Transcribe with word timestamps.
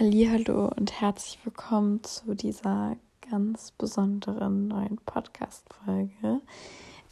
Hallo 0.00 0.70
und 0.76 1.00
herzlich 1.00 1.40
willkommen 1.42 2.04
zu 2.04 2.36
dieser 2.36 2.94
ganz 3.28 3.72
besonderen 3.72 4.68
neuen 4.68 4.98
Podcast-Folge. 4.98 6.40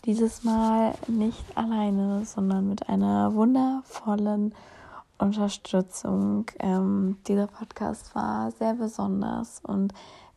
Dieses 0.04 0.44
Mal 0.44 0.94
nicht 1.08 1.44
alleine, 1.57 2.25
sondern 2.25 2.68
mit 2.68 2.88
einer 2.88 3.34
wundervollen 3.34 4.54
Unterstützung. 5.18 6.46
Ähm, 6.60 7.18
dieser 7.26 7.49
Podcast 7.49 8.14
war 8.14 8.52
sehr 8.52 8.75
besonders 8.75 9.62
und 9.64 9.93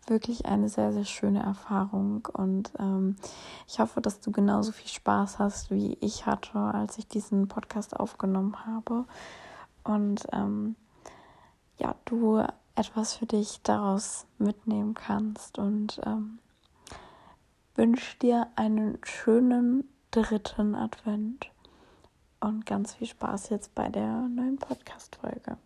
wirklich 0.07 0.47
eine 0.47 0.69
sehr, 0.69 0.91
sehr 0.91 1.05
schöne 1.05 1.43
Erfahrung. 1.43 2.27
Und 2.33 2.71
ähm, 2.79 3.15
ich 3.67 3.79
hoffe, 3.79 4.01
dass 4.01 4.21
du 4.21 4.31
genauso 4.31 4.71
viel 4.71 4.89
Spaß 4.89 5.37
hast, 5.37 5.69
wie 5.69 5.99
ich 6.01 6.25
hatte, 6.25 6.57
als 6.57 6.97
ich 6.97 7.07
diesen 7.07 7.47
Podcast 7.47 7.95
aufgenommen 7.95 8.65
habe. 8.65 9.05
Und 9.83 10.25
ähm, 10.33 10.75
ja, 11.79 11.95
du 12.05 12.43
etwas 12.75 13.15
für 13.15 13.25
dich 13.25 13.61
daraus 13.63 14.27
mitnehmen 14.37 14.93
kannst 14.93 15.57
und 15.57 15.99
ähm, 16.05 16.39
wünsche 17.75 18.17
dir 18.19 18.47
einen 18.55 18.97
schönen 19.03 19.89
dritten 20.11 20.75
Advent 20.75 21.51
und 22.39 22.65
ganz 22.65 22.95
viel 22.95 23.07
Spaß 23.07 23.49
jetzt 23.49 23.75
bei 23.75 23.89
der 23.89 24.27
neuen 24.29 24.57
Podcast-Folge. 24.57 25.57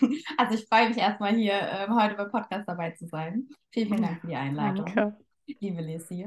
Also 0.36 0.56
ich 0.56 0.66
freue 0.66 0.88
mich 0.88 0.98
erstmal 0.98 1.36
hier 1.36 1.52
ähm, 1.52 1.94
heute 1.94 2.16
beim 2.16 2.28
Podcast 2.28 2.66
dabei 2.66 2.90
zu 2.90 3.06
sein. 3.06 3.48
Vielen, 3.70 3.88
vielen 3.88 4.02
Dank 4.02 4.20
für 4.20 4.26
die 4.26 4.34
Einladung. 4.34 4.86
Danke. 4.86 5.23
Liebe 5.46 5.82
Lissy, 5.82 6.26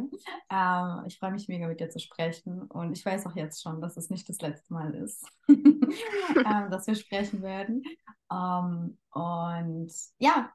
ähm, 0.50 1.04
ich 1.08 1.18
freue 1.18 1.32
mich 1.32 1.48
mega 1.48 1.68
mit 1.68 1.80
dir 1.80 1.90
zu 1.90 2.00
sprechen 2.00 2.64
und 2.64 2.96
ich 2.96 3.04
weiß 3.04 3.26
auch 3.26 3.36
jetzt 3.36 3.62
schon, 3.64 3.82
dass 3.82 3.98
es 3.98 4.12
nicht 4.12 4.30
das 4.30 4.42
letzte 4.42 4.72
Mal 4.72 4.94
ist, 4.94 5.26
ähm, 5.50 6.70
dass 6.70 6.86
wir 6.86 6.96
sprechen 6.96 7.42
werden. 7.42 7.84
Ähm, 8.32 8.98
und 9.12 9.92
ja, 10.20 10.52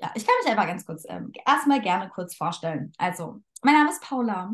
ja, 0.00 0.12
ich 0.14 0.24
kann 0.24 0.34
mich 0.42 0.50
einfach 0.50 0.66
ganz 0.66 0.86
kurz 0.86 1.04
ähm, 1.08 1.32
erstmal 1.46 1.82
gerne 1.82 2.08
kurz 2.08 2.34
vorstellen. 2.34 2.92
Also, 2.96 3.42
mein 3.62 3.74
Name 3.74 3.90
ist 3.90 4.02
Paula. 4.02 4.52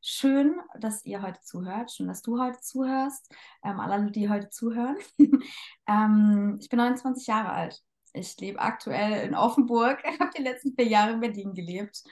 Schön, 0.00 0.60
dass 0.78 1.04
ihr 1.04 1.22
heute 1.22 1.40
zuhört. 1.40 1.90
Schön, 1.90 2.06
dass 2.06 2.22
du 2.22 2.40
heute 2.40 2.60
zuhörst. 2.60 3.34
Ähm, 3.64 3.80
alle, 3.80 4.12
die 4.12 4.28
heute 4.28 4.50
zuhören. 4.50 4.96
ähm, 5.88 6.58
ich 6.60 6.68
bin 6.68 6.78
29 6.78 7.26
Jahre 7.26 7.50
alt. 7.50 7.82
Ich 8.16 8.36
lebe 8.38 8.60
aktuell 8.60 9.26
in 9.26 9.34
Offenburg. 9.34 10.02
Ich 10.12 10.20
habe 10.20 10.30
die 10.36 10.42
letzten 10.42 10.74
vier 10.74 10.86
Jahre 10.86 11.12
in 11.12 11.20
Berlin 11.20 11.54
gelebt. 11.54 12.02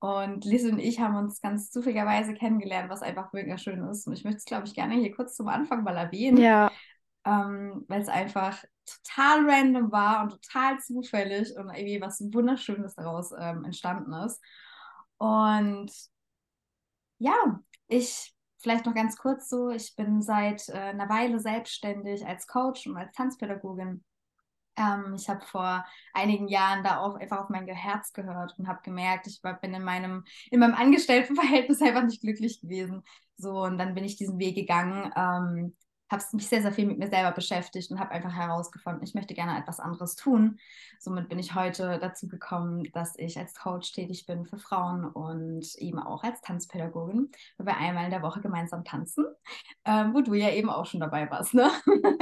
Und 0.00 0.44
Lise 0.44 0.70
und 0.70 0.80
ich 0.80 0.98
haben 0.98 1.14
uns 1.14 1.40
ganz 1.40 1.70
zufälligerweise 1.70 2.34
kennengelernt, 2.34 2.90
was 2.90 3.02
einfach 3.02 3.32
mega 3.32 3.56
schön 3.56 3.86
ist. 3.86 4.06
Und 4.06 4.14
ich 4.14 4.24
möchte 4.24 4.38
es, 4.38 4.44
glaube 4.44 4.66
ich, 4.66 4.74
gerne 4.74 4.94
hier 4.94 5.14
kurz 5.14 5.36
zum 5.36 5.48
Anfang 5.48 5.84
mal 5.84 5.96
erwähnen. 5.96 6.38
Ja. 6.38 6.72
Ähm, 7.24 7.84
Weil 7.86 8.02
es 8.02 8.08
einfach 8.08 8.64
total 8.84 9.48
random 9.48 9.92
war 9.92 10.24
und 10.24 10.30
total 10.30 10.80
zufällig 10.80 11.56
und 11.56 11.70
irgendwie 11.70 12.00
was 12.00 12.20
Wunderschönes 12.32 12.96
daraus 12.96 13.30
ähm, 13.38 13.64
entstanden 13.64 14.12
ist. 14.12 14.40
Und 15.18 15.92
ja, 17.18 17.60
ich 17.86 18.34
vielleicht 18.58 18.86
noch 18.86 18.94
ganz 18.94 19.16
kurz 19.16 19.48
so, 19.48 19.70
ich 19.70 19.94
bin 19.96 20.22
seit 20.22 20.68
äh, 20.68 20.72
einer 20.72 21.08
Weile 21.08 21.38
selbstständig 21.38 22.26
als 22.26 22.46
Coach 22.46 22.86
und 22.86 22.96
als 22.96 23.14
Tanzpädagogin. 23.14 24.02
Ähm, 24.76 25.14
ich 25.16 25.28
habe 25.28 25.44
vor 25.44 25.84
einigen 26.14 26.48
Jahren 26.48 26.82
da 26.82 26.98
auch 26.98 27.16
einfach 27.16 27.40
auf 27.40 27.48
mein 27.48 27.66
Herz 27.66 28.12
gehört 28.12 28.54
und 28.58 28.68
habe 28.68 28.80
gemerkt, 28.82 29.26
ich 29.26 29.40
bin 29.60 29.74
in 29.74 29.84
meinem, 29.84 30.24
in 30.50 30.60
meinem 30.60 30.74
Angestelltenverhältnis 30.74 31.82
einfach 31.82 32.04
nicht 32.04 32.22
glücklich 32.22 32.60
gewesen. 32.60 33.02
So, 33.36 33.62
und 33.62 33.78
dann 33.78 33.94
bin 33.94 34.04
ich 34.04 34.16
diesen 34.16 34.38
Weg 34.38 34.54
gegangen, 34.56 35.12
ähm, 35.16 35.76
habe 36.12 36.22
mich 36.32 36.48
sehr, 36.48 36.62
sehr 36.62 36.72
viel 36.72 36.86
mit 36.86 36.98
mir 36.98 37.08
selber 37.08 37.32
beschäftigt 37.32 37.90
und 37.90 37.98
habe 37.98 38.12
einfach 38.12 38.32
herausgefunden, 38.32 39.02
ich 39.02 39.14
möchte 39.14 39.34
gerne 39.34 39.58
etwas 39.58 39.80
anderes 39.80 40.14
tun. 40.14 40.58
Somit 40.98 41.28
bin 41.28 41.38
ich 41.38 41.54
heute 41.54 41.98
dazu 41.98 42.28
gekommen, 42.28 42.84
dass 42.92 43.18
ich 43.18 43.38
als 43.38 43.54
Coach 43.54 43.92
tätig 43.92 44.26
bin 44.26 44.46
für 44.46 44.58
Frauen 44.58 45.04
und 45.04 45.74
eben 45.76 45.98
auch 45.98 46.22
als 46.22 46.40
Tanzpädagogin, 46.42 47.30
wo 47.58 47.66
wir 47.66 47.76
einmal 47.76 48.04
in 48.04 48.10
der 48.10 48.22
Woche 48.22 48.40
gemeinsam 48.40 48.84
tanzen, 48.84 49.24
ähm, 49.84 50.14
wo 50.14 50.20
du 50.20 50.34
ja 50.34 50.50
eben 50.50 50.70
auch 50.70 50.86
schon 50.86 51.00
dabei 51.00 51.30
warst. 51.30 51.54
Ne? 51.54 51.70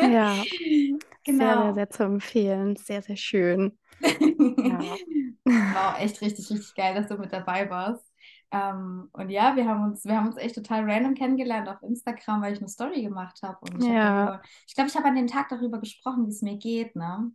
Ja, 0.01 0.37
genau. 1.25 1.65
sehr, 1.65 1.75
sehr, 1.75 1.91
zu 1.91 2.05
empfehlen. 2.05 2.77
Sehr, 2.77 3.03
sehr 3.03 3.17
schön. 3.17 3.79
ja. 4.01 4.81
War 5.45 5.95
auch 5.95 6.01
echt 6.01 6.21
richtig, 6.21 6.49
richtig 6.51 6.75
geil, 6.75 6.95
dass 6.95 7.09
du 7.09 7.17
mit 7.17 7.33
dabei 7.33 7.69
warst. 7.69 8.10
Ähm, 8.53 9.09
und 9.13 9.31
ja, 9.31 9.55
wir 9.55 9.67
haben 9.67 9.85
uns, 9.85 10.05
wir 10.05 10.17
haben 10.17 10.27
uns 10.27 10.37
echt 10.37 10.57
total 10.57 10.91
random 10.91 11.15
kennengelernt 11.15 11.69
auf 11.69 11.83
Instagram, 11.83 12.43
weil 12.43 12.53
ich 12.53 12.59
eine 12.59 12.69
Story 12.69 13.03
gemacht 13.03 13.41
habe. 13.43 13.59
Und 13.61 13.83
ich 13.83 13.89
ja. 13.89 14.27
Hab 14.27 14.45
ich 14.67 14.75
glaube, 14.75 14.89
ich 14.89 14.97
habe 14.97 15.07
an 15.07 15.15
dem 15.15 15.29
Tag 15.29 15.49
darüber 15.49 15.79
gesprochen, 15.79 16.27
wie 16.27 16.31
es 16.31 16.43
mir 16.43 16.57
geht, 16.57 16.97
ne? 16.97 17.31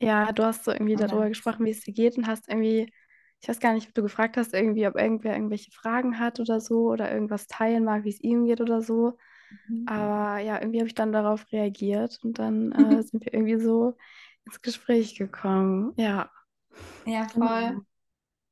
Ja, 0.00 0.32
du 0.32 0.44
hast 0.44 0.64
so 0.64 0.72
irgendwie 0.72 0.94
und 0.94 1.00
darüber 1.00 1.28
gesprochen, 1.28 1.66
wie 1.66 1.70
es 1.70 1.82
dir 1.82 1.92
geht 1.92 2.16
und 2.16 2.26
hast 2.26 2.48
irgendwie, 2.48 2.92
ich 3.40 3.48
weiß 3.48 3.60
gar 3.60 3.74
nicht, 3.74 3.88
ob 3.88 3.94
du 3.94 4.02
gefragt 4.02 4.36
hast, 4.36 4.54
irgendwie, 4.54 4.86
ob 4.86 4.96
irgendwer 4.96 5.34
irgendwelche 5.34 5.72
Fragen 5.72 6.18
hat 6.18 6.40
oder 6.40 6.60
so 6.60 6.90
oder 6.90 7.12
irgendwas 7.12 7.46
teilen 7.48 7.84
mag, 7.84 8.04
wie 8.04 8.10
es 8.10 8.20
ihm 8.20 8.46
geht 8.46 8.60
oder 8.60 8.80
so. 8.80 9.18
Mhm. 9.68 9.84
Aber 9.86 10.38
ja, 10.38 10.58
irgendwie 10.58 10.78
habe 10.78 10.88
ich 10.88 10.94
dann 10.94 11.12
darauf 11.12 11.44
reagiert 11.52 12.18
und 12.22 12.38
dann 12.38 12.72
äh, 13.00 13.02
sind 13.02 13.24
wir 13.24 13.34
irgendwie 13.34 13.58
so 13.58 13.96
ins 14.46 14.62
Gespräch 14.62 15.16
gekommen. 15.16 15.92
Ja. 15.96 16.30
Ja, 17.04 17.28
voll. 17.28 17.68
Genau. 17.70 17.80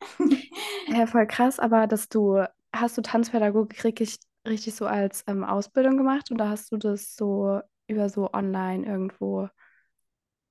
Ja, 0.89 1.07
voll 1.07 1.27
krass, 1.27 1.59
aber 1.59 1.87
dass 1.87 2.09
du, 2.09 2.43
hast 2.73 2.97
du 2.97 3.03
Tanzpädagogik 3.03 3.85
richtig, 3.85 4.19
richtig 4.47 4.75
so 4.75 4.87
als 4.87 5.23
ähm, 5.27 5.45
Ausbildung 5.45 5.99
gemacht 5.99 6.31
oder 6.31 6.49
hast 6.49 6.73
du 6.73 6.79
das 6.79 7.15
so 7.15 7.61
über 7.89 8.09
so 8.09 8.33
online 8.33 8.87
irgendwo 8.87 9.49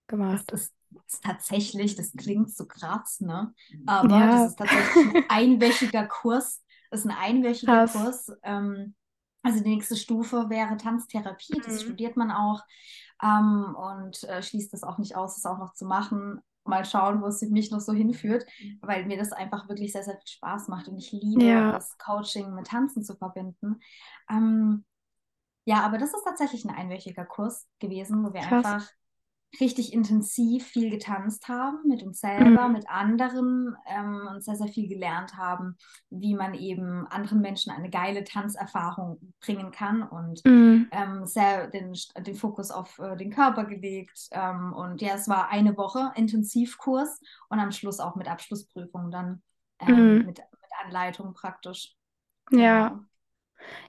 gemacht? 0.08 0.46
Das 0.48 0.62
ist, 0.62 0.76
das 0.92 1.14
ist 1.14 1.24
tatsächlich, 1.24 1.96
das 1.96 2.14
klingt 2.14 2.54
so 2.54 2.68
krass, 2.68 3.20
ne? 3.20 3.54
Aber 3.88 4.10
ja. 4.10 4.28
das 4.28 4.52
ist 4.52 4.60
tatsächlich 4.60 5.16
ein 5.16 5.26
einwöchiger 5.30 6.06
Kurs. 6.06 6.64
Das 6.92 7.02
ist 7.02 7.08
ein 7.08 7.18
einwöchiger 7.18 7.88
krass. 7.88 7.94
Kurs. 7.94 8.32
Ähm, 8.44 8.96
also 9.44 9.64
die 9.64 9.70
nächste 9.70 9.96
Stufe 9.96 10.50
wäre 10.50 10.78
Tanztherapie, 10.78 11.62
das 11.64 11.76
mhm. 11.76 11.86
studiert 11.86 12.18
man 12.18 12.32
auch 12.32 12.64
ähm, 13.24 13.76
und 13.76 14.24
äh, 14.26 14.44
schließt 14.44 14.74
das 14.74 14.84
auch 14.84 14.98
nicht 14.98 15.16
aus, 15.16 15.36
das 15.36 15.46
auch 15.46 15.58
noch 15.58 15.74
zu 15.74 15.86
machen 15.86 16.42
mal 16.68 16.86
schauen, 16.86 17.22
wo 17.22 17.28
es 17.28 17.42
mich 17.42 17.72
noch 17.72 17.80
so 17.80 17.94
hinführt, 17.94 18.46
weil 18.82 19.06
mir 19.06 19.18
das 19.18 19.32
einfach 19.32 19.70
wirklich 19.70 19.92
sehr, 19.92 20.04
sehr 20.04 20.16
viel 20.16 20.28
Spaß 20.28 20.68
macht 20.68 20.88
und 20.88 20.98
ich 20.98 21.12
liebe 21.12 21.44
ja. 21.44 21.72
das 21.72 21.98
Coaching 21.98 22.54
mit 22.54 22.68
Tanzen 22.68 23.04
zu 23.04 23.16
verbinden. 23.16 23.80
Ähm, 24.30 24.86
ja, 25.66 25.82
aber 25.82 25.98
das 25.98 26.14
ist 26.14 26.24
tatsächlich 26.24 26.64
ein 26.66 26.74
einwöchiger 26.74 27.26
Kurs 27.26 27.68
gewesen, 27.80 28.24
wo 28.24 28.34
wir 28.34 28.42
Krass. 28.42 28.66
einfach 28.66 28.90
richtig 29.60 29.94
intensiv 29.94 30.68
viel 30.68 30.90
getanzt 30.90 31.48
haben 31.48 31.80
mit 31.88 32.04
uns 32.04 32.20
selber, 32.20 32.68
mhm. 32.68 32.74
mit 32.74 32.90
anderen 32.90 33.76
ähm, 33.88 34.28
und 34.30 34.44
sehr, 34.44 34.56
sehr 34.56 34.68
viel 34.68 34.88
gelernt 34.88 35.36
haben, 35.36 35.78
wie 36.10 36.36
man 36.36 36.54
eben 36.54 37.08
anderen 37.08 37.42
Menschen 37.42 37.72
eine 37.72 37.90
geile 37.90 38.24
Tanzerfahrung 38.24 39.34
bringen 39.40 39.72
kann 39.72 40.04
und 40.04 40.44
mhm. 40.46 40.90
ähm, 40.92 41.26
sehr 41.26 41.68
den, 41.68 41.94
den 42.20 42.36
Fokus 42.36 42.72
auf 42.72 43.00
äh, 43.00 43.16
den 43.16 43.32
Körper 43.32 43.66
gelegt. 43.66 44.28
Ähm, 44.32 44.74
und 44.74 45.02
ja, 45.02 45.16
es 45.16 45.28
war 45.28 45.50
eine 45.50 45.78
Woche 45.78 46.12
Intensivkurs 46.16 47.20
und 47.50 47.60
am 47.60 47.72
Schluss 47.72 48.00
auch 48.00 48.16
mit 48.16 48.28
Abschlussprüfung 48.28 49.12
dann 49.12 49.42
ähm, 49.80 50.20
mhm. 50.20 50.26
mit, 50.26 50.38
mit 50.38 50.72
Anleitung 50.84 51.34
praktisch. 51.34 51.96
Ja. 52.52 53.00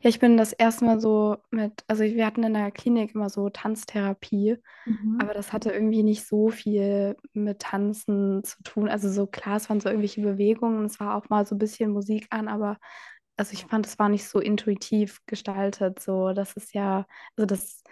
Ja, 0.00 0.10
ich 0.10 0.18
bin 0.18 0.36
das 0.36 0.52
erste 0.52 0.84
Mal 0.84 1.00
so 1.00 1.38
mit, 1.50 1.84
also 1.86 2.02
wir 2.02 2.26
hatten 2.26 2.42
in 2.42 2.54
der 2.54 2.70
Klinik 2.70 3.14
immer 3.14 3.28
so 3.28 3.48
Tanztherapie, 3.48 4.56
mhm. 4.86 5.18
aber 5.20 5.34
das 5.34 5.52
hatte 5.52 5.70
irgendwie 5.70 6.02
nicht 6.02 6.26
so 6.26 6.48
viel 6.48 7.16
mit 7.32 7.60
Tanzen 7.60 8.42
zu 8.44 8.62
tun. 8.62 8.88
Also 8.88 9.10
so 9.10 9.26
klar, 9.26 9.56
es 9.56 9.68
waren 9.68 9.80
so 9.80 9.88
irgendwelche 9.88 10.22
Bewegungen, 10.22 10.84
es 10.84 11.00
war 11.00 11.16
auch 11.16 11.28
mal 11.28 11.46
so 11.46 11.54
ein 11.54 11.58
bisschen 11.58 11.90
Musik 11.90 12.26
an, 12.30 12.48
aber 12.48 12.78
also 13.36 13.52
ich 13.52 13.64
fand, 13.64 13.86
es 13.86 13.98
war 13.98 14.08
nicht 14.08 14.28
so 14.28 14.40
intuitiv 14.40 15.20
gestaltet. 15.26 16.00
So, 16.00 16.32
das 16.32 16.54
ist 16.54 16.74
ja, 16.74 17.06
also 17.36 17.46
das 17.46 17.84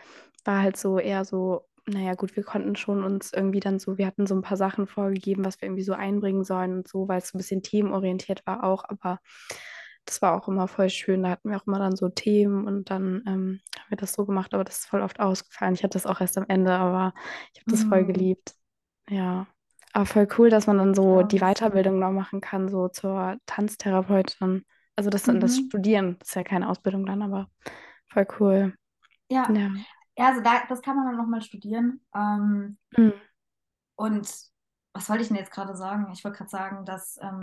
war 0.45 0.61
halt 0.61 0.77
so 0.77 0.99
eher 0.99 1.25
so, 1.25 1.63
naja, 1.87 2.15
gut, 2.15 2.37
wir 2.37 2.43
konnten 2.43 2.75
schon 2.75 3.05
uns 3.05 3.33
irgendwie 3.33 3.61
dann 3.61 3.79
so, 3.79 3.97
wir 3.97 4.07
hatten 4.07 4.27
so 4.27 4.35
ein 4.35 4.43
paar 4.43 4.57
Sachen 4.57 4.87
vorgegeben, 4.89 5.45
was 5.45 5.61
wir 5.61 5.67
irgendwie 5.67 5.85
so 5.85 5.93
einbringen 5.93 6.45
sollen 6.45 6.79
und 6.79 6.89
so, 6.89 7.09
weil 7.09 7.19
es 7.19 7.29
so 7.29 7.37
ein 7.37 7.39
bisschen 7.39 7.63
themenorientiert 7.63 8.45
war 8.47 8.65
auch, 8.65 8.85
aber 8.89 9.21
das 10.07 10.23
war 10.23 10.35
auch 10.35 10.49
immer 10.49 10.69
voll 10.69 10.89
schön. 10.89 11.23
Da 11.23 11.31
hatten 11.31 11.51
wir 11.51 11.57
auch 11.57 11.67
immer 11.67 11.79
dann 11.79 11.97
so 11.97 12.09
Themen 12.09 12.67
und 12.67 12.91
dann 12.91 13.23
ähm, 13.27 13.61
haben 13.77 13.91
wir 13.91 13.97
das 13.97 14.13
so 14.13 14.25
gemacht, 14.25 14.55
aber 14.55 14.65
das 14.65 14.79
ist 14.79 14.87
voll 14.87 15.03
oft 15.03 15.21
ausgefallen. 15.21 15.75
Ich 15.75 15.83
hatte 15.83 15.95
das 15.95 16.07
auch 16.07 16.21
erst 16.21 16.39
am 16.39 16.47
Ende, 16.49 16.73
aber 16.73 17.13
ich 17.53 17.61
habe 17.61 17.71
das 17.71 17.85
mhm. 17.85 17.89
voll 17.89 18.05
geliebt. 18.05 18.55
Ja. 19.09 19.47
Aber 19.93 20.07
voll 20.07 20.29
cool, 20.39 20.51
dass 20.51 20.67
man 20.67 20.79
dann 20.79 20.95
so 20.95 21.21
ja. 21.21 21.27
die 21.27 21.41
Weiterbildung 21.41 21.99
noch 21.99 22.13
machen 22.13 22.41
kann, 22.41 22.69
so 22.69 22.89
zur 22.89 23.37
Tanztherapeutin. 23.47 24.65
Also 24.95 25.11
das 25.11 25.27
mhm. 25.27 25.41
das 25.41 25.57
Studieren, 25.59 26.17
das 26.19 26.29
ist 26.29 26.35
ja 26.35 26.45
keine 26.45 26.69
Ausbildung 26.69 27.05
dann, 27.05 27.23
aber 27.23 27.49
voll 28.09 28.27
cool. 28.41 28.75
Ja. 29.29 29.51
Ja, 29.53 29.71
ja 30.17 30.29
also 30.29 30.41
da, 30.41 30.63
das 30.69 30.83
kann 30.83 30.97
man 30.97 31.07
dann 31.07 31.17
nochmal 31.17 31.43
studieren. 31.43 32.01
Ähm, 32.15 32.79
mhm. 32.97 33.13
Und 33.97 34.31
was 34.93 35.09
wollte 35.11 35.23
ich 35.23 35.29
denn 35.29 35.37
jetzt 35.37 35.53
gerade 35.53 35.77
sagen? 35.77 36.11
Ich 36.13 36.25
wollte 36.25 36.39
gerade 36.39 36.51
sagen, 36.51 36.85
dass 36.85 37.19
ähm, 37.21 37.41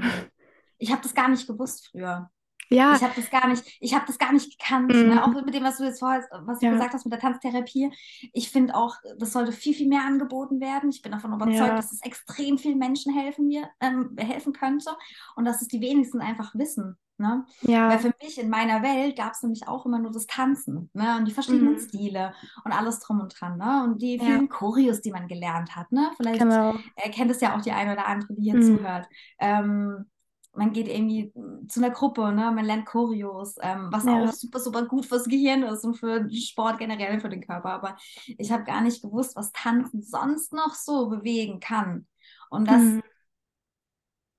ich 0.78 0.92
habe 0.92 1.02
das 1.02 1.14
gar 1.14 1.30
nicht 1.30 1.48
gewusst 1.48 1.90
früher. 1.90 2.30
Ja. 2.70 2.96
Ich 2.96 3.04
habe 3.04 3.14
das 3.16 3.30
gar 3.30 3.48
nicht, 3.48 3.64
ich 3.80 3.94
habe 3.94 4.06
das 4.08 4.18
gar 4.18 4.34
nicht 4.34 4.58
gekannt. 4.58 4.90
Ne? 4.90 5.04
Mhm. 5.04 5.10
Ne? 5.10 5.24
Auch 5.24 5.28
mit 5.28 5.54
dem, 5.54 5.64
was 5.64 5.78
du 5.78 5.84
jetzt 5.84 6.00
vorher, 6.00 6.24
was 6.46 6.60
du 6.60 6.66
ja. 6.66 6.72
gesagt 6.74 6.94
hast 6.94 7.06
mit 7.06 7.14
der 7.14 7.20
Tanztherapie. 7.20 7.92
Ich 8.34 8.50
finde 8.50 8.76
auch, 8.76 8.96
das 9.18 9.34
sollte 9.34 9.52
viel, 9.52 9.74
viel 9.74 9.88
mehr 9.88 10.04
angeboten 10.06 10.60
werden. 10.60 10.90
Ich 10.90 11.02
bin 11.02 11.12
davon 11.12 11.34
überzeugt, 11.34 11.58
ja. 11.58 11.76
dass 11.76 11.92
es 11.92 12.02
extrem 12.02 12.58
vielen 12.58 12.78
Menschen 12.78 13.14
helfen 13.14 13.48
mir, 13.48 13.70
ähm, 13.80 14.16
helfen 14.18 14.54
könnte 14.54 14.92
und 15.36 15.46
dass 15.46 15.62
es 15.62 15.68
die 15.68 15.82
wenigsten 15.82 16.22
einfach 16.22 16.56
wissen. 16.56 16.98
Ne? 17.18 17.46
Ja. 17.62 17.90
Weil 17.90 18.00
für 18.00 18.14
mich 18.22 18.40
in 18.40 18.50
meiner 18.50 18.82
Welt 18.82 19.16
gab 19.16 19.34
es 19.34 19.44
nämlich 19.44 19.68
auch 19.68 19.86
immer 19.86 20.00
nur 20.00 20.12
das 20.12 20.26
Tanzen 20.26 20.90
ne? 20.94 21.18
und 21.18 21.26
die 21.26 21.32
verschiedenen 21.32 21.74
mhm. 21.74 21.80
Stile 21.80 22.34
und 22.66 22.72
alles 22.72 23.00
drum 23.00 23.22
und 23.22 23.40
dran. 23.40 23.58
Ne? 23.58 23.84
Und 23.84 24.02
die 24.02 24.18
vielen 24.18 24.42
ja. 24.42 24.48
Choreos, 24.48 25.02
die 25.02 25.12
man 25.12 25.28
gelernt 25.28 25.76
hat. 25.76 25.92
Ne? 25.92 26.12
Vielleicht 26.18 26.40
genau. 26.40 26.74
äh, 26.96 27.10
kennt 27.12 27.30
es 27.30 27.40
ja 27.40 27.56
auch 27.56 27.62
die 27.62 27.72
eine 27.72 27.94
oder 27.94 28.08
andere, 28.08 28.34
die 28.34 28.42
hier 28.42 28.56
mhm. 28.56 28.64
zuhört. 28.64 29.08
Ähm, 29.40 30.06
man 30.56 30.72
geht 30.72 30.88
irgendwie 30.88 31.32
zu 31.68 31.80
einer 31.80 31.90
Gruppe, 31.90 32.32
ne? 32.32 32.52
man 32.52 32.66
lernt 32.66 32.86
Choreos, 32.86 33.56
ähm, 33.62 33.88
was 33.92 34.06
ja. 34.06 34.24
auch 34.24 34.32
super, 34.32 34.60
super 34.60 34.86
gut 34.86 35.06
fürs 35.06 35.26
Gehirn 35.26 35.64
ist 35.64 35.84
und 35.84 35.96
für 35.96 36.30
Sport 36.32 36.78
generell 36.78 37.20
für 37.20 37.30
den 37.30 37.42
Körper. 37.46 37.72
Aber 37.72 37.98
ich 38.26 38.52
habe 38.52 38.64
gar 38.64 38.82
nicht 38.82 39.02
gewusst, 39.02 39.36
was 39.36 39.52
Tanzen 39.52 40.04
sonst 40.04 40.54
noch 40.54 40.76
so 40.76 41.10
bewegen 41.10 41.60
kann. 41.60 42.08
Und 42.50 42.68
das 42.68 42.82
mhm. 42.82 43.04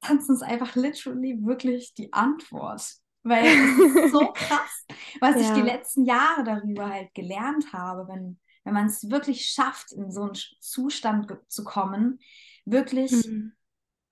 Tanzen 0.00 0.36
ist 0.36 0.42
einfach 0.42 0.76
literally 0.76 1.38
wirklich 1.42 1.94
die 1.94 2.12
Antwort. 2.12 2.84
Weil 3.24 3.46
es 3.46 3.78
ist 3.78 4.12
so 4.12 4.32
krass, 4.32 4.86
was 5.20 5.36
ja. 5.36 5.40
ich 5.42 5.50
die 5.50 5.62
letzten 5.62 6.04
Jahre 6.04 6.44
darüber 6.44 6.90
halt 6.90 7.12
gelernt 7.14 7.72
habe, 7.72 8.06
wenn, 8.06 8.38
wenn 8.64 8.74
man 8.74 8.86
es 8.86 9.10
wirklich 9.10 9.46
schafft, 9.46 9.92
in 9.92 10.12
so 10.12 10.22
einen 10.22 10.38
Zustand 10.60 11.34
zu 11.48 11.64
kommen, 11.64 12.20
wirklich 12.66 13.26
mhm 13.26 13.54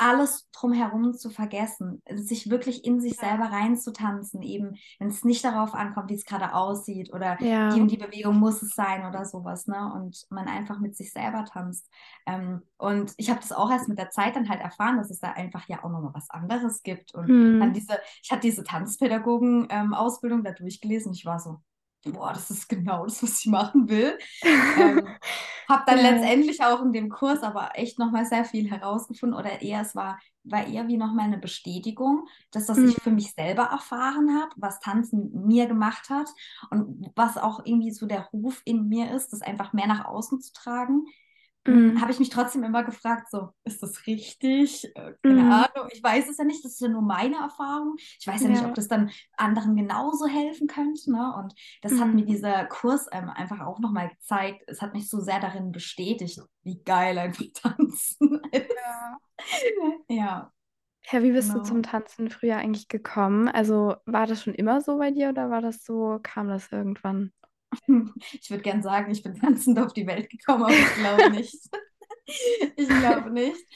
alles 0.03 0.49
drumherum 0.51 1.15
zu 1.15 1.31
vergessen, 1.31 2.03
sich 2.13 2.51
wirklich 2.51 2.85
in 2.85 3.01
sich 3.01 3.17
selber 3.17 3.45
reinzutanzen, 3.45 4.43
eben 4.43 4.77
wenn 4.99 5.09
es 5.09 5.25
nicht 5.25 5.45
darauf 5.45 5.75
ankommt, 5.75 6.11
wie 6.11 6.15
es 6.15 6.25
gerade 6.25 6.55
aussieht 6.55 7.13
oder 7.13 7.41
ja. 7.41 7.71
die 7.71 7.81
und 7.81 7.91
die 7.91 7.97
Bewegung 7.97 8.37
muss 8.37 8.63
es 8.63 8.71
sein 8.71 9.07
oder 9.07 9.25
sowas, 9.25 9.69
ne? 9.69 9.93
Und 9.95 10.27
man 10.31 10.49
einfach 10.49 10.81
mit 10.81 10.97
sich 10.97 11.13
selber 11.13 11.45
tanzt. 11.45 11.89
Ähm, 12.27 12.63
und 12.79 13.15
ich 13.17 13.31
habe 13.31 13.41
das 13.41 13.53
auch 13.53 13.71
erst 13.71 13.89
mit 13.89 13.99
der 13.99 14.11
Zeit 14.11 14.35
dann 14.35 14.49
halt 14.49 14.61
erfahren, 14.61 14.97
dass 14.97 15.11
es 15.11 15.21
da 15.21 15.33
einfach 15.33 15.69
ja 15.69 15.85
auch 15.85 15.91
nochmal 15.91 16.15
was 16.15 16.31
anderes 16.31 16.83
gibt. 16.83 17.15
Und 17.15 17.29
hm. 17.29 17.61
dann 17.61 17.73
diese, 17.73 17.99
ich 18.23 18.31
hatte 18.33 18.43
diese 18.43 18.65
Tanzpädagogen-Ausbildung 18.65 20.41
ähm, 20.41 20.45
da 20.45 20.51
durchgelesen. 20.51 21.13
Ich 21.13 21.25
war 21.25 21.39
so, 21.39 21.61
boah, 22.05 22.33
das 22.33 22.51
ist 22.51 22.69
genau 22.69 23.05
das, 23.05 23.23
was 23.23 23.41
ich 23.41 23.47
machen 23.47 23.89
will. 23.89 24.19
ähm, 24.43 25.07
habe 25.69 25.85
dann 25.87 25.99
letztendlich 25.99 26.63
auch 26.63 26.83
in 26.83 26.93
dem 26.93 27.09
Kurs 27.09 27.43
aber 27.43 27.71
echt 27.75 27.99
nochmal 27.99 28.27
sehr 28.27 28.45
viel 28.45 28.71
herausgefunden 28.71 29.39
oder 29.39 29.63
eher 29.63 29.83
es 29.83 29.95
war, 29.95 30.19
war 30.45 30.67
eher 30.67 30.89
wie 30.89 30.97
nochmal 30.97 31.27
eine 31.27 31.39
Bestätigung, 31.39 32.27
dass 32.51 32.67
das 32.67 32.79
mhm. 32.79 32.89
ich 32.89 32.97
für 32.97 33.11
mich 33.11 33.33
selber 33.33 33.65
erfahren 33.65 34.41
habe, 34.41 34.53
was 34.57 34.81
Tanzen 34.81 35.31
mir 35.47 35.67
gemacht 35.67 36.11
hat 36.11 36.29
und 36.71 37.11
was 37.15 37.37
auch 37.39 37.65
irgendwie 37.65 37.93
so 37.93 38.07
der 38.07 38.29
Ruf 38.33 38.61
in 38.65 38.89
mir 38.89 39.15
ist, 39.15 39.33
das 39.33 39.43
einfach 39.43 39.73
mehr 39.73 39.87
nach 39.87 40.05
außen 40.05 40.41
zu 40.41 40.53
tragen. 40.53 41.07
Mhm. 41.65 42.01
habe 42.01 42.11
ich 42.11 42.19
mich 42.19 42.31
trotzdem 42.31 42.65
immer 42.65 42.83
gefragt, 42.83 43.31
so, 43.31 43.51
ist 43.65 43.83
das 43.83 44.07
richtig? 44.07 44.85
Äh, 44.97 45.15
keine 45.23 45.43
mhm. 45.43 45.53
Ahnung, 45.53 45.89
ich 45.93 46.03
weiß 46.03 46.29
es 46.29 46.39
ja 46.39 46.45
nicht, 46.45 46.65
das 46.65 46.73
ist 46.73 46.81
ja 46.81 46.89
nur 46.89 47.03
meine 47.03 47.37
Erfahrung. 47.37 47.95
Ich 47.99 48.27
weiß 48.27 48.43
ja, 48.43 48.49
ja. 48.49 48.55
nicht, 48.55 48.65
ob 48.65 48.75
das 48.75 48.89
dann 48.89 49.11
anderen 49.37 49.77
genauso 49.77 50.27
helfen 50.27 50.67
könnte. 50.67 51.13
Ne? 51.13 51.35
Und 51.37 51.55
das 51.83 51.93
mhm. 51.93 52.01
hat 52.01 52.09
mir 52.09 52.23
mhm. 52.23 52.27
dieser 52.27 52.65
Kurs 52.67 53.07
ähm, 53.13 53.31
einfach 53.31 53.61
auch 53.61 53.79
nochmal 53.79 54.09
gezeigt. 54.09 54.65
Es 54.67 54.83
hat 54.83 54.93
mich 54.93 55.09
so 55.09 55.21
sehr 55.21 55.39
darin 55.39 55.71
bestätigt, 55.71 56.41
wie 56.65 56.83
geil 56.83 57.17
einfach 57.19 57.45
Tanzen 57.55 58.41
ist. 58.51 58.75
Ja. 60.09 60.15
ja. 60.17 60.53
Ja, 61.11 61.23
wie 61.23 61.33
bist 61.33 61.51
genau. 61.51 61.63
du 61.63 61.69
zum 61.69 61.83
Tanzen 61.83 62.31
früher 62.31 62.57
eigentlich 62.57 62.89
gekommen? 62.89 63.49
Also 63.49 63.97
war 64.07 64.27
das 64.27 64.43
schon 64.43 64.55
immer 64.55 64.81
so 64.81 64.99
bei 64.99 65.11
dir 65.11 65.31
oder 65.31 65.51
war 65.51 65.61
das 65.61 65.85
so, 65.85 66.21
kam 66.23 66.49
das 66.49 66.71
irgendwann? 66.71 67.33
Ich 68.33 68.51
würde 68.51 68.63
gern 68.63 68.83
sagen, 68.83 69.11
ich 69.11 69.23
bin 69.23 69.35
tanzend 69.35 69.79
auf 69.79 69.93
die 69.93 70.07
Welt 70.07 70.31
gekommen, 70.31 70.65
aber 70.65 70.73
ich 70.73 70.95
glaube 70.95 71.31
nicht. 71.31 71.57
ich 72.77 72.89
glaube 72.89 73.31
nicht. 73.31 73.67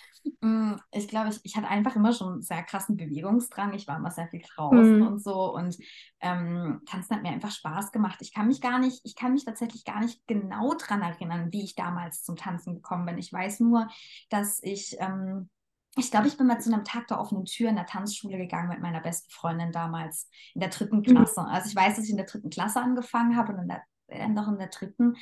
Mm, 0.41 0.75
ich 0.93 1.09
glaube, 1.09 1.31
ich, 1.31 1.41
ich 1.45 1.57
hatte 1.57 1.69
einfach 1.69 1.97
immer 1.97 2.13
schon 2.13 2.35
einen 2.35 2.43
sehr 2.43 2.63
krassen 2.63 2.97
Bewegungsdrang. 2.97 3.75
Ich 3.75 3.87
war 3.87 3.97
immer 3.97 4.11
sehr 4.11 4.29
viel 4.29 4.43
draußen 4.43 4.99
mhm. 4.99 5.07
und 5.07 5.23
so. 5.23 5.55
Und 5.55 5.77
ähm, 6.21 6.81
Tanzen 6.87 7.17
hat 7.17 7.23
mir 7.23 7.31
einfach 7.31 7.51
Spaß 7.51 7.93
gemacht. 7.93 8.19
Ich 8.21 8.33
kann 8.33 8.49
mich 8.49 8.61
gar 8.61 8.79
nicht, 8.79 9.01
ich 9.05 9.15
kann 9.15 9.33
mich 9.33 9.45
tatsächlich 9.45 9.85
gar 9.85 10.01
nicht 10.01 10.27
genau 10.27 10.75
daran 10.75 11.03
erinnern, 11.03 11.53
wie 11.53 11.65
ich 11.65 11.75
damals 11.75 12.23
zum 12.23 12.37
Tanzen 12.37 12.75
gekommen 12.75 13.07
bin. 13.07 13.19
Ich 13.19 13.33
weiß 13.33 13.61
nur, 13.61 13.89
dass 14.31 14.63
ich 14.63 14.97
ähm, 14.99 15.49
ich 15.99 16.11
glaube, 16.11 16.29
ich 16.29 16.37
bin 16.37 16.47
mal 16.47 16.61
zu 16.61 16.73
einem 16.73 16.85
Tag 16.85 17.09
der 17.09 17.19
offenen 17.19 17.47
Tür 17.47 17.71
in 17.71 17.77
der 17.77 17.87
Tanzschule 17.87 18.37
gegangen 18.37 18.69
mit 18.69 18.81
meiner 18.81 19.01
besten 19.01 19.31
Freundin 19.31 19.73
damals 19.73 20.29
in 20.55 20.61
der 20.61 20.71
dritten 20.71 20.99
mhm. 20.99 21.03
Klasse. 21.03 21.41
Also 21.41 21.71
ich 21.71 21.77
weiß, 21.77 21.97
dass 21.97 22.05
ich 22.05 22.11
in 22.11 22.19
der 22.19 22.27
dritten 22.27 22.51
Klasse 22.51 22.81
angefangen 22.81 23.37
habe 23.37 23.53
und 23.53 23.61
in 23.61 23.69
der, 23.69 23.83
äh, 24.09 24.29
noch 24.29 24.47
in 24.49 24.59
der 24.59 24.69
dritten. 24.69 25.17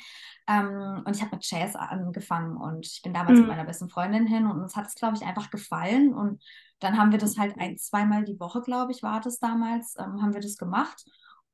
Ähm, 0.47 1.03
und 1.05 1.15
ich 1.15 1.21
habe 1.21 1.35
mit 1.35 1.49
Jazz 1.49 1.75
angefangen 1.75 2.57
und 2.57 2.85
ich 2.85 3.01
bin 3.01 3.13
damals 3.13 3.35
mhm. 3.35 3.39
mit 3.39 3.47
meiner 3.47 3.63
besten 3.63 3.89
Freundin 3.89 4.27
hin 4.27 4.47
und 4.47 4.59
uns 4.59 4.75
hat 4.75 4.87
es, 4.87 4.95
glaube 4.95 5.15
ich, 5.15 5.23
einfach 5.23 5.49
gefallen. 5.49 6.13
Und 6.13 6.43
dann 6.79 6.97
haben 6.97 7.11
wir 7.11 7.19
das 7.19 7.37
halt 7.37 7.57
ein, 7.57 7.77
zweimal 7.77 8.25
die 8.25 8.39
Woche, 8.39 8.61
glaube 8.61 8.91
ich, 8.91 9.01
war 9.01 9.21
das 9.21 9.39
damals, 9.39 9.95
ähm, 9.97 10.21
haben 10.21 10.33
wir 10.33 10.41
das 10.41 10.57
gemacht. 10.57 11.05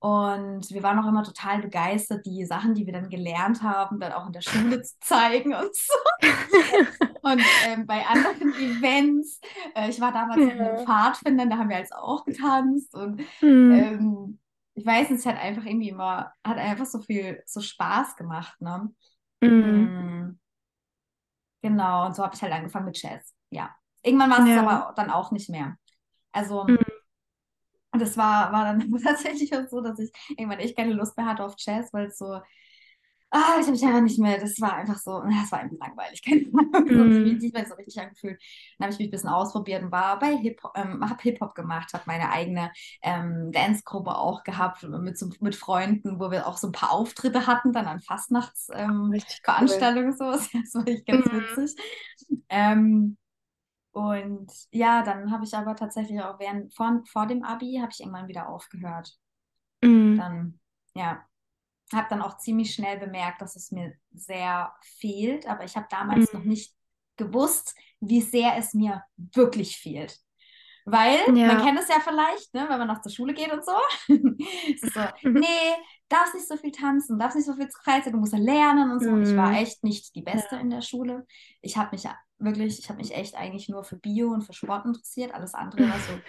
Und 0.02 0.72
wir 0.72 0.82
waren 0.82 0.98
auch 0.98 1.08
immer 1.08 1.24
total 1.24 1.62
begeistert, 1.62 2.26
die 2.26 2.44
Sachen, 2.44 2.74
die 2.74 2.88
wir 2.88 2.94
dann 2.94 3.12
gelernt 3.12 3.62
haben, 3.62 4.00
dann 4.00 4.14
auch 4.14 4.26
in 4.26 4.34
der 4.34 4.42
Schule 4.42 4.82
zu 4.82 5.00
zeigen 5.00 5.54
und 5.54 5.76
so. 5.76 5.94
und 7.22 7.44
ähm, 7.68 7.86
bei 7.86 8.04
anderen 8.08 8.52
Events, 8.56 9.40
äh, 9.76 9.90
ich 9.90 10.02
war 10.02 10.12
damals 10.12 10.40
ja. 10.40 10.50
in 10.50 10.58
den 10.58 10.86
Pfadfindern, 10.88 11.52
da 11.52 11.58
haben 11.60 11.70
wir 11.70 11.78
jetzt 11.78 11.94
auch 11.94 12.26
getanzt. 12.26 12.96
Und 12.96 13.22
mhm. 13.42 13.72
ähm, 13.72 14.40
ich 14.74 14.84
weiß 14.84 15.12
es 15.12 15.24
hat 15.28 15.38
einfach 15.38 15.66
irgendwie 15.66 15.90
immer, 15.90 16.34
hat 16.44 16.58
einfach 16.58 16.88
so 16.88 17.00
viel, 17.00 17.44
so 17.46 17.62
Spaß 17.62 18.16
gemacht, 18.16 18.60
ne? 18.60 18.90
Mhm. 19.42 20.40
Genau, 21.62 22.08
und 22.08 22.16
so 22.16 22.24
habe 22.24 22.34
ich 22.34 22.42
halt 22.42 22.54
angefangen 22.54 22.86
mit 22.86 23.00
Jazz. 23.00 23.36
Ja. 23.52 23.70
Irgendwann 24.02 24.32
war 24.32 24.40
es 24.40 24.50
ja. 24.50 24.62
aber 24.62 24.94
dann 24.96 25.12
auch 25.12 25.32
nicht 25.32 25.52
mehr. 25.52 25.76
Also. 26.32 26.64
Mhm 26.64 26.91
und 27.92 28.02
das 28.02 28.18
war, 28.18 28.52
war 28.52 28.66
dann 28.66 28.92
tatsächlich 29.04 29.56
auch 29.56 29.68
so, 29.70 29.82
dass 29.82 30.00
ich 30.00 30.12
irgendwann 30.30 30.60
echt 30.60 30.78
keine 30.78 30.94
Lust 30.94 31.18
mehr 31.18 31.26
hatte 31.26 31.44
auf 31.44 31.56
Jazz, 31.58 31.92
weil 31.94 32.08
es 32.08 32.18
so, 32.18 32.40
ah, 33.32 33.58
ich 33.60 33.62
habe 33.62 33.72
mich 33.72 33.84
einfach 33.84 34.02
nicht 34.02 34.20
mehr, 34.20 34.40
das 34.40 34.60
war 34.60 34.76
einfach 34.76 34.98
so, 34.98 35.22
das 35.42 35.52
war 35.52 35.60
einfach 35.60 35.78
langweilig, 35.80 36.22
keine 36.24 36.46
Ahnung, 36.74 37.10
mm. 37.10 37.38
nicht 37.38 37.54
mehr 37.54 37.66
so 37.66 37.76
richtig 37.76 38.00
angefühlt. 38.00 38.42
Dann 38.78 38.86
habe 38.86 38.94
ich 38.94 39.00
mich 39.00 39.08
ein 39.08 39.12
bisschen 39.12 39.30
ausprobiert 39.30 39.84
und 39.84 39.92
war 39.92 40.20
bei 40.20 40.38
Hip-Hop, 40.38 40.74
ähm, 40.76 41.10
habe 41.10 41.22
Hip-Hop 41.22 41.56
gemacht, 41.56 41.94
habe 41.94 42.04
meine 42.06 42.30
eigene 42.30 42.72
ähm, 43.02 43.52
Dance-Gruppe 43.52 44.18
auch 44.18 44.44
gehabt 44.44 44.84
mit, 44.84 45.18
so, 45.18 45.30
mit 45.40 45.56
Freunden, 45.56 46.20
wo 46.20 46.30
wir 46.30 46.46
auch 46.48 46.58
so 46.58 46.68
ein 46.68 46.74
paar 46.74 46.92
Auftritte 46.92 47.48
hatten, 47.48 47.74
dann 47.74 47.88
an 47.88 48.02
Fastnachtsveranstaltungen 48.02 50.12
ähm, 50.12 50.18
cool. 50.20 50.38
so, 50.38 50.42
das 50.60 50.76
war 50.76 50.88
echt 50.88 51.06
ganz 51.06 51.26
mm. 51.26 51.32
witzig. 51.32 51.76
Ähm, 52.50 53.18
und 53.92 54.52
ja, 54.72 55.04
dann 55.04 55.32
habe 55.32 55.44
ich 55.44 55.54
aber 55.54 55.76
tatsächlich 55.76 56.22
auch 56.22 56.40
während 56.40 56.74
vor, 56.74 57.02
vor 57.06 57.28
dem 57.28 57.44
Abi 57.44 57.80
habe 57.82 57.92
ich 57.92 58.00
irgendwann 58.00 58.28
wieder 58.28 58.48
aufgehört. 58.48 59.18
Mhm. 59.82 60.18
Dann, 60.18 60.60
ja, 60.96 61.26
habe 61.94 62.08
dann 62.10 62.22
auch 62.22 62.38
ziemlich 62.38 62.74
schnell 62.74 62.98
bemerkt, 63.00 63.42
dass 63.42 63.56
es 63.56 63.72
mir 63.72 63.94
sehr 64.14 64.74
fehlt, 64.82 65.46
aber 65.48 65.66
ich 65.66 65.76
habe 65.76 65.88
damals 65.90 66.32
mhm. 66.32 66.40
noch 66.40 66.46
nicht 66.46 66.74
gewusst, 67.18 67.76
wie 68.00 68.22
sehr 68.22 68.56
es 68.58 68.74
mir 68.74 69.04
wirklich 69.18 69.78
fehlt. 69.78 70.18
Weil, 70.86 71.20
ja. 71.38 71.54
man 71.54 71.64
kennt 71.64 71.80
es 71.80 71.90
ja 71.90 72.00
vielleicht, 72.00 72.54
ne, 72.54 72.66
wenn 72.68 72.80
man 72.80 72.88
noch 72.88 73.02
zur 73.02 73.12
Schule 73.12 73.34
geht 73.34 73.52
und 73.52 73.64
so. 73.64 73.74
ist 74.08 74.94
so, 74.94 75.02
nee, 75.30 75.76
darfst 76.10 76.34
nicht 76.34 76.48
so 76.48 76.58
viel 76.58 76.72
tanzen, 76.72 77.20
darfst 77.20 77.36
nicht 77.36 77.46
so 77.46 77.54
viel 77.54 77.70
Freizeit, 77.84 78.14
du 78.14 78.18
musst 78.18 78.34
ja 78.34 78.40
lernen 78.40 78.92
und 78.92 79.04
so. 79.04 79.12
Mhm. 79.12 79.24
Ich 79.24 79.36
war 79.36 79.50
mhm. 79.50 79.56
echt 79.56 79.84
nicht 79.84 80.16
die 80.16 80.24
Beste 80.24 80.56
ja. 80.56 80.62
in 80.62 80.70
der 80.70 80.82
Schule. 80.82 81.28
Ich 81.62 81.78
habe 81.78 81.90
mich 81.92 82.08
wirklich, 82.44 82.80
ich 82.80 82.90
habe 82.90 83.00
mich 83.00 83.16
echt 83.16 83.36
eigentlich 83.36 83.70
nur 83.70 83.84
für 83.84 83.98
Bio 83.98 84.30
und 84.30 84.44
für 84.44 84.54
Sport 84.54 84.86
interessiert. 84.86 85.34
Alles 85.34 85.54
andere 85.54 85.90
war 85.90 86.00
so, 86.00 86.20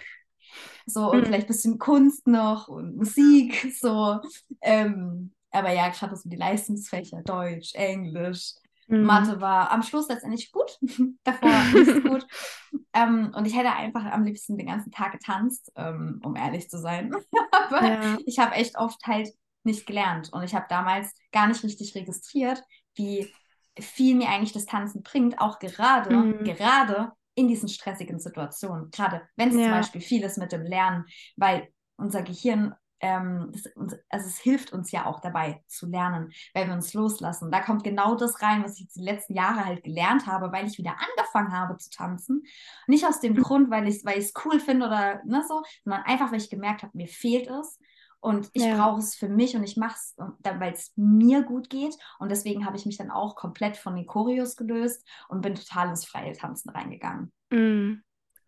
so 0.85 1.11
und 1.11 1.21
mhm. 1.21 1.25
vielleicht 1.25 1.45
ein 1.45 1.53
bisschen 1.53 1.79
Kunst 1.79 2.27
noch 2.27 2.67
und 2.67 2.95
Musik, 2.95 3.73
so. 3.79 4.19
Ähm, 4.61 5.33
aber 5.51 5.71
ja, 5.71 5.89
ich 5.89 6.01
hatte 6.01 6.15
so 6.15 6.29
die 6.29 6.35
Leistungsfächer, 6.35 7.21
Deutsch, 7.23 7.75
Englisch, 7.75 8.53
mhm. 8.87 9.03
Mathe 9.03 9.39
war 9.39 9.71
am 9.71 9.83
Schluss 9.83 10.09
letztendlich 10.09 10.51
gut, 10.51 10.77
davor 11.23 11.49
nicht 11.73 11.91
so 11.91 12.01
gut. 12.01 12.25
ähm, 12.93 13.31
und 13.35 13.45
ich 13.45 13.55
hätte 13.55 13.71
einfach 13.71 14.03
am 14.05 14.23
liebsten 14.23 14.57
den 14.57 14.67
ganzen 14.67 14.91
Tag 14.91 15.11
getanzt, 15.11 15.71
ähm, 15.75 16.19
um 16.23 16.35
ehrlich 16.35 16.69
zu 16.69 16.79
sein. 16.79 17.13
aber 17.51 17.85
ja. 17.85 18.17
ich 18.25 18.39
habe 18.39 18.55
echt 18.55 18.77
oft 18.77 19.05
halt 19.05 19.29
nicht 19.63 19.85
gelernt 19.85 20.29
und 20.33 20.43
ich 20.43 20.55
habe 20.55 20.65
damals 20.69 21.13
gar 21.31 21.47
nicht 21.47 21.63
richtig 21.63 21.95
registriert, 21.95 22.61
wie 22.95 23.31
viel 23.79 24.15
mir 24.15 24.29
eigentlich 24.29 24.53
das 24.53 24.65
Tanzen 24.65 25.03
bringt, 25.03 25.39
auch 25.39 25.59
gerade, 25.59 26.15
mhm. 26.15 26.43
gerade 26.43 27.11
in 27.35 27.47
diesen 27.47 27.69
stressigen 27.69 28.19
Situationen. 28.19 28.91
Gerade 28.91 29.21
wenn 29.35 29.49
es 29.49 29.55
ja. 29.55 29.63
zum 29.63 29.71
Beispiel 29.71 30.01
viel 30.01 30.23
ist 30.23 30.37
mit 30.37 30.51
dem 30.51 30.63
Lernen, 30.63 31.05
weil 31.35 31.67
unser 31.95 32.21
Gehirn 32.21 32.75
ähm, 33.03 33.51
das, 33.51 33.65
also 34.09 34.27
es 34.27 34.37
hilft 34.39 34.71
uns 34.71 34.91
ja 34.91 35.05
auch 35.05 35.19
dabei 35.19 35.61
zu 35.67 35.87
lernen, 35.87 36.31
weil 36.53 36.67
wir 36.67 36.73
uns 36.73 36.93
loslassen. 36.93 37.51
Da 37.51 37.59
kommt 37.59 37.83
genau 37.83 38.15
das 38.15 38.41
rein, 38.41 38.63
was 38.63 38.79
ich 38.79 38.87
die 38.95 39.01
letzten 39.01 39.33
Jahre 39.33 39.65
halt 39.65 39.83
gelernt 39.83 40.25
habe, 40.25 40.53
weil 40.53 40.65
ich 40.65 40.77
wieder 40.77 40.95
angefangen 40.97 41.51
habe 41.51 41.77
zu 41.77 41.89
tanzen. 41.89 42.43
Nicht 42.87 43.05
aus 43.05 43.19
dem 43.19 43.35
Grund, 43.35 43.69
weil 43.69 43.89
ich 43.89 44.05
weil 44.05 44.17
es 44.17 44.31
cool 44.45 44.59
finde 44.59 44.87
oder 44.87 45.21
ne, 45.25 45.43
so, 45.45 45.61
sondern 45.83 46.03
einfach, 46.03 46.31
weil 46.31 46.39
ich 46.39 46.49
gemerkt 46.49 46.83
habe, 46.83 46.97
mir 46.97 47.07
fehlt 47.07 47.49
es. 47.49 47.77
Und 48.23 48.49
ich 48.53 48.63
ja. 48.63 48.77
brauche 48.77 48.99
es 48.99 49.15
für 49.15 49.27
mich 49.27 49.53
und 49.57 49.63
ich 49.63 49.75
mache 49.75 49.97
es, 49.97 50.15
weil 50.17 50.71
es 50.71 50.93
mir 50.95 51.43
gut 51.43 51.69
geht. 51.69 51.97
Und 52.19 52.31
deswegen 52.31 52.65
habe 52.65 52.77
ich 52.77 52.85
mich 52.85 52.95
dann 52.95 53.11
auch 53.11 53.35
komplett 53.35 53.75
von 53.75 53.97
den 53.97 54.05
Choreos 54.05 54.55
gelöst 54.55 55.05
und 55.27 55.41
bin 55.41 55.55
total 55.55 55.89
ins 55.89 56.05
freie 56.05 56.31
Tanzen 56.31 56.69
reingegangen. 56.69 57.33
Mm. 57.49 58.01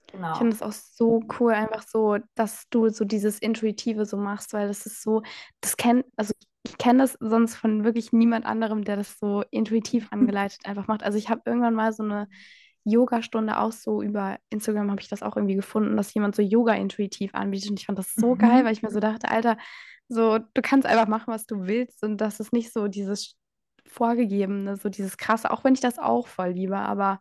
Genau. 0.07 0.31
Ich 0.31 0.37
finde 0.37 0.55
es 0.55 0.61
auch 0.61 0.71
so 0.71 1.21
cool, 1.39 1.51
einfach 1.51 1.83
so, 1.85 2.19
dass 2.35 2.69
du 2.69 2.87
so 2.87 3.03
dieses 3.03 3.39
Intuitive 3.39 4.05
so 4.05 4.15
machst, 4.15 4.53
weil 4.53 4.69
das 4.69 4.85
ist 4.85 5.01
so, 5.01 5.23
das 5.59 5.75
kennt, 5.75 6.05
also 6.15 6.33
ich 6.63 6.77
kenne 6.77 6.99
das 6.99 7.17
sonst 7.19 7.55
von 7.55 7.83
wirklich 7.83 8.13
niemand 8.13 8.45
anderem, 8.45 8.85
der 8.85 8.95
das 8.95 9.19
so 9.19 9.43
intuitiv 9.51 10.07
angeleitet 10.11 10.59
einfach 10.63 10.87
macht. 10.87 11.03
Also 11.03 11.17
ich 11.17 11.29
habe 11.29 11.41
irgendwann 11.45 11.75
mal 11.75 11.91
so 11.91 12.03
eine 12.03 12.29
Yoga-Stunde 12.85 13.59
auch 13.59 13.71
so 13.71 14.01
über 14.01 14.37
Instagram 14.49 14.91
habe 14.91 15.01
ich 15.01 15.09
das 15.09 15.23
auch 15.23 15.35
irgendwie 15.35 15.55
gefunden, 15.55 15.97
dass 15.97 16.13
jemand 16.13 16.35
so 16.35 16.41
Yoga 16.41 16.73
intuitiv 16.73 17.33
anbietet 17.33 17.71
und 17.71 17.79
ich 17.79 17.85
fand 17.85 17.99
das 17.99 18.13
so 18.13 18.35
mhm. 18.35 18.39
geil, 18.39 18.65
weil 18.65 18.73
ich 18.73 18.83
mir 18.83 18.91
so 18.91 18.99
dachte, 18.99 19.29
Alter, 19.29 19.57
so 20.07 20.37
du 20.37 20.61
kannst 20.61 20.87
einfach 20.87 21.07
machen, 21.07 21.33
was 21.33 21.45
du 21.45 21.67
willst 21.67 22.03
und 22.03 22.17
das 22.17 22.39
ist 22.39 22.53
nicht 22.53 22.71
so 22.71 22.87
dieses 22.87 23.35
vorgegebene, 23.87 24.77
so 24.77 24.89
dieses 24.89 25.17
krasse, 25.17 25.51
auch 25.51 25.63
wenn 25.63 25.73
ich 25.73 25.81
das 25.81 25.99
auch 25.99 26.27
voll 26.27 26.49
liebe, 26.49 26.77
aber 26.77 27.19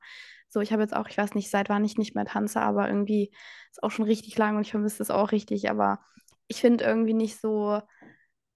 so, 0.55 0.61
ich 0.61 0.73
habe 0.73 0.83
jetzt 0.83 0.95
auch, 0.95 1.09
ich 1.09 1.19
weiß 1.19 1.35
nicht, 1.35 1.51
seit 1.51 1.69
wann 1.69 1.85
ich 1.85 1.99
nicht 1.99 2.15
mehr 2.15 2.27
tanze, 2.27 2.61
aber 2.61 2.87
irgendwie 2.87 3.33
ist 3.73 3.83
auch 3.83 3.91
schon 3.91 4.05
richtig 4.05 4.39
lang 4.39 4.55
und 4.57 4.63
ich 4.63 4.71
vermisse 4.71 5.03
es 5.03 5.11
auch 5.11 5.33
richtig. 5.33 5.69
Aber 5.69 5.99
ich 6.47 6.61
finde 6.61 6.85
irgendwie 6.85 7.13
nicht 7.13 7.41
so 7.41 7.81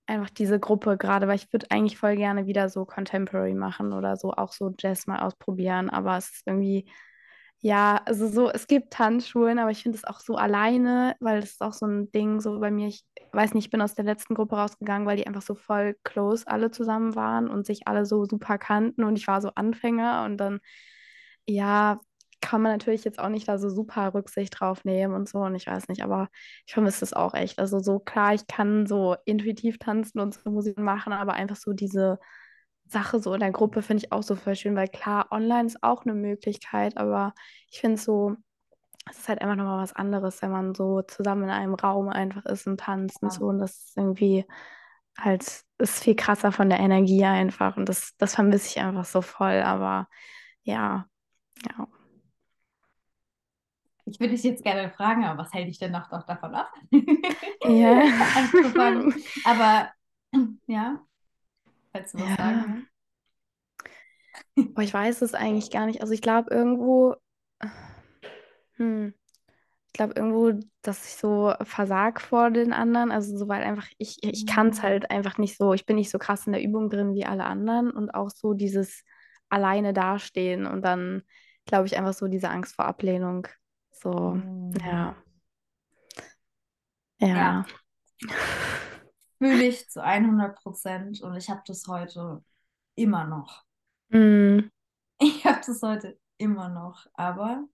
einfach 0.09 0.31
diese 0.31 0.59
Gruppe 0.61 0.97
gerade, 0.97 1.29
weil 1.29 1.37
ich 1.37 1.53
würde 1.53 1.67
eigentlich 1.71 1.99
voll 1.99 2.17
gerne 2.17 2.47
wieder 2.47 2.69
so 2.69 2.85
Contemporary 2.85 3.55
machen 3.55 3.93
oder 3.93 4.17
so 4.17 4.33
auch 4.33 4.53
so 4.53 4.75
Jazz 4.79 5.07
mal 5.07 5.21
ausprobieren. 5.21 5.91
Aber 5.91 6.17
es 6.17 6.31
ist 6.31 6.43
irgendwie, 6.47 6.91
ja, 7.61 8.01
also 8.07 8.29
so, 8.29 8.51
es 8.51 8.67
gibt 8.69 8.93
Tanzschulen, 8.93 9.59
aber 9.59 9.71
ich 9.71 9.83
finde 9.83 9.99
es 9.99 10.05
auch 10.05 10.21
so 10.21 10.37
alleine, 10.37 11.17
weil 11.21 11.41
das 11.41 11.51
ist 11.53 11.63
auch 11.63 11.73
so 11.73 11.87
ein 11.87 12.11
Ding, 12.13 12.41
so 12.41 12.61
bei 12.61 12.71
mir, 12.71 12.89
ich 12.89 13.05
weiß 13.33 13.55
nicht, 13.55 13.67
ich 13.67 13.71
bin 13.71 13.83
aus 13.83 13.95
der 13.95 14.05
letzten 14.05 14.35
Gruppe 14.35 14.57
rausgegangen, 14.57 15.07
weil 15.07 15.17
die 15.17 15.27
einfach 15.27 15.43
so 15.43 15.55
voll 15.55 15.97
close 16.05 16.47
alle 16.47 16.71
zusammen 16.71 17.15
waren 17.17 17.49
und 17.49 17.67
sich 17.67 17.89
alle 17.89 18.07
so 18.07 18.25
super 18.27 18.59
kannten 18.59 19.05
und 19.05 19.17
ich 19.19 19.27
war 19.27 19.41
so 19.41 19.51
Anfänger 19.55 20.25
und 20.25 20.39
dann 20.39 20.61
ja, 21.47 22.01
kann 22.41 22.63
man 22.63 22.73
natürlich 22.73 23.05
jetzt 23.05 23.19
auch 23.19 23.29
nicht 23.29 23.49
da 23.49 23.59
so 23.59 23.69
super 23.69 24.15
Rücksicht 24.15 24.59
drauf 24.59 24.85
nehmen 24.85 25.15
und 25.15 25.29
so. 25.29 25.39
Und 25.41 25.55
ich 25.55 25.67
weiß 25.67 25.89
nicht, 25.89 26.03
aber 26.03 26.29
ich 26.67 26.73
vermisse 26.75 27.05
es 27.05 27.13
auch 27.13 27.35
echt. 27.35 27.59
Also 27.59 27.79
so 27.81 27.99
klar, 27.99 28.35
ich 28.35 28.47
kann 28.47 28.87
so 28.87 29.17
intuitiv 29.25 29.79
tanzen 29.79 30.21
und 30.21 30.35
so 30.35 30.51
Musik 30.51 30.79
machen, 30.79 31.13
aber 31.13 31.35
einfach 31.35 31.57
so 31.57 31.73
diese 31.73 32.19
Sache 32.87 33.21
so 33.21 33.35
in 33.35 33.41
der 33.41 33.53
Gruppe 33.53 33.83
finde 33.83 34.05
ich 34.05 34.13
auch 34.13 34.23
so 34.23 34.35
voll 34.35 34.57
schön, 34.57 34.77
weil 34.77 34.89
klar, 34.89 35.29
online 35.31 35.67
ist 35.67 35.83
auch 35.83 36.05
eine 36.05 36.15
Möglichkeit, 36.15 36.97
aber 36.97 37.35
ich 37.71 37.81
finde 37.81 37.99
so, 37.99 38.37
es 39.11 39.19
ist 39.19 39.29
halt 39.29 39.41
einfach 39.43 39.57
nochmal 39.57 39.83
was 39.83 39.95
anderes, 39.95 40.43
wenn 40.43 40.51
man 40.51 40.75
so 40.75 41.03
zusammen 41.03 41.45
in 41.45 41.51
einem 41.51 41.75
Raum 41.75 42.09
einfach 42.09 42.45
ist 42.47 42.67
und 42.67 42.81
tanzt 42.81 43.23
und 43.23 43.33
so. 43.33 43.47
Und 43.47 43.59
das 43.59 43.73
ist 43.73 43.97
irgendwie 43.97 44.45
halt, 45.19 45.65
ist 45.79 46.03
viel 46.05 46.17
krasser 46.17 46.53
von 46.53 46.69
der 46.71 46.81
Energie 46.81 47.25
einfach. 47.25 47.77
Und 47.77 47.89
das, 47.89 48.15
das 48.19 48.35
vermisse 48.35 48.69
ich 48.69 48.81
einfach 48.81 49.05
so 49.05 49.23
voll. 49.23 49.63
Aber 49.63 50.09
ja, 50.63 51.07
ja. 51.65 51.89
Ich 54.11 54.21
würde 54.21 54.33
dich 54.33 54.43
jetzt 54.43 54.65
gerne 54.65 54.91
fragen, 54.91 55.25
aber 55.25 55.43
was 55.43 55.53
hält 55.53 55.69
dich 55.69 55.79
denn 55.79 55.93
noch, 55.93 56.11
noch 56.11 56.25
davon 56.25 56.55
ab? 56.55 56.73
Ja. 57.65 58.03
Aber 59.45 59.91
ja, 60.67 61.01
falls 61.93 62.13
du 62.13 62.19
was 62.19 62.29
ja. 62.31 62.37
sagen 62.37 62.89
Boah, 64.55 64.83
ich 64.83 64.95
weiß 64.95 65.23
es 65.23 65.35
eigentlich 65.35 65.71
gar 65.71 65.87
nicht. 65.87 66.01
Also 66.01 66.13
ich 66.13 66.23
glaube 66.23 66.53
irgendwo, 66.53 67.17
hm, 68.77 69.15
ich 69.87 69.93
glaube 69.93 70.15
irgendwo, 70.17 70.53
dass 70.83 71.07
ich 71.07 71.17
so 71.17 71.53
versag 71.63 72.21
vor 72.21 72.51
den 72.51 72.73
anderen. 72.73 73.11
Also 73.11 73.37
so, 73.37 73.49
weil 73.49 73.63
einfach, 73.63 73.89
ich, 73.99 74.19
ich 74.23 74.47
kann 74.47 74.69
es 74.69 74.79
mhm. 74.79 74.83
halt 74.83 75.11
einfach 75.11 75.39
nicht 75.39 75.57
so, 75.57 75.75
ich 75.75 75.87
bin 75.87 75.97
nicht 75.97 76.11
so 76.11 76.19
krass 76.19 76.47
in 76.47 76.53
der 76.53 76.63
Übung 76.63 76.91
drin 76.91 77.15
wie 77.15 77.27
alle 77.27 77.45
anderen 77.45 77.91
und 77.91 78.11
auch 78.11 78.31
so 78.31 78.55
dieses 78.55 79.05
alleine 79.49 79.93
dastehen 79.93 80.67
und 80.67 80.83
dann 80.83 81.23
glaube 81.69 81.87
ich, 81.87 81.97
einfach 81.97 82.15
so 82.15 82.27
diese 82.27 82.51
Angst 82.51 82.75
vor 82.75 82.87
Ablehnung. 82.87 83.47
So, 84.01 84.35
mhm. 84.35 84.73
ja. 84.81 85.17
Ja. 87.21 87.27
ja. 87.29 87.67
Fühle 89.39 89.65
ich 89.65 89.89
zu 89.89 90.03
100 90.03 90.57
Prozent 90.57 91.21
und 91.21 91.37
ich 91.37 91.51
habe 91.51 91.63
das 91.67 91.87
heute 91.87 92.45
immer 92.95 93.25
noch. 93.25 93.65
Mhm. 94.09 94.71
Ich 95.21 95.45
habe 95.45 95.61
das 95.67 95.83
heute 95.83 96.19
immer 96.37 96.69
noch, 96.69 97.07
aber 97.15 97.65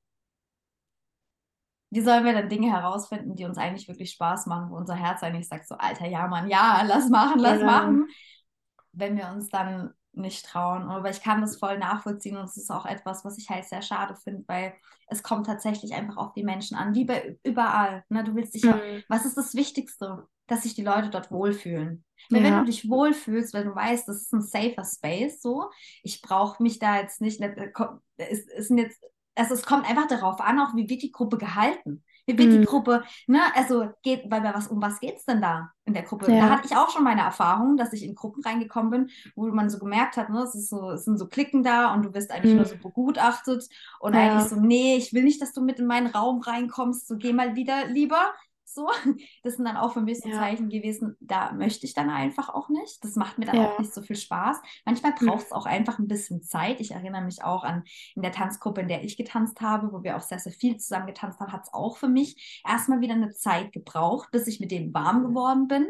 wie 1.91 2.01
sollen 2.01 2.25
wir 2.25 2.33
dann 2.33 2.49
Dinge 2.49 2.73
herausfinden, 2.73 3.37
die 3.37 3.45
uns 3.45 3.59
eigentlich 3.59 3.87
wirklich 3.87 4.11
Spaß 4.13 4.47
machen, 4.47 4.71
wo 4.71 4.77
unser 4.77 4.95
Herz 4.95 5.23
eigentlich 5.23 5.47
sagt, 5.47 5.69
so, 5.69 5.77
Alter, 5.77 6.07
ja, 6.07 6.27
Mann, 6.27 6.49
ja, 6.49 6.83
lass 6.87 7.09
machen, 7.09 7.39
lass 7.39 7.61
ja. 7.61 7.67
machen. 7.67 8.09
Wenn 8.93 9.17
wir 9.17 9.29
uns 9.29 9.49
dann 9.49 9.93
nicht 10.17 10.47
trauen. 10.47 10.89
Aber 10.89 11.11
ich 11.11 11.21
kann 11.23 11.41
das 11.41 11.57
voll 11.57 11.79
nachvollziehen 11.79 12.37
und 12.37 12.45
es 12.45 12.57
ist 12.57 12.71
auch 12.71 12.87
etwas, 12.87 13.25
was 13.25 13.39
ich 13.39 13.49
halt 13.49 13.65
sehr 13.65 13.83
schade 13.83 14.17
finde, 14.17 14.45
weil 14.47 14.75
es 15.09 15.23
kommt 15.23 15.47
tatsächlich 15.47 15.95
einfach 15.95 16.17
auf 16.17 16.33
die 16.33 16.45
Menschen 16.45 16.77
an, 16.77 16.95
wie 16.95 17.05
bei 17.05 17.39
überall. 17.45 18.05
Ne? 18.09 18.25
Du 18.25 18.35
willst 18.35 18.55
dich 18.55 18.65
mhm. 18.65 19.03
was 19.09 19.25
ist 19.25 19.37
das 19.37 19.55
Wichtigste? 19.55 20.27
Dass 20.47 20.63
sich 20.63 20.75
die 20.75 20.83
Leute 20.83 21.09
dort 21.09 21.31
wohlfühlen. 21.31 22.05
Weil 22.31 22.43
ja. 22.43 22.51
wenn 22.51 22.59
du 22.59 22.65
dich 22.67 22.89
wohlfühlst, 22.89 23.55
wenn 23.55 23.67
du 23.67 23.75
weißt, 23.75 24.07
das 24.09 24.23
ist 24.23 24.33
ein 24.33 24.43
safer 24.43 24.85
Space, 24.85 25.41
so, 25.41 25.71
ich 26.03 26.21
brauche 26.21 26.63
mich 26.63 26.79
da 26.79 27.01
jetzt 27.01 27.21
nicht, 27.21 27.41
äh, 27.41 27.73
es, 28.17 28.47
es, 28.49 28.69
jetzt, 28.69 29.03
also 29.35 29.55
es 29.55 29.65
kommt 29.65 29.89
einfach 29.89 30.07
darauf 30.07 30.41
an, 30.41 30.59
auch 30.61 30.75
wie 30.75 30.89
wird 30.89 31.03
die 31.03 31.13
Gruppe 31.13 31.39
gehalten. 31.39 32.05
Wie 32.27 32.39
wird 32.39 32.51
mhm. 32.51 32.61
die 32.61 32.67
Gruppe, 32.67 33.03
ne, 33.27 33.41
also 33.55 33.89
geht, 34.03 34.31
weil 34.31 34.43
was, 34.43 34.69
um 34.69 34.81
was 34.81 35.01
geht 35.01 35.17
es 35.17 35.25
denn 35.25 35.43
da 35.43 35.71
in 35.85 35.93
der 35.93 36.03
Gruppe? 36.03 36.33
Ja. 36.33 36.41
Da 36.41 36.51
hatte 36.51 36.67
ich 36.67 36.77
auch 36.77 36.91
schon 36.91 37.05
meine 37.05 37.21
Erfahrung, 37.21 37.77
dass 37.77 37.93
ich 37.93 38.03
in 38.03 38.15
Gruppen 38.15 38.43
reingekommen 38.43 38.91
bin, 38.91 39.11
wo 39.37 39.47
man 39.49 39.69
so 39.69 39.79
gemerkt 39.79 40.17
hat, 40.17 40.31
ne, 40.31 40.41
es, 40.41 40.55
ist 40.55 40.71
so, 40.71 40.91
es 40.91 41.05
sind 41.05 41.19
so 41.19 41.27
Klicken 41.27 41.63
da 41.63 41.93
und 41.93 42.05
du 42.05 42.15
wirst 42.15 42.31
eigentlich 42.31 42.53
mhm. 42.53 42.59
nur 42.59 42.67
so 42.67 42.77
begutachtet 42.77 43.69
und 44.01 44.15
ja. 44.15 44.21
eigentlich 44.21 44.49
so, 44.49 44.57
nee, 44.57 44.97
ich 44.97 45.13
will 45.13 45.25
nicht, 45.25 45.43
dass 45.43 45.53
du 45.53 45.63
mit 45.63 45.79
in 45.79 45.87
meinen 45.87 46.07
Raum 46.07 46.41
reinkommst, 46.41 47.07
so 47.07 47.17
geh 47.17 47.33
mal 47.33 47.57
wieder 47.57 47.87
lieber. 47.87 48.33
So, 48.75 48.89
das 49.45 49.55
sind 49.55 49.65
dann 49.65 49.77
auch 49.77 49.93
für 49.93 50.01
mich 50.01 50.21
so 50.21 50.29
ja. 50.29 50.37
Zeichen 50.37 50.69
gewesen, 50.69 51.17
da 51.21 51.53
möchte 51.53 51.87
ich 51.87 51.95
dann 51.95 52.11
einfach 52.11 52.49
auch 52.49 52.69
nicht. 52.69 53.05
Das 53.05 53.15
macht 53.15 53.39
mir 53.39 53.47
dann 53.47 53.57
ja. 53.57 53.71
auch 53.71 53.79
nicht 53.79 53.95
so 53.95 54.03
viel 54.03 54.17
Spaß. 54.17 54.61
Manchmal 54.85 55.13
braucht 55.13 55.47
es 55.47 55.53
auch 55.53 55.67
einfach 55.67 56.01
ein 56.01 56.09
bisschen 56.09 56.43
Zeit. 56.43 56.81
Ich 56.81 56.91
erinnere 56.91 57.23
mich 57.23 57.45
auch 57.45 57.63
an 57.63 57.85
in 58.17 58.23
der 58.23 58.33
Tanzgruppe, 58.33 58.81
in 58.81 58.89
der 58.89 59.05
ich 59.05 59.17
getanzt 59.17 59.61
habe, 59.61 59.93
wo 59.93 60.03
wir 60.03 60.17
auch 60.17 60.23
sehr, 60.23 60.41
sehr 60.41 60.53
viel 60.53 60.77
zusammen 60.79 61.07
getanzt 61.07 61.39
haben, 61.39 61.53
hat 61.53 61.63
es 61.63 61.73
auch 61.73 61.97
für 61.97 62.09
mich 62.09 62.61
erstmal 62.67 63.01
wieder 63.01 63.15
eine 63.15 63.31
Zeit 63.31 63.73
gebraucht, 63.73 64.31
bis 64.33 64.49
ich 64.49 64.59
mit 64.59 64.73
denen 64.73 64.93
warm 64.93 65.23
geworden 65.25 65.69
bin. 65.69 65.87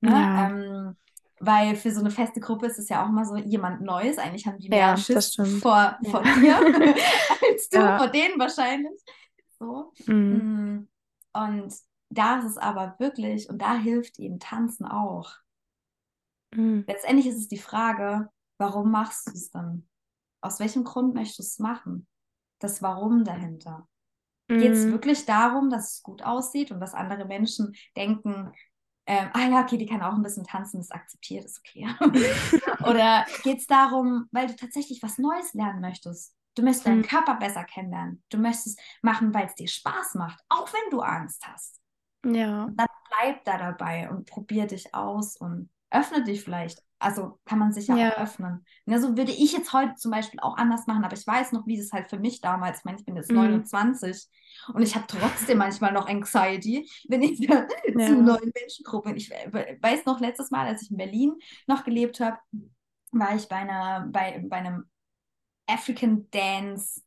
Ne? 0.00 0.10
Ja. 0.12 0.48
Ähm, 0.48 0.96
weil 1.40 1.74
für 1.74 1.90
so 1.90 2.00
eine 2.00 2.10
feste 2.10 2.38
Gruppe 2.38 2.66
ist 2.66 2.78
es 2.78 2.90
ja 2.90 3.02
auch 3.02 3.08
immer 3.08 3.24
so 3.24 3.34
jemand 3.34 3.80
Neues. 3.80 4.18
Eigentlich 4.18 4.46
haben 4.46 4.58
die 4.58 4.68
mehr 4.68 4.78
ja, 4.78 4.96
Schiss 4.96 5.34
vor, 5.34 5.98
vor 6.10 6.22
dir 6.22 6.56
als 7.50 7.68
du 7.70 7.78
ja. 7.78 7.98
vor 7.98 8.08
denen 8.08 8.38
wahrscheinlich. 8.38 9.00
So. 9.58 9.92
Mhm. 10.06 10.14
Mm. 10.14 10.88
Und 11.32 11.74
da 12.10 12.38
ist 12.38 12.44
es 12.44 12.58
aber 12.58 12.96
wirklich, 12.98 13.48
und 13.48 13.62
da 13.62 13.76
hilft 13.76 14.18
ihnen 14.18 14.40
Tanzen 14.40 14.84
auch. 14.84 15.32
Mhm. 16.54 16.84
Letztendlich 16.86 17.26
ist 17.26 17.38
es 17.38 17.48
die 17.48 17.58
Frage, 17.58 18.28
warum 18.58 18.90
machst 18.90 19.28
du 19.28 19.32
es 19.32 19.50
dann? 19.50 19.88
Aus 20.42 20.58
welchem 20.58 20.84
Grund 20.84 21.14
möchtest 21.14 21.38
du 21.38 21.42
es 21.42 21.58
machen? 21.60 22.06
Das 22.58 22.82
Warum 22.82 23.24
dahinter. 23.24 23.88
Mhm. 24.48 24.58
Geht 24.58 24.72
es 24.72 24.86
wirklich 24.86 25.24
darum, 25.24 25.70
dass 25.70 25.94
es 25.94 26.02
gut 26.02 26.22
aussieht 26.22 26.72
und 26.72 26.80
dass 26.80 26.94
andere 26.94 27.24
Menschen 27.24 27.74
denken, 27.96 28.52
ähm, 29.06 29.30
ah 29.32 29.48
ja, 29.48 29.62
okay, 29.62 29.78
die 29.78 29.86
kann 29.86 30.02
auch 30.02 30.14
ein 30.14 30.22
bisschen 30.22 30.44
tanzen, 30.44 30.78
das 30.78 30.90
akzeptiert, 30.90 31.44
ist 31.44 31.60
okay. 31.60 31.88
Oder 32.88 33.24
geht 33.42 33.58
es 33.58 33.66
darum, 33.66 34.28
weil 34.30 34.46
du 34.46 34.56
tatsächlich 34.56 35.02
was 35.02 35.18
Neues 35.18 35.54
lernen 35.54 35.80
möchtest? 35.80 36.36
Du 36.54 36.62
möchtest 36.62 36.86
deinen 36.86 36.98
mhm. 36.98 37.06
Körper 37.06 37.36
besser 37.36 37.64
kennenlernen. 37.64 38.22
Du 38.28 38.38
möchtest 38.38 38.80
machen, 39.02 39.32
weil 39.32 39.46
es 39.46 39.54
dir 39.54 39.68
Spaß 39.68 40.14
macht, 40.14 40.42
auch 40.48 40.72
wenn 40.72 40.90
du 40.90 41.00
Angst 41.00 41.46
hast. 41.46 41.80
Ja. 42.24 42.64
Und 42.64 42.76
dann 42.76 42.86
bleib 43.08 43.44
da 43.44 43.58
dabei 43.58 44.10
und 44.10 44.26
probier 44.26 44.66
dich 44.66 44.94
aus 44.94 45.36
und 45.36 45.68
öffne 45.90 46.22
dich 46.22 46.42
vielleicht. 46.42 46.82
Also 46.98 47.38
kann 47.46 47.58
man 47.58 47.72
sich 47.72 47.88
ja, 47.88 47.96
ja. 47.96 48.12
auch 48.12 48.18
öffnen. 48.18 48.64
Ja, 48.84 49.00
so 49.00 49.16
würde 49.16 49.32
ich 49.32 49.52
jetzt 49.52 49.72
heute 49.72 49.94
zum 49.94 50.10
Beispiel 50.10 50.38
auch 50.40 50.56
anders 50.58 50.86
machen, 50.86 51.02
aber 51.02 51.16
ich 51.16 51.26
weiß 51.26 51.52
noch, 51.52 51.66
wie 51.66 51.78
das 51.78 51.92
halt 51.92 52.10
für 52.10 52.18
mich 52.18 52.42
damals, 52.42 52.80
ich 52.80 52.84
meine, 52.84 52.98
ich 52.98 53.06
bin 53.06 53.16
jetzt 53.16 53.30
mhm. 53.30 53.38
29 53.38 54.28
und 54.74 54.82
ich 54.82 54.94
habe 54.94 55.06
trotzdem 55.08 55.58
manchmal 55.58 55.92
noch 55.92 56.08
Anxiety, 56.08 56.88
wenn 57.08 57.22
ich 57.22 57.38
ja. 57.38 57.66
zu 57.66 58.20
neuen 58.20 58.52
Menschengruppen. 58.54 59.16
Ich 59.16 59.30
weiß 59.30 60.04
noch, 60.04 60.20
letztes 60.20 60.50
Mal, 60.50 60.66
als 60.66 60.82
ich 60.82 60.90
in 60.90 60.98
Berlin 60.98 61.34
noch 61.66 61.84
gelebt 61.84 62.20
habe, 62.20 62.36
war 63.12 63.34
ich 63.34 63.48
bei 63.48 63.56
einer, 63.56 64.06
bei, 64.10 64.44
bei 64.46 64.56
einem 64.58 64.84
African 65.66 66.28
Dance 66.30 67.00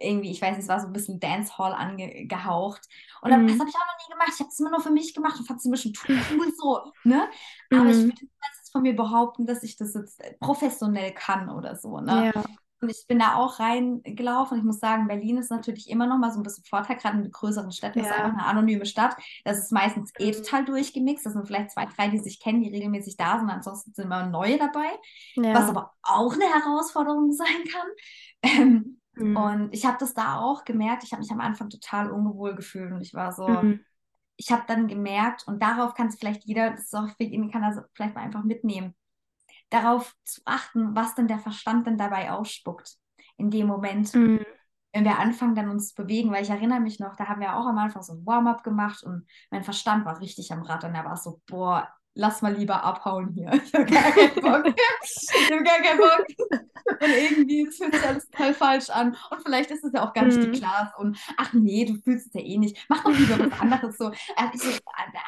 irgendwie, 0.00 0.30
ich 0.30 0.40
weiß 0.40 0.50
nicht, 0.50 0.62
es 0.62 0.68
war 0.68 0.80
so 0.80 0.86
ein 0.86 0.92
bisschen 0.92 1.20
Dancehall 1.20 1.72
angehaucht. 1.72 2.88
Und 3.22 3.30
mhm. 3.30 3.48
das 3.48 3.58
habe 3.58 3.68
ich 3.68 3.76
auch 3.76 3.80
noch 3.80 4.06
nie 4.06 4.12
gemacht. 4.12 4.30
Ich 4.34 4.40
habe 4.40 4.50
es 4.50 4.60
immer 4.60 4.70
nur 4.70 4.80
für 4.80 4.90
mich 4.90 5.14
gemacht 5.14 5.38
und 5.38 5.46
fand 5.46 5.60
es 5.60 5.64
ein 5.64 5.70
bisschen 5.70 5.92
cool 6.08 6.52
so, 6.56 6.92
ne? 7.04 7.28
Aber 7.70 7.84
mhm. 7.84 7.90
ich 7.90 7.96
würde 7.96 8.20
jetzt 8.20 8.72
von 8.72 8.82
mir 8.82 8.94
behaupten, 8.94 9.46
dass 9.46 9.62
ich 9.62 9.76
das 9.76 9.94
jetzt 9.94 10.20
professionell 10.40 11.12
kann 11.12 11.50
oder 11.50 11.76
so, 11.76 12.00
ne? 12.00 12.32
Ja. 12.34 12.44
Und 12.80 12.90
ich 12.90 13.06
bin 13.08 13.18
da 13.18 13.34
auch 13.34 13.58
reingelaufen. 13.58 14.58
Ich 14.58 14.64
muss 14.64 14.78
sagen, 14.78 15.08
Berlin 15.08 15.38
ist 15.38 15.50
natürlich 15.50 15.90
immer 15.90 16.06
noch 16.06 16.18
mal 16.18 16.30
so 16.30 16.38
ein 16.38 16.44
bisschen 16.44 16.64
Vorteil, 16.64 16.96
gerade 16.96 17.18
in 17.18 17.30
größeren 17.30 17.72
Städten. 17.72 17.98
Ja. 17.98 18.04
ist 18.04 18.12
einfach 18.12 18.32
eine 18.32 18.46
anonyme 18.46 18.86
Stadt. 18.86 19.16
Das 19.44 19.58
ist 19.58 19.72
meistens 19.72 20.12
eh 20.18 20.28
mhm. 20.28 20.32
total 20.32 20.64
durchgemixt. 20.64 21.26
Das 21.26 21.32
sind 21.32 21.46
vielleicht 21.46 21.72
zwei, 21.72 21.86
drei, 21.86 22.08
die 22.08 22.18
sich 22.18 22.38
kennen, 22.38 22.62
die 22.62 22.70
regelmäßig 22.70 23.16
da 23.16 23.38
sind. 23.38 23.50
Ansonsten 23.50 23.94
sind 23.94 24.04
immer 24.04 24.26
neue 24.26 24.58
dabei. 24.58 24.86
Ja. 25.34 25.54
Was 25.54 25.68
aber 25.68 25.92
auch 26.02 26.32
eine 26.32 26.44
Herausforderung 26.44 27.32
sein 27.32 27.64
kann. 27.70 27.88
Ähm, 28.40 28.97
mhm. 29.18 29.36
Und 29.36 29.74
ich 29.74 29.84
habe 29.84 29.96
das 29.98 30.14
da 30.14 30.38
auch 30.38 30.64
gemerkt. 30.64 31.04
Ich 31.04 31.12
habe 31.12 31.22
mich 31.22 31.30
am 31.30 31.40
Anfang 31.40 31.70
total 31.70 32.10
ungewohl 32.10 32.54
gefühlt. 32.54 32.92
Und 32.92 33.00
ich 33.00 33.14
war 33.14 33.32
so, 33.32 33.48
mhm. 33.48 33.80
ich 34.36 34.50
habe 34.50 34.64
dann 34.66 34.88
gemerkt, 34.88 35.46
und 35.46 35.62
darauf 35.62 35.94
kann 35.94 36.08
es 36.08 36.16
vielleicht 36.16 36.44
jeder, 36.44 36.70
das 36.70 36.84
ist 36.84 36.94
auch 36.94 37.08
für 37.08 37.24
ihn, 37.24 37.50
kann 37.50 37.62
das 37.62 37.82
vielleicht 37.94 38.14
mal 38.14 38.22
einfach 38.22 38.44
mitnehmen 38.44 38.94
darauf 39.70 40.14
zu 40.24 40.40
achten, 40.44 40.94
was 40.94 41.14
denn 41.14 41.28
der 41.28 41.38
Verstand 41.38 41.86
denn 41.86 41.98
dabei 41.98 42.30
ausspuckt 42.30 42.96
in 43.36 43.50
dem 43.50 43.66
Moment. 43.66 44.14
Mhm. 44.14 44.44
Wenn 44.92 45.04
wir 45.04 45.18
anfangen, 45.18 45.54
dann 45.54 45.68
uns 45.68 45.94
zu 45.94 46.02
bewegen, 46.02 46.30
weil 46.30 46.42
ich 46.42 46.50
erinnere 46.50 46.80
mich 46.80 46.98
noch, 46.98 47.14
da 47.14 47.26
haben 47.28 47.40
wir 47.40 47.56
auch 47.56 47.66
am 47.66 47.76
Anfang 47.76 48.02
so 48.02 48.14
ein 48.14 48.24
Warm-up 48.24 48.64
gemacht 48.64 49.02
und 49.02 49.26
mein 49.50 49.62
Verstand 49.62 50.06
war 50.06 50.20
richtig 50.20 50.50
am 50.50 50.62
Rad 50.62 50.84
und 50.84 50.94
er 50.94 51.04
war 51.04 51.16
so, 51.16 51.42
boah, 51.46 51.88
lass 52.18 52.42
mal 52.42 52.54
lieber 52.54 52.84
abhauen 52.84 53.30
hier. 53.32 53.50
Ich 53.68 53.74
habe 53.74 53.84
gar 53.84 54.10
keinen 54.10 54.34
Bock. 54.34 54.74
ich 54.74 55.50
habe 55.50 55.62
gar 55.62 55.80
keinen 55.80 55.98
Bock. 55.98 56.26
Und 57.00 57.08
irgendwie 57.08 57.66
fühlt 57.66 57.94
sich 57.94 58.06
alles 58.06 58.28
total 58.30 58.54
falsch 58.54 58.90
an. 58.90 59.16
Und 59.30 59.42
vielleicht 59.42 59.70
ist 59.70 59.84
es 59.84 59.92
ja 59.92 60.08
auch 60.08 60.14
gar 60.14 60.24
nicht 60.24 60.38
mhm. 60.38 60.52
die 60.52 60.58
Klasse. 60.58 60.92
Und 60.98 61.18
ach 61.36 61.52
nee, 61.52 61.84
du 61.84 61.94
fühlst 61.96 62.28
es 62.28 62.34
ja 62.34 62.40
eh 62.40 62.58
nicht. 62.58 62.86
Mach 62.88 63.04
doch 63.04 63.16
lieber 63.16 63.38
was 63.38 63.60
anderes 63.60 63.98
so. 63.98 64.10
Er 64.36 64.44
hat 64.44 64.58
so 64.58 64.70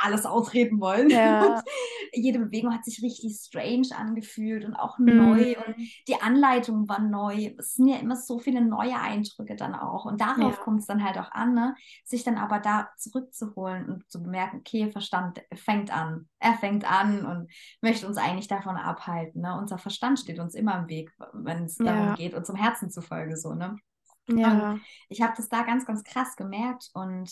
alles 0.02 0.24
ausreden 0.24 0.80
wollen. 0.80 1.10
Ja. 1.10 1.62
jede 2.12 2.38
Bewegung 2.38 2.74
hat 2.74 2.84
sich 2.84 3.02
richtig 3.02 3.36
strange 3.36 3.88
angefühlt 3.96 4.64
und 4.64 4.74
auch 4.74 4.98
mhm. 4.98 5.16
neu. 5.16 5.56
Und 5.66 5.76
die 6.08 6.20
Anleitung 6.20 6.88
war 6.88 7.00
neu. 7.00 7.52
Es 7.58 7.74
sind 7.74 7.88
ja 7.88 7.98
immer 7.98 8.16
so 8.16 8.38
viele 8.38 8.62
neue 8.62 8.98
Eindrücke 8.98 9.54
dann 9.54 9.74
auch. 9.74 10.06
Und 10.06 10.20
darauf 10.20 10.56
ja. 10.56 10.62
kommt 10.62 10.80
es 10.80 10.86
dann 10.86 11.04
halt 11.04 11.18
auch 11.18 11.30
an, 11.30 11.54
ne? 11.54 11.76
sich 12.04 12.24
dann 12.24 12.38
aber 12.38 12.58
da 12.58 12.90
zurückzuholen 12.96 13.88
und 13.88 14.10
zu 14.10 14.22
bemerken, 14.22 14.58
okay, 14.58 14.90
Verstand 14.90 15.42
fängt 15.54 15.94
an. 15.94 16.28
Er 16.38 16.54
fängt 16.54 16.79
an 16.84 17.24
und 17.24 17.50
möchte 17.80 18.06
uns 18.06 18.16
eigentlich 18.16 18.48
davon 18.48 18.76
abhalten. 18.76 19.42
Ne? 19.42 19.56
Unser 19.58 19.78
Verstand 19.78 20.18
steht 20.18 20.38
uns 20.38 20.54
immer 20.54 20.78
im 20.78 20.88
Weg, 20.88 21.12
wenn 21.32 21.64
es 21.64 21.76
darum 21.76 22.08
ja. 22.08 22.14
geht, 22.14 22.34
unserem 22.34 22.58
Herzen 22.58 22.90
zu 22.90 23.02
folgen. 23.02 23.36
So, 23.36 23.54
ne? 23.54 23.76
Ja. 24.28 24.72
Und 24.72 24.82
ich 25.08 25.22
habe 25.22 25.34
das 25.36 25.48
da 25.48 25.62
ganz, 25.62 25.86
ganz 25.86 26.04
krass 26.04 26.36
gemerkt 26.36 26.90
und 26.94 27.30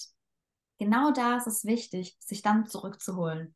genau 0.79 1.11
da 1.11 1.37
ist 1.37 1.47
es 1.47 1.65
wichtig, 1.65 2.17
sich 2.21 2.43
dann 2.43 2.67
zurückzuholen 2.67 3.55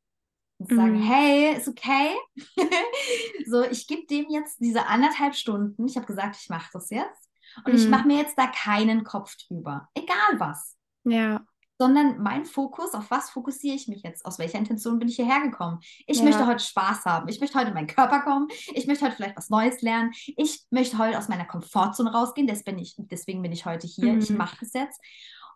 und 0.59 0.69
zu 0.69 0.77
sagen, 0.77 0.99
mhm. 0.99 1.03
hey, 1.03 1.57
ist 1.57 1.69
okay. 1.69 2.15
so, 3.47 3.63
ich 3.65 3.87
gebe 3.87 4.07
dem 4.07 4.27
jetzt 4.31 4.61
diese 4.61 4.87
anderthalb 4.87 5.35
Stunden. 5.35 5.87
Ich 5.87 5.97
habe 5.97 6.07
gesagt, 6.07 6.37
ich 6.41 6.49
mache 6.49 6.71
das 6.73 6.91
jetzt. 6.91 7.31
Und 7.65 7.73
mhm. 7.73 7.79
ich 7.79 7.89
mache 7.89 8.07
mir 8.07 8.19
jetzt 8.19 8.39
da 8.39 8.47
keinen 8.47 9.05
Kopf 9.05 9.37
drüber. 9.37 9.89
Egal 9.95 10.39
was. 10.39 10.77
Ja 11.05 11.45
sondern 11.83 12.23
mein 12.23 12.45
Fokus, 12.45 12.95
auf 12.95 13.11
was 13.11 13.31
fokussiere 13.31 13.75
ich 13.75 13.89
mich 13.89 14.05
jetzt? 14.05 14.25
Aus 14.25 14.39
welcher 14.39 14.57
Intention 14.57 15.01
bin 15.01 15.09
ich 15.09 15.17
hierher 15.17 15.41
gekommen? 15.41 15.81
Ich 16.07 16.19
ja. 16.19 16.25
möchte 16.25 16.47
heute 16.47 16.63
Spaß 16.63 17.07
haben. 17.07 17.27
Ich 17.27 17.41
möchte 17.41 17.59
heute 17.59 17.71
in 17.71 17.75
meinen 17.75 17.89
Körper 17.89 18.21
kommen. 18.21 18.47
Ich 18.73 18.87
möchte 18.87 19.05
heute 19.05 19.17
vielleicht 19.17 19.37
was 19.37 19.51
Neues 19.51 19.83
lernen. 19.83 20.13
Ich 20.37 20.65
möchte 20.71 20.97
heute 20.99 21.19
aus 21.19 21.29
meiner 21.29 21.45
Komfortzone 21.45 22.13
rausgehen. 22.13 22.47
Bin 22.65 22.79
ich, 22.79 22.95
deswegen 22.99 23.43
bin 23.43 23.51
ich 23.51 23.67
heute 23.67 23.89
hier. 23.89 24.13
Mhm. 24.13 24.21
Ich 24.21 24.31
mache 24.31 24.65
es 24.65 24.75
jetzt. 24.75 25.01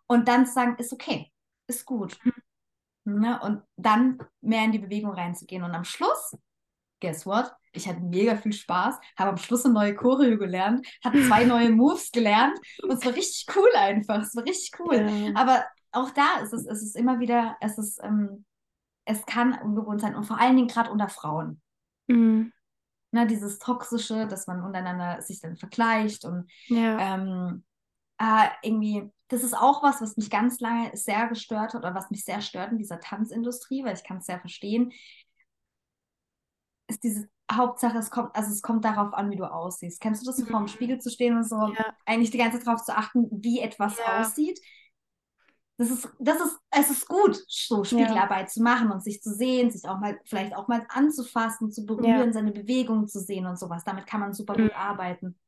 Und 0.09 0.27
dann 0.27 0.47
zu 0.47 0.53
sagen, 0.55 0.75
ist 0.79 0.93
okay, 0.93 1.31
ist 1.69 1.85
gut. 1.85 2.19
Mhm. 3.05 3.21
Ne? 3.21 3.41
Und 3.41 3.63
dann 3.77 4.19
mehr 4.41 4.65
in 4.65 4.73
die 4.73 4.81
Bewegung 4.81 5.13
reinzugehen. 5.13 5.63
Und 5.63 5.77
am 5.77 5.85
Schluss, 5.85 6.37
guess 7.01 7.25
what? 7.25 7.53
Ich 7.71 7.87
hatte 7.87 8.01
mega 8.01 8.35
viel 8.35 8.53
Spaß, 8.53 8.97
habe 9.17 9.31
am 9.31 9.37
Schluss 9.37 9.65
eine 9.65 9.75
neue 9.75 9.95
Choreo 9.95 10.39
gelernt, 10.39 10.85
hatte 11.05 11.25
zwei 11.25 11.45
neue 11.45 11.71
Moves 11.71 12.11
gelernt 12.11 12.59
und 12.83 12.91
es 12.91 13.05
war 13.07 13.15
richtig 13.15 13.47
cool 13.55 13.71
einfach. 13.77 14.23
Es 14.23 14.35
war 14.35 14.43
richtig 14.43 14.73
cool. 14.81 15.09
Ja. 15.09 15.41
Aber 15.41 15.65
auch 15.97 16.11
da 16.11 16.41
ist 16.43 16.53
es, 16.53 16.67
ist 16.67 16.83
es 16.83 16.95
immer 16.95 17.21
wieder, 17.21 17.57
es 17.61 17.79
ist, 17.79 18.01
ähm, 18.03 18.45
es 19.05 19.25
kann 19.27 19.59
ungewohnt 19.63 20.01
sein 20.01 20.15
und 20.15 20.25
vor 20.25 20.41
allen 20.41 20.57
Dingen 20.57 20.69
gerade 20.69 20.91
unter 20.91 21.09
Frauen. 21.09 21.61
Mhm. 22.07 22.53
Na, 23.13 23.23
ne, 23.23 23.27
dieses 23.27 23.59
Toxische, 23.59 24.27
dass 24.27 24.47
man 24.47 24.63
untereinander 24.63 25.23
sich 25.23 25.41
dann 25.41 25.57
vergleicht 25.57 26.25
und 26.25 26.51
ja. 26.67 26.99
ähm, 26.99 27.65
äh, 28.19 28.49
irgendwie, 28.63 29.11
das 29.29 29.43
ist 29.43 29.55
auch 29.55 29.83
was, 29.83 30.01
was 30.01 30.17
mich 30.17 30.29
ganz 30.29 30.61
lange 30.61 30.97
sehr 30.97 31.29
gestört 31.29 31.75
hat 31.75 31.77
oder 31.77 31.95
was 31.95 32.11
mich 32.11 32.25
sehr 32.25 32.41
stört 32.41 32.73
in 32.73 32.79
dieser 32.79 33.01
Tanzindustrie, 33.01 33.85
weil 33.85 33.95
ich 33.95 34.05
kann 34.05 34.19
es 34.19 34.27
sehr 34.27 34.41
verstehen, 34.41 34.93
ist 36.89 37.03
diese 37.03 37.29
Hauptsache, 37.51 37.99
es 37.99 38.11
kommt, 38.11 38.35
also 38.35 38.51
es 38.51 38.63
kommt 38.63 38.85
darauf 38.85 39.15
an, 39.15 39.31
wie 39.31 39.37
du 39.37 39.45
aussiehst. 39.45 40.01
Kennst 40.01 40.23
du 40.23 40.27
das, 40.27 40.37
so 40.37 40.45
mhm. 40.45 40.49
vor 40.49 40.59
dem 40.61 40.69
Spiegel 40.69 40.99
zu 40.99 41.11
stehen 41.11 41.37
und 41.37 41.45
so 41.45 41.57
ja. 41.57 41.95
eigentlich 42.05 42.31
die 42.31 42.39
ganze 42.39 42.59
Zeit 42.59 42.67
darauf 42.67 42.83
zu 42.83 42.97
achten, 42.97 43.29
wie 43.31 43.61
etwas 43.61 43.99
ja. 43.99 44.21
aussieht? 44.21 44.61
Das 45.79 45.91
ist, 45.91 46.09
das 46.19 46.41
ist, 46.41 46.59
es 46.71 46.91
ist 46.91 47.09
gut, 47.09 47.39
so 47.49 47.85
Spiegelarbeit 47.85 48.47
ja. 48.47 48.47
zu 48.47 48.63
machen 48.63 48.91
und 48.91 49.03
sich 49.03 49.21
zu 49.23 49.35
sehen, 49.35 49.71
sich 49.71 49.87
auch 49.89 49.99
mal, 49.99 50.19
vielleicht 50.25 50.57
auch 50.57 50.69
mal 50.69 50.87
anzufassen, 50.89 51.71
zu 51.71 51.85
berühren, 51.85 52.29
ja. 52.29 52.33
seine 52.33 52.53
Bewegungen 52.53 53.09
zu 53.09 53.21
sehen 53.21 53.47
und 53.47 53.59
sowas. 53.59 53.85
Damit 53.85 54.07
kann 54.07 54.21
man 54.21 54.33
super 54.33 54.57
mhm. 54.57 54.63
gut 54.63 54.75
arbeiten. 54.75 55.39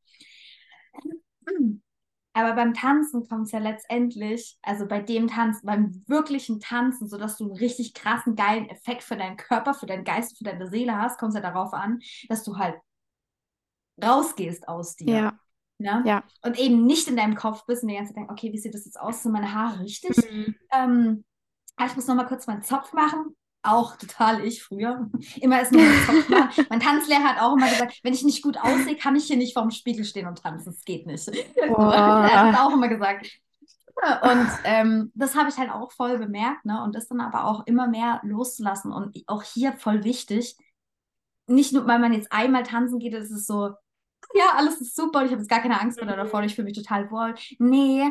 Aber 2.34 2.54
beim 2.54 2.74
Tanzen 2.74 3.26
kommt 3.26 3.46
es 3.46 3.52
ja 3.52 3.58
letztendlich, 3.58 4.58
also 4.62 4.86
bei 4.86 5.00
dem 5.00 5.28
Tanzen, 5.28 5.66
beim 5.66 6.04
wirklichen 6.06 6.60
Tanzen, 6.60 7.08
sodass 7.08 7.36
du 7.38 7.44
einen 7.44 7.56
richtig 7.56 7.94
krassen, 7.94 8.36
geilen 8.36 8.68
Effekt 8.68 9.02
für 9.02 9.16
deinen 9.16 9.38
Körper, 9.38 9.72
für 9.72 9.86
deinen 9.86 10.04
Geist, 10.04 10.36
für 10.36 10.44
deine 10.44 10.68
Seele 10.68 10.96
hast, 10.96 11.18
kommt 11.18 11.30
es 11.30 11.36
ja 11.36 11.40
darauf 11.40 11.72
an, 11.72 12.00
dass 12.28 12.44
du 12.44 12.58
halt 12.58 12.76
rausgehst 14.00 14.68
aus 14.68 14.94
dir. 14.94 15.14
Ja. 15.14 15.40
Ne? 15.78 16.02
Ja. 16.04 16.24
Und 16.42 16.58
eben 16.58 16.86
nicht 16.86 17.06
in 17.06 17.16
deinem 17.16 17.36
Kopf 17.36 17.64
bist 17.66 17.82
und 17.82 17.88
die 17.88 17.94
ganze 17.94 18.10
Zeit 18.10 18.16
denkst, 18.16 18.32
okay, 18.32 18.52
wie 18.52 18.58
sieht 18.58 18.74
das 18.74 18.84
jetzt 18.84 19.00
aus? 19.00 19.22
Sind 19.22 19.32
meine 19.32 19.54
Haare 19.54 19.80
richtig? 19.80 20.16
Mhm. 20.30 20.56
Ähm, 20.72 21.24
ah, 21.76 21.86
ich 21.86 21.94
muss 21.94 22.08
noch 22.08 22.16
mal 22.16 22.26
kurz 22.26 22.48
meinen 22.48 22.62
Zopf 22.62 22.92
machen. 22.92 23.36
Auch 23.62 23.96
total 23.96 24.44
ich 24.44 24.62
früher. 24.62 25.08
Immer 25.40 25.62
ist 25.62 25.72
nur 25.72 25.82
ein 25.82 26.06
Zopf 26.06 26.28
machen. 26.28 26.66
mein 26.68 26.80
Tanzlehrer 26.80 27.22
hat 27.22 27.40
auch 27.40 27.56
immer 27.56 27.68
gesagt, 27.68 28.00
wenn 28.02 28.12
ich 28.12 28.24
nicht 28.24 28.42
gut 28.42 28.58
aussehe, 28.58 28.96
kann 28.96 29.14
ich 29.14 29.26
hier 29.26 29.36
nicht 29.36 29.54
vorm 29.54 29.70
Spiegel 29.70 30.04
stehen 30.04 30.26
und 30.26 30.42
tanzen. 30.42 30.72
Das 30.72 30.84
geht 30.84 31.06
nicht. 31.06 31.30
Oh. 31.70 31.90
er 31.90 32.52
hat 32.52 32.60
auch 32.60 32.72
immer 32.72 32.88
gesagt. 32.88 33.30
Und 34.22 34.48
ähm, 34.64 35.12
das 35.14 35.34
habe 35.34 35.48
ich 35.48 35.58
halt 35.58 35.70
auch 35.70 35.90
voll 35.92 36.18
bemerkt, 36.18 36.64
ne? 36.64 36.82
Und 36.84 36.94
das 36.94 37.08
dann 37.08 37.20
aber 37.20 37.44
auch 37.44 37.66
immer 37.66 37.88
mehr 37.88 38.20
loszulassen. 38.22 38.92
Und 38.92 39.16
auch 39.26 39.42
hier 39.42 39.72
voll 39.72 40.04
wichtig, 40.04 40.56
nicht 41.48 41.72
nur, 41.72 41.86
weil 41.86 41.98
man 41.98 42.12
jetzt 42.12 42.30
einmal 42.30 42.62
tanzen 42.62 43.00
geht, 43.00 43.14
ist 43.14 43.46
so, 43.46 43.74
ja, 44.34 44.52
alles 44.56 44.80
ist 44.80 44.96
super 44.96 45.20
und 45.20 45.26
ich 45.26 45.32
habe 45.32 45.40
jetzt 45.40 45.50
gar 45.50 45.60
keine 45.60 45.80
Angst 45.80 46.02
mehr 46.02 46.16
davor 46.16 46.40
und 46.40 46.46
ich 46.46 46.54
fühle 46.54 46.66
mich 46.66 46.76
total 46.76 47.10
wohl. 47.10 47.34
Nee, 47.58 48.10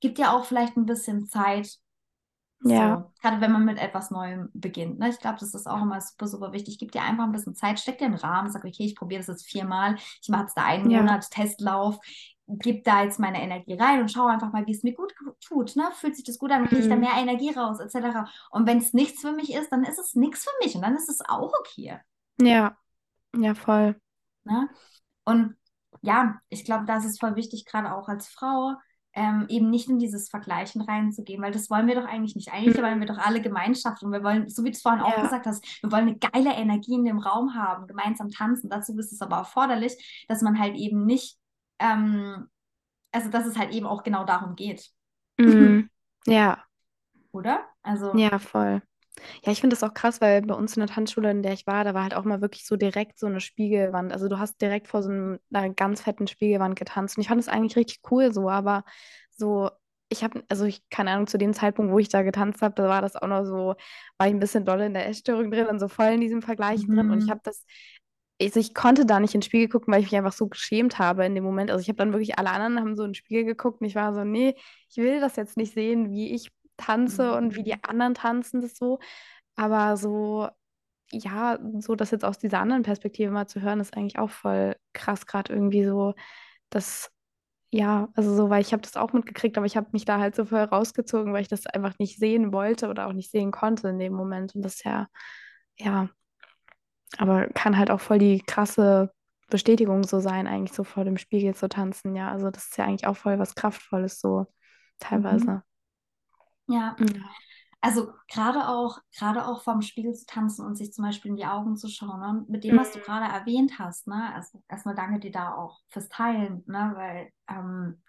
gibt 0.00 0.18
dir 0.18 0.32
auch 0.32 0.44
vielleicht 0.44 0.76
ein 0.76 0.86
bisschen 0.86 1.26
Zeit. 1.26 1.78
Ja. 2.64 2.96
So, 2.96 3.12
gerade 3.22 3.40
wenn 3.40 3.52
man 3.52 3.64
mit 3.64 3.78
etwas 3.78 4.10
Neuem 4.10 4.48
beginnt. 4.52 4.98
Ne? 4.98 5.10
Ich 5.10 5.20
glaube, 5.20 5.38
das 5.38 5.54
ist 5.54 5.68
auch 5.68 5.80
immer 5.80 6.00
super, 6.00 6.26
super 6.26 6.52
wichtig. 6.52 6.78
Gib 6.78 6.90
dir 6.90 7.02
einfach 7.02 7.24
ein 7.24 7.32
bisschen 7.32 7.54
Zeit, 7.54 7.78
steck 7.78 7.98
dir 7.98 8.06
einen 8.06 8.14
Rahmen, 8.14 8.50
sag, 8.50 8.64
okay, 8.64 8.84
ich 8.84 8.96
probiere 8.96 9.20
das 9.20 9.28
jetzt 9.28 9.46
viermal, 9.46 9.96
ich 10.20 10.28
mache 10.28 10.42
jetzt 10.42 10.56
da 10.56 10.64
einen 10.64 10.90
ja. 10.90 10.98
Monat 10.98 11.30
Testlauf, 11.30 12.00
gib 12.48 12.82
da 12.84 13.04
jetzt 13.04 13.20
meine 13.20 13.40
Energie 13.42 13.74
rein 13.74 14.00
und 14.00 14.10
schau 14.10 14.26
einfach 14.26 14.52
mal, 14.52 14.66
wie 14.66 14.72
es 14.72 14.82
mir 14.82 14.94
gut 14.94 15.14
tut. 15.40 15.76
Ne? 15.76 15.88
Fühlt 15.94 16.16
sich 16.16 16.24
das 16.24 16.38
gut 16.38 16.50
an, 16.50 16.66
kriege 16.66 16.82
ich 16.82 16.88
da 16.88 16.96
mhm. 16.96 17.02
mehr 17.02 17.16
Energie 17.16 17.50
raus, 17.50 17.78
etc. 17.78 18.28
Und 18.50 18.66
wenn 18.66 18.78
es 18.78 18.92
nichts 18.92 19.20
für 19.20 19.32
mich 19.32 19.54
ist, 19.54 19.70
dann 19.70 19.84
ist 19.84 19.98
es 19.98 20.14
nichts 20.14 20.42
für 20.42 20.64
mich 20.64 20.74
und 20.74 20.82
dann 20.82 20.96
ist 20.96 21.08
es 21.08 21.20
auch 21.20 21.52
okay. 21.60 21.98
Ja, 22.40 22.76
ja, 23.36 23.54
voll. 23.54 24.00
Ne? 24.44 24.68
Und 25.28 25.56
ja, 26.00 26.38
ich 26.48 26.64
glaube, 26.64 26.86
das 26.86 27.04
ist 27.04 27.20
voll 27.20 27.36
wichtig, 27.36 27.66
gerade 27.66 27.94
auch 27.94 28.08
als 28.08 28.28
Frau, 28.28 28.74
ähm, 29.12 29.44
eben 29.48 29.68
nicht 29.68 29.88
in 29.88 29.98
dieses 29.98 30.30
Vergleichen 30.30 30.80
reinzugehen, 30.80 31.42
weil 31.42 31.52
das 31.52 31.68
wollen 31.68 31.86
wir 31.86 31.96
doch 31.96 32.06
eigentlich 32.06 32.34
nicht. 32.34 32.50
Eigentlich 32.50 32.78
mhm. 32.78 32.82
wollen 32.82 33.00
wir 33.00 33.06
doch 33.06 33.18
alle 33.18 33.42
Gemeinschaft 33.42 34.02
und 34.02 34.10
wir 34.12 34.22
wollen, 34.22 34.48
so 34.48 34.64
wie 34.64 34.70
du 34.70 34.76
es 34.76 34.80
vorhin 34.80 35.00
ja. 35.00 35.06
auch 35.06 35.22
gesagt 35.22 35.46
hast, 35.46 35.82
wir 35.82 35.92
wollen 35.92 36.08
eine 36.08 36.18
geile 36.18 36.54
Energie 36.54 36.94
in 36.94 37.04
dem 37.04 37.18
Raum 37.18 37.54
haben, 37.54 37.86
gemeinsam 37.86 38.30
tanzen. 38.30 38.70
Dazu 38.70 38.96
ist 38.96 39.12
es 39.12 39.20
aber 39.20 39.36
erforderlich, 39.36 40.24
dass 40.28 40.40
man 40.40 40.58
halt 40.58 40.76
eben 40.76 41.04
nicht, 41.04 41.38
ähm, 41.78 42.48
also 43.12 43.28
dass 43.28 43.44
es 43.44 43.58
halt 43.58 43.72
eben 43.72 43.86
auch 43.86 44.02
genau 44.02 44.24
darum 44.24 44.56
geht. 44.56 44.88
Mhm. 45.38 45.90
Ja. 46.26 46.62
Oder? 47.32 47.64
Also. 47.82 48.14
Ja, 48.14 48.38
voll. 48.38 48.82
Ja, 49.44 49.52
ich 49.52 49.60
finde 49.60 49.74
das 49.74 49.82
auch 49.82 49.94
krass, 49.94 50.20
weil 50.20 50.42
bei 50.42 50.54
uns 50.54 50.76
in 50.76 50.80
der 50.80 50.88
Tanzschule, 50.88 51.30
in 51.30 51.42
der 51.42 51.52
ich 51.52 51.66
war, 51.66 51.84
da 51.84 51.94
war 51.94 52.02
halt 52.02 52.14
auch 52.14 52.24
mal 52.24 52.40
wirklich 52.40 52.66
so 52.66 52.76
direkt 52.76 53.18
so 53.18 53.26
eine 53.26 53.40
Spiegelwand. 53.40 54.12
Also 54.12 54.28
du 54.28 54.38
hast 54.38 54.60
direkt 54.60 54.88
vor 54.88 55.02
so 55.02 55.10
einer 55.10 55.70
ganz 55.74 56.02
fetten 56.02 56.26
Spiegelwand 56.26 56.76
getanzt. 56.76 57.16
Und 57.16 57.22
ich 57.22 57.28
fand 57.28 57.40
das 57.40 57.48
eigentlich 57.48 57.76
richtig 57.76 58.00
cool 58.10 58.32
so, 58.32 58.48
aber 58.50 58.84
so, 59.30 59.70
ich 60.08 60.24
habe, 60.24 60.42
also 60.48 60.64
ich, 60.64 60.88
keine 60.90 61.10
Ahnung, 61.10 61.26
zu 61.26 61.38
dem 61.38 61.52
Zeitpunkt, 61.52 61.92
wo 61.92 61.98
ich 61.98 62.08
da 62.08 62.22
getanzt 62.22 62.62
habe, 62.62 62.74
da 62.74 62.88
war 62.88 63.02
das 63.02 63.16
auch 63.16 63.28
noch 63.28 63.44
so, 63.44 63.74
war 64.18 64.26
ich 64.26 64.34
ein 64.34 64.40
bisschen 64.40 64.64
doll 64.64 64.80
in 64.80 64.94
der 64.94 65.08
Essstörung 65.08 65.50
drin 65.50 65.66
und 65.66 65.78
so 65.80 65.88
voll 65.88 66.12
in 66.12 66.20
diesem 66.20 66.42
Vergleich 66.42 66.86
mhm. 66.86 66.94
drin. 66.94 67.10
Und 67.10 67.18
ich 67.18 67.26
mhm. 67.26 67.30
habe 67.30 67.40
das 67.44 67.64
also 68.40 68.60
ich 68.60 68.74
konnte 68.74 69.04
da 69.04 69.20
nicht 69.20 69.34
ins 69.34 69.46
Spiegel 69.46 69.68
gucken, 69.68 69.92
weil 69.92 70.00
ich 70.00 70.10
mich 70.10 70.16
einfach 70.16 70.32
so 70.32 70.46
geschämt 70.48 70.98
habe 70.98 71.24
in 71.26 71.34
dem 71.34 71.44
Moment. 71.44 71.70
Also 71.70 71.82
ich 71.82 71.88
habe 71.88 71.96
dann 71.96 72.12
wirklich, 72.12 72.38
alle 72.38 72.50
anderen 72.50 72.78
haben 72.78 72.96
so 72.96 73.02
in 73.02 73.10
den 73.10 73.14
Spiegel 73.14 73.44
geguckt 73.44 73.80
und 73.80 73.86
ich 73.86 73.94
war 73.94 74.14
so, 74.14 74.24
nee, 74.24 74.54
ich 74.88 74.96
will 74.96 75.20
das 75.20 75.36
jetzt 75.36 75.56
nicht 75.56 75.74
sehen, 75.74 76.10
wie 76.10 76.32
ich 76.34 76.50
tanze 76.78 77.34
und 77.36 77.56
wie 77.56 77.64
die 77.64 77.74
Mhm. 77.74 77.80
anderen 77.82 78.14
tanzen, 78.14 78.62
das 78.62 78.76
so. 78.76 79.00
Aber 79.56 79.96
so, 79.98 80.48
ja, 81.12 81.58
so 81.80 81.94
das 81.96 82.10
jetzt 82.12 82.24
aus 82.24 82.38
dieser 82.38 82.60
anderen 82.60 82.82
Perspektive 82.84 83.30
mal 83.32 83.46
zu 83.48 83.62
hören, 83.62 83.80
ist 83.80 83.96
eigentlich 83.96 84.18
auch 84.18 84.30
voll 84.30 84.76
krass, 84.94 85.26
gerade 85.26 85.52
irgendwie 85.52 85.84
so, 85.86 86.14
dass, 86.70 87.10
ja, 87.72 88.08
also 88.14 88.34
so, 88.36 88.50
weil 88.50 88.62
ich 88.62 88.72
habe 88.72 88.82
das 88.82 88.96
auch 88.96 89.12
mitgekriegt, 89.14 89.58
aber 89.58 89.66
ich 89.66 89.76
habe 89.76 89.88
mich 89.92 90.04
da 90.06 90.18
halt 90.20 90.36
so 90.36 90.44
voll 90.46 90.60
rausgezogen, 90.62 91.32
weil 91.34 91.42
ich 91.42 91.48
das 91.48 91.66
einfach 91.66 91.98
nicht 91.98 92.18
sehen 92.18 92.52
wollte 92.52 92.88
oder 92.90 93.08
auch 93.08 93.12
nicht 93.14 93.30
sehen 93.30 93.52
konnte 93.52 93.88
in 93.88 93.98
dem 94.00 94.14
Moment. 94.14 94.54
Und 94.56 94.62
das 94.62 94.76
ist 94.76 94.84
ja, 94.84 95.08
ja. 95.78 96.10
Aber 97.18 97.46
kann 97.48 97.76
halt 97.78 97.90
auch 97.90 98.00
voll 98.00 98.18
die 98.18 98.40
krasse 98.40 99.12
Bestätigung 99.48 100.04
so 100.04 100.20
sein, 100.20 100.46
eigentlich 100.46 100.72
so 100.76 100.84
vor 100.84 101.04
dem 101.04 101.16
Spiegel 101.16 101.54
zu 101.54 101.68
tanzen. 101.68 102.14
Ja, 102.16 102.30
also 102.30 102.50
das 102.50 102.66
ist 102.68 102.76
ja 102.78 102.84
eigentlich 102.84 103.06
auch 103.06 103.16
voll 103.16 103.38
was 103.38 103.54
Kraftvolles 103.54 104.20
so 104.20 104.46
Mhm. 105.12 105.52
Ja. 106.68 106.96
also 107.80 108.12
gerade 108.28 108.68
auch, 108.68 108.98
gerade 109.16 109.46
auch 109.46 109.62
vorm 109.62 109.82
Spiegel 109.82 110.14
zu 110.14 110.26
tanzen 110.26 110.66
und 110.66 110.76
sich 110.76 110.92
zum 110.92 111.04
Beispiel 111.04 111.30
in 111.30 111.36
die 111.36 111.46
Augen 111.46 111.76
zu 111.76 111.88
schauen, 111.88 112.20
ne? 112.20 112.44
Mit 112.48 112.64
dem, 112.64 112.76
was 112.76 112.92
du 112.92 112.98
Mhm. 112.98 113.04
gerade 113.04 113.32
erwähnt 113.32 113.78
hast, 113.78 114.08
ne? 114.08 114.32
Also 114.34 114.62
erstmal 114.68 114.94
danke 114.96 115.20
dir 115.20 115.32
da 115.32 115.54
auch 115.54 115.80
fürs 115.88 116.08
Teilen, 116.08 116.64
ne? 116.66 116.92
Weil 116.96 117.32
ähm, 117.48 118.02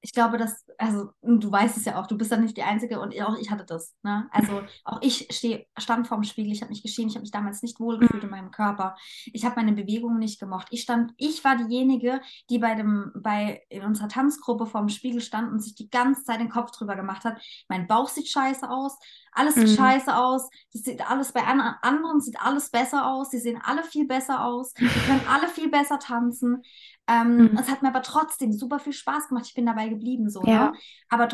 ich 0.00 0.12
glaube, 0.12 0.38
dass, 0.38 0.64
also 0.78 1.10
du 1.22 1.50
weißt 1.50 1.76
es 1.76 1.84
ja 1.84 2.00
auch, 2.00 2.06
du 2.06 2.16
bist 2.16 2.30
ja 2.30 2.36
nicht 2.36 2.56
die 2.56 2.62
Einzige 2.62 3.00
und 3.00 3.14
auch 3.22 3.36
ich 3.38 3.50
hatte 3.50 3.64
das. 3.64 3.94
Ne? 4.02 4.28
Also 4.30 4.62
auch 4.84 5.00
ich 5.02 5.26
steh, 5.30 5.66
stand 5.78 6.06
vorm 6.06 6.22
Spiegel, 6.22 6.52
ich 6.52 6.60
habe 6.62 6.70
mich 6.70 6.82
geschämt, 6.82 7.10
ich 7.10 7.16
habe 7.16 7.22
mich 7.22 7.32
damals 7.32 7.62
nicht 7.62 7.80
wohlgefühlt 7.80 8.22
in 8.22 8.28
Mhm. 8.28 8.30
meinem 8.30 8.50
Körper. 8.52 8.96
Ich 9.32 9.44
habe 9.44 9.56
meine 9.56 9.72
Bewegungen 9.72 10.18
nicht 10.18 10.38
gemocht. 10.38 10.68
Ich 10.70 10.82
stand, 10.82 11.12
ich 11.16 11.42
war 11.44 11.56
diejenige, 11.56 12.20
die 12.50 12.58
bei 12.58 12.74
dem, 12.74 13.12
bei 13.16 13.62
in 13.68 13.82
unserer 13.84 14.08
Tanzgruppe 14.08 14.66
vorm 14.66 14.88
Spiegel 14.88 15.20
stand 15.20 15.50
und 15.52 15.60
sich 15.60 15.74
die 15.74 15.90
ganze 15.90 16.24
Zeit 16.24 16.40
den 16.40 16.50
Kopf 16.50 16.70
drüber 16.70 16.96
gemacht 16.96 17.24
hat. 17.24 17.40
Mein 17.68 17.86
Bauch 17.86 18.08
sieht 18.08 18.28
scheiße 18.28 18.68
aus, 18.70 18.96
alles 19.36 19.54
sieht 19.58 19.68
Mhm. 19.68 19.76
scheiße 19.76 20.16
aus, 20.16 20.48
das 20.72 20.82
sieht 20.82 21.08
alles 21.10 21.32
bei 21.32 21.44
an 21.44 21.60
anderen 21.60 22.20
sieht 22.20 22.40
alles 22.40 22.70
besser 22.70 23.06
aus, 23.06 23.30
sie 23.30 23.38
sehen 23.38 23.60
alle 23.62 23.82
viel 23.84 24.06
besser 24.06 24.44
aus, 24.44 24.72
die 24.74 24.86
können 25.06 25.26
alle 25.28 25.48
viel 25.48 25.70
besser 25.70 25.98
tanzen. 25.98 26.62
Ähm, 27.06 27.36
Mhm. 27.38 27.58
es 27.58 27.70
hat 27.70 27.82
mir 27.82 27.88
aber 27.88 28.02
trotzdem 28.02 28.52
super 28.52 28.78
viel 28.78 28.92
Spaß 28.92 29.28
gemacht. 29.28 29.46
Ich 29.46 29.54
bin 29.54 29.66
dabei 29.66 29.88
geblieben, 29.88 30.28
so, 30.30 30.42
ne? 30.42 30.50
Ja. 30.52 30.72
Aber 31.08 31.28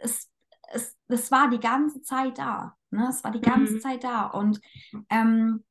es, 0.00 0.28
es, 0.72 0.96
es 1.08 1.30
war 1.30 1.48
die 1.50 1.60
ganze 1.60 2.02
Zeit 2.02 2.38
da. 2.38 2.76
Ne? 2.90 3.06
Es 3.08 3.22
war 3.24 3.30
die 3.30 3.40
ganze 3.40 3.74
Mhm. 3.74 3.80
Zeit 3.80 4.04
da. 4.04 4.26
Und 4.26 4.60
ähm, 5.10 5.64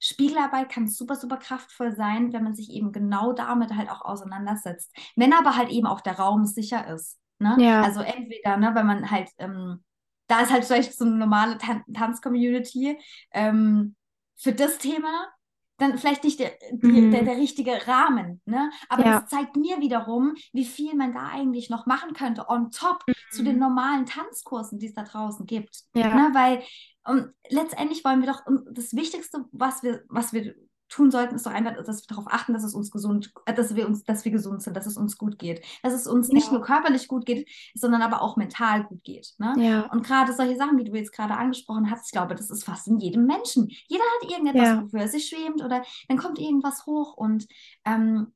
Spiegelarbeit 0.00 0.68
kann 0.70 0.86
super, 0.86 1.16
super 1.16 1.38
kraftvoll 1.38 1.94
sein, 1.96 2.32
wenn 2.32 2.44
man 2.44 2.54
sich 2.54 2.70
eben 2.70 2.92
genau 2.92 3.32
damit 3.32 3.74
halt 3.74 3.90
auch 3.90 4.02
auseinandersetzt. 4.02 4.94
Wenn 5.16 5.32
aber 5.32 5.56
halt 5.56 5.70
eben 5.70 5.86
auch 5.86 6.00
der 6.02 6.18
Raum 6.18 6.44
sicher 6.44 6.86
ist. 6.88 7.18
Ne? 7.38 7.56
Ja. 7.58 7.82
Also 7.82 8.00
entweder, 8.00 8.56
ne, 8.56 8.72
wenn 8.74 8.86
man 8.86 9.10
halt, 9.10 9.28
ähm, 9.38 9.82
da 10.28 10.40
ist 10.40 10.52
halt 10.52 10.64
vielleicht 10.64 10.96
so 10.96 11.04
eine 11.04 11.16
normale 11.16 11.58
Tan 11.58 11.82
Tanzcommunity 11.92 12.98
ähm, 13.32 13.94
für 14.36 14.52
das 14.52 14.78
Thema 14.78 15.28
dann 15.76 15.98
vielleicht 15.98 16.22
nicht 16.22 16.38
der, 16.38 16.52
die, 16.70 17.10
der, 17.10 17.22
Mhm. 17.22 17.24
der 17.26 17.36
richtige 17.36 17.84
Rahmen, 17.88 18.40
ne? 18.44 18.70
Aber 18.88 19.02
das 19.02 19.22
Ja. 19.22 19.26
zeigt 19.26 19.56
mir 19.56 19.80
wiederum, 19.80 20.34
wie 20.52 20.64
viel 20.64 20.94
man 20.94 21.12
da 21.12 21.26
eigentlich 21.30 21.68
noch 21.68 21.84
machen 21.86 22.12
könnte 22.14 22.48
on 22.48 22.70
top 22.70 23.04
zu 23.32 23.42
den 23.42 23.54
Mhm. 23.54 23.60
normalen 23.60 24.06
Tanzkursen, 24.06 24.78
die 24.78 24.86
es 24.86 24.94
da 24.94 25.02
draußen 25.02 25.46
gibt. 25.46 25.82
Ja. 25.96 26.14
Ne? 26.14 26.30
Weil 26.32 26.62
und 27.06 27.32
letztendlich 27.50 28.04
wollen 28.04 28.20
wir 28.22 28.28
doch, 28.32 28.42
das 28.70 28.94
Wichtigste, 28.94 29.44
was 29.50 29.82
wir, 29.82 30.04
was 30.08 30.32
wir 30.32 30.54
tun 30.88 31.10
sollten, 31.10 31.34
ist 31.34 31.46
doch 31.46 31.52
einfach, 31.52 31.74
dass 31.82 32.02
wir 32.02 32.06
darauf 32.08 32.26
achten, 32.28 32.52
dass 32.52 32.62
es 32.62 32.74
uns 32.74 32.90
gesund, 32.90 33.32
äh, 33.46 33.54
dass 33.54 33.74
wir 33.74 33.86
uns, 33.86 34.04
dass 34.04 34.24
wir 34.24 34.32
gesund 34.32 34.62
sind, 34.62 34.76
dass 34.76 34.86
es 34.86 34.96
uns 34.96 35.16
gut 35.18 35.38
geht, 35.38 35.64
dass 35.82 35.92
es 35.94 36.06
uns 36.06 36.28
nicht 36.28 36.50
nur 36.52 36.60
Ja. 36.60 36.66
körperlich 36.66 37.08
gut 37.08 37.26
geht, 37.26 37.48
sondern 37.74 38.02
aber 38.02 38.20
auch 38.22 38.36
mental 38.36 38.84
gut 38.84 39.02
geht. 39.02 39.34
Ne? 39.38 39.54
Ja. 39.58 39.90
Und 39.92 40.04
gerade 40.06 40.32
solche 40.32 40.56
Sachen, 40.56 40.78
wie 40.78 40.84
du 40.84 40.94
jetzt 40.94 41.12
gerade 41.12 41.34
angesprochen 41.36 41.90
hast, 41.90 42.06
ich 42.06 42.12
glaube, 42.12 42.34
das 42.34 42.50
ist 42.50 42.64
fast 42.64 42.86
in 42.86 42.98
jedem 42.98 43.26
Menschen. 43.26 43.68
Jeder 43.88 44.04
hat 44.04 44.30
irgendetwas, 44.30 44.68
Ja. 44.68 44.82
wofür 44.82 45.00
er 45.00 45.08
sich 45.08 45.24
schämt 45.26 45.62
oder 45.64 45.82
dann 46.08 46.18
kommt 46.18 46.38
irgendwas 46.38 46.86
hoch 46.86 47.16
und 47.16 47.46
ähm, 47.84 48.32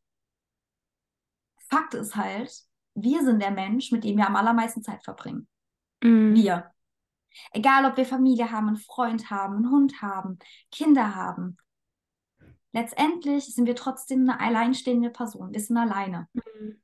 Fakt 1.71 1.95
ist 1.95 2.17
halt, 2.17 2.51
wir 2.95 3.23
sind 3.23 3.43
der 3.43 3.51
Mensch, 3.51 3.93
mit 3.93 4.05
dem 4.05 4.17
wir 4.17 4.27
am 4.27 4.37
allermeisten 4.37 4.83
Zeit 4.83 5.05
verbringen. 5.05 5.47
Mhm. 6.03 6.35
Wir. 6.35 6.71
Egal, 7.53 7.85
ob 7.85 7.97
wir 7.97 8.07
Familie 8.07 8.51
haben, 8.51 8.69
einen 8.69 8.77
Freund 8.79 9.31
haben, 9.31 9.57
einen 9.57 9.71
Hund 9.71 10.01
haben, 10.03 10.39
Kinder 10.73 11.15
haben. 11.15 11.59
Letztendlich 12.73 13.55
sind 13.55 13.67
wir 13.67 13.75
trotzdem 13.77 14.29
eine 14.29 14.41
alleinstehende 14.41 15.11
Person. 15.11 15.53
Wir 15.53 15.61
sind 15.61 15.77
alleine. 15.77 16.29
Mhm. 16.33 16.81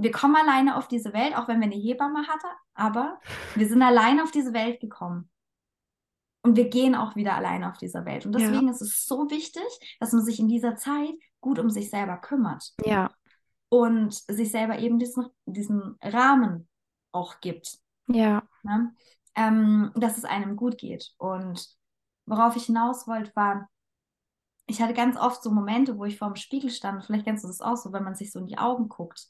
Wir 0.00 0.12
kommen 0.12 0.36
alleine 0.36 0.76
auf 0.76 0.86
diese 0.86 1.12
Welt, 1.12 1.36
auch 1.36 1.48
wenn 1.48 1.58
wir 1.60 1.66
eine 1.66 1.74
Hebamme 1.74 2.26
hatten, 2.28 2.46
aber 2.74 3.18
wir 3.56 3.66
sind 3.68 3.82
alleine 3.82 4.22
auf 4.22 4.30
diese 4.30 4.52
Welt 4.52 4.80
gekommen. 4.80 5.28
Und 6.42 6.56
wir 6.56 6.68
gehen 6.68 6.94
auch 6.94 7.16
wieder 7.16 7.34
alleine 7.34 7.68
auf 7.68 7.78
dieser 7.78 8.04
Welt. 8.04 8.24
Und 8.24 8.32
Ja. 8.38 8.38
deswegen 8.38 8.68
ist 8.68 8.80
es 8.80 9.06
so 9.06 9.28
wichtig, 9.28 9.64
dass 9.98 10.12
man 10.12 10.24
sich 10.24 10.38
in 10.38 10.46
dieser 10.48 10.76
Zeit 10.76 11.10
gut 11.40 11.58
um 11.58 11.68
sich 11.68 11.90
selber 11.90 12.16
kümmert 12.18 12.74
Ja. 12.84 13.10
und 13.70 14.14
sich 14.14 14.52
selber 14.52 14.78
eben 14.78 15.00
diesen, 15.00 15.26
diesen 15.46 15.96
Rahmen 16.00 16.68
auch 17.10 17.40
gibt. 17.40 17.78
Ja. 18.06 18.44
Ne? 18.62 18.94
Ähm, 19.34 19.90
dass 19.96 20.16
es 20.16 20.24
einem 20.24 20.54
gut 20.54 20.78
geht. 20.78 21.12
Und 21.18 21.76
worauf 22.26 22.54
ich 22.54 22.66
hinaus 22.66 23.08
wollte, 23.08 23.34
war, 23.34 23.68
ich 24.68 24.80
hatte 24.82 24.94
ganz 24.94 25.16
oft 25.16 25.42
so 25.42 25.50
Momente, 25.50 25.98
wo 25.98 26.04
ich 26.04 26.18
vor 26.18 26.28
dem 26.28 26.36
Spiegel 26.36 26.70
stand. 26.70 27.04
Vielleicht 27.04 27.24
kennst 27.24 27.42
du 27.42 27.48
das 27.48 27.60
auch 27.60 27.76
so, 27.76 27.92
wenn 27.92 28.04
man 28.04 28.14
sich 28.14 28.30
so 28.30 28.38
in 28.38 28.46
die 28.46 28.58
Augen 28.58 28.88
guckt. 28.88 29.28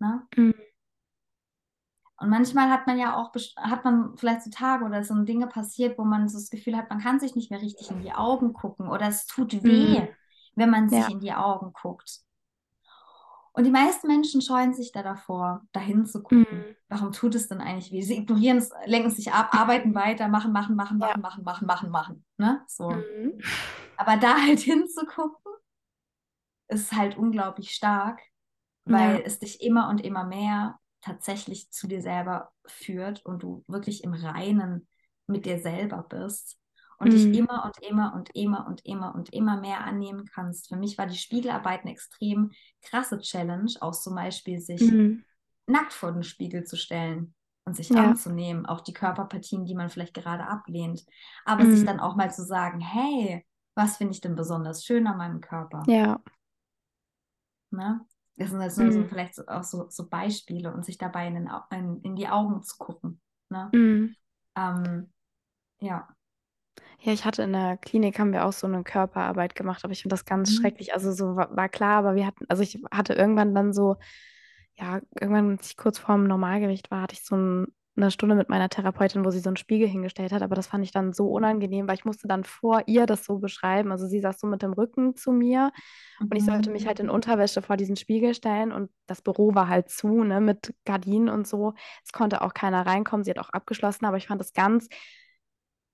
Ne? 0.00 0.26
Mhm. 0.34 0.54
Und 2.16 2.28
manchmal 2.30 2.70
hat 2.70 2.86
man 2.86 2.98
ja 2.98 3.16
auch, 3.16 3.32
hat 3.56 3.84
man 3.84 4.16
vielleicht 4.16 4.42
so 4.42 4.50
Tage 4.50 4.84
oder 4.84 5.04
so 5.04 5.14
Dinge 5.24 5.46
passiert, 5.46 5.98
wo 5.98 6.04
man 6.04 6.28
so 6.28 6.38
das 6.38 6.50
Gefühl 6.50 6.76
hat, 6.76 6.88
man 6.88 7.00
kann 7.00 7.20
sich 7.20 7.34
nicht 7.34 7.50
mehr 7.50 7.60
richtig 7.60 7.90
in 7.90 8.00
die 8.00 8.12
Augen 8.12 8.52
gucken 8.52 8.88
oder 8.88 9.06
es 9.08 9.26
tut 9.26 9.62
weh, 9.62 10.00
Mhm. 10.00 10.08
wenn 10.54 10.70
man 10.70 10.88
sich 10.88 11.00
Ja. 11.00 11.08
in 11.08 11.20
die 11.20 11.32
Augen 11.32 11.72
guckt. 11.72 12.20
Und 13.54 13.64
die 13.64 13.70
meisten 13.70 14.06
Menschen 14.06 14.40
scheuen 14.40 14.72
sich 14.72 14.92
da 14.92 15.02
davor, 15.02 15.62
dahin 15.72 16.06
zu 16.06 16.22
gucken. 16.22 16.46
Mhm. 16.50 16.76
Warum 16.88 17.12
tut 17.12 17.34
es 17.34 17.48
denn 17.48 17.60
eigentlich 17.60 17.90
weh? 17.92 18.00
Sie 18.00 18.16
ignorieren 18.16 18.58
es, 18.58 18.70
lenken 18.86 19.10
sich 19.10 19.32
ab, 19.32 19.52
arbeiten 19.54 19.90
Mhm. 19.90 19.94
weiter, 19.94 20.28
machen, 20.28 20.52
machen, 20.52 20.74
machen, 20.76 20.98
Ja. 21.00 21.08
machen, 21.08 21.20
machen, 21.22 21.44
machen, 21.44 21.66
machen, 21.66 21.90
machen. 21.90 22.24
Ne? 22.38 22.62
So. 22.66 22.94
Aber 24.02 24.16
da 24.18 24.36
halt 24.42 24.60
hinzugucken, 24.60 25.52
ist 26.68 26.92
halt 26.92 27.16
unglaublich 27.16 27.70
stark, 27.72 28.20
weil 28.84 29.18
Ja. 29.18 29.26
es 29.26 29.38
dich 29.38 29.62
immer 29.62 29.88
und 29.88 30.00
immer 30.02 30.24
mehr 30.24 30.78
tatsächlich 31.02 31.70
zu 31.70 31.88
dir 31.88 32.02
selber 32.02 32.52
führt 32.66 33.24
und 33.26 33.42
du 33.42 33.64
wirklich 33.68 34.04
im 34.04 34.14
Reinen 34.14 34.88
mit 35.26 35.46
dir 35.46 35.58
selber 35.60 36.04
bist 36.08 36.58
und 36.98 37.12
dich 37.12 37.32
Mhm. 37.32 37.34
immer 37.34 37.64
und 37.64 37.78
immer 37.88 38.14
und 38.14 38.30
immer 38.34 38.66
und 38.66 38.84
immer 38.86 39.14
und 39.14 39.32
immer 39.32 39.60
mehr 39.60 39.82
annehmen 39.84 40.26
kannst. 40.26 40.68
Für 40.68 40.76
mich 40.76 40.98
war 40.98 41.06
die 41.06 41.18
Spiegelarbeit 41.18 41.82
eine 41.82 41.92
extrem 41.92 42.52
krasse 42.82 43.18
Challenge, 43.20 43.72
auch 43.80 43.92
zum 43.94 44.14
Beispiel 44.14 44.60
sich 44.60 44.96
Mhm. 44.96 45.24
nackt 45.66 45.92
vor 45.92 46.12
den 46.12 46.22
Spiegel 46.22 46.64
zu 46.64 46.76
stellen 46.76 47.34
und 47.64 47.76
sich 47.76 47.96
Ja. 47.96 47.98
anzunehmen, 47.98 48.66
auch 48.66 48.80
die 48.80 48.92
Körperpartien, 48.92 49.64
die 49.64 49.74
man 49.74 49.88
vielleicht 49.90 50.14
gerade 50.14 50.46
ablehnt, 50.46 51.04
aber 51.44 51.66
sich 51.66 51.84
Mhm. 51.84 51.84
dann 51.84 52.00
auch 52.00 52.16
mal 52.16 52.32
zu 52.32 52.44
sagen, 52.44 52.80
hey, 52.80 53.44
was 53.74 53.96
finde 53.98 54.12
ich 54.14 54.20
denn 54.20 54.36
besonders 54.36 54.84
schön 54.84 55.06
an 55.06 55.18
meinem 55.18 55.40
Körper? 55.40 55.82
Ja. 55.86 56.20
Ne? 57.70 58.00
Das 58.36 58.50
sind 58.50 58.60
jetzt 58.60 58.78
nur 58.78 58.92
so 58.92 59.04
Mhm. 59.04 59.08
vielleicht 59.08 59.34
so, 59.34 59.46
auch 59.46 59.62
so, 59.64 59.88
so 59.90 60.08
Beispiele 60.08 60.72
und 60.72 60.84
sich 60.84 60.98
dabei 60.98 61.26
in, 61.28 61.34
den, 61.34 61.50
in, 61.70 62.00
in 62.02 62.16
die 62.16 62.28
Augen 62.28 62.62
zu 62.62 62.76
gucken. 62.78 63.20
Ne? 63.50 63.74
Mhm. 63.74 64.14
Ähm, 64.56 65.12
ja. 65.80 66.08
Ja, 67.00 67.12
ich 67.12 67.24
hatte 67.24 67.42
in 67.42 67.52
der 67.52 67.76
Klinik, 67.76 68.18
haben 68.18 68.32
wir 68.32 68.44
auch 68.46 68.52
so 68.52 68.66
eine 68.66 68.82
Körperarbeit 68.84 69.54
gemacht, 69.54 69.84
aber 69.84 69.92
ich 69.92 70.02
finde 70.02 70.14
das 70.14 70.24
ganz 70.24 70.50
Mhm. 70.50 70.54
schrecklich. 70.54 70.94
Also 70.94 71.12
so 71.12 71.36
war, 71.36 71.54
war 71.56 71.68
klar, 71.68 71.98
aber 71.98 72.14
wir 72.14 72.26
hatten, 72.26 72.46
also 72.48 72.62
ich 72.62 72.80
hatte 72.92 73.12
irgendwann 73.14 73.54
dann 73.54 73.72
so, 73.72 73.96
ja, 74.76 75.00
irgendwann, 75.20 75.52
als 75.58 75.68
ich 75.70 75.76
kurz 75.76 75.98
vorm 75.98 76.24
Normalgewicht 76.26 76.90
war, 76.90 77.02
hatte 77.02 77.14
ich 77.14 77.24
so 77.24 77.36
ein, 77.36 77.66
eine 77.96 78.10
Stunde 78.10 78.34
mit 78.34 78.48
meiner 78.48 78.68
Therapeutin, 78.70 79.24
wo 79.24 79.30
sie 79.30 79.40
so 79.40 79.50
einen 79.50 79.56
Spiegel 79.56 79.88
hingestellt 79.88 80.32
hat, 80.32 80.42
aber 80.42 80.54
das 80.54 80.66
fand 80.68 80.84
ich 80.84 80.92
dann 80.92 81.12
so 81.12 81.28
unangenehm, 81.28 81.88
weil 81.88 81.96
ich 81.96 82.04
musste 82.06 82.26
dann 82.28 82.44
vor 82.44 82.82
ihr 82.86 83.06
das 83.06 83.24
so 83.24 83.38
beschreiben. 83.38 83.92
Also 83.92 84.06
sie 84.06 84.20
saß 84.20 84.40
so 84.40 84.46
mit 84.46 84.62
dem 84.62 84.72
Rücken 84.72 85.14
zu 85.16 85.30
mir 85.32 85.72
und 86.30 86.36
ich 86.38 86.44
sollte 86.44 86.70
Mhm. 86.70 86.72
mich 86.72 86.86
halt 86.86 87.00
in 87.00 87.10
Unterwäsche 87.10 87.62
vor 87.62 87.76
diesen 87.76 87.96
Spiegel 87.96 88.34
stellen 88.34 88.72
und 88.72 88.90
das 89.06 89.22
Büro 89.22 89.54
war 89.54 89.68
halt 89.68 89.90
zu, 89.90 90.24
ne, 90.24 90.40
mit 90.40 90.74
Gardinen 90.86 91.28
und 91.28 91.46
so. 91.46 91.74
Es 92.04 92.12
konnte 92.12 92.42
auch 92.42 92.54
keiner 92.54 92.86
reinkommen. 92.86 93.24
Sie 93.24 93.30
hat 93.30 93.38
auch 93.38 93.50
abgeschlossen, 93.50 94.06
aber 94.06 94.16
ich 94.16 94.28
fand 94.28 94.40
das 94.40 94.52
ganz 94.54 94.88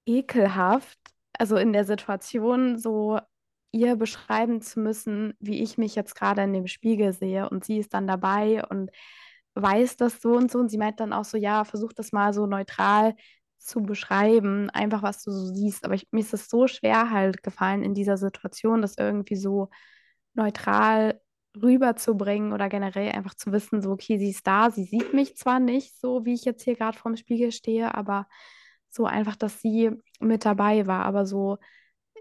ekelhaft, 0.06 0.98
also 1.38 1.56
in 1.56 1.72
der 1.72 1.84
Situation 1.84 2.78
so 2.78 3.18
ihr 3.70 3.96
beschreiben 3.96 4.60
zu 4.62 4.80
müssen, 4.80 5.34
wie 5.40 5.62
ich 5.62 5.76
mich 5.78 5.94
jetzt 5.94 6.14
gerade 6.14 6.42
in 6.42 6.52
dem 6.52 6.66
Spiegel 6.66 7.12
sehe. 7.12 7.48
Und 7.50 7.64
sie 7.64 7.78
ist 7.78 7.92
dann 7.94 8.06
dabei 8.06 8.64
und 8.66 8.90
weiß 9.62 9.96
das 9.96 10.20
so 10.20 10.36
und 10.36 10.50
so. 10.50 10.58
Und 10.58 10.70
sie 10.70 10.78
meint 10.78 11.00
dann 11.00 11.12
auch 11.12 11.24
so, 11.24 11.36
ja, 11.36 11.64
versuch 11.64 11.92
das 11.92 12.12
mal 12.12 12.32
so 12.32 12.46
neutral 12.46 13.14
zu 13.58 13.82
beschreiben, 13.82 14.70
einfach 14.70 15.02
was 15.02 15.22
du 15.24 15.30
so 15.30 15.52
siehst. 15.54 15.84
Aber 15.84 15.94
ich, 15.94 16.08
mir 16.10 16.20
ist 16.20 16.34
es 16.34 16.48
so 16.48 16.66
schwer 16.66 17.10
halt 17.10 17.42
gefallen 17.42 17.82
in 17.82 17.94
dieser 17.94 18.16
Situation, 18.16 18.82
das 18.82 18.96
irgendwie 18.98 19.36
so 19.36 19.70
neutral 20.34 21.20
rüberzubringen 21.60 22.52
oder 22.52 22.68
generell 22.68 23.10
einfach 23.12 23.34
zu 23.34 23.52
wissen, 23.52 23.82
so, 23.82 23.90
okay, 23.90 24.18
sie 24.18 24.30
ist 24.30 24.46
da, 24.46 24.70
sie 24.70 24.84
sieht 24.84 25.12
mich 25.14 25.36
zwar 25.36 25.60
nicht 25.60 25.98
so, 26.00 26.24
wie 26.24 26.34
ich 26.34 26.44
jetzt 26.44 26.62
hier 26.64 26.76
gerade 26.76 26.96
vorm 26.96 27.16
Spiegel 27.16 27.52
stehe, 27.52 27.94
aber 27.94 28.26
so 28.90 29.06
einfach, 29.06 29.36
dass 29.36 29.60
sie 29.60 29.90
mit 30.20 30.44
dabei 30.44 30.86
war. 30.86 31.04
Aber 31.04 31.26
so, 31.26 31.58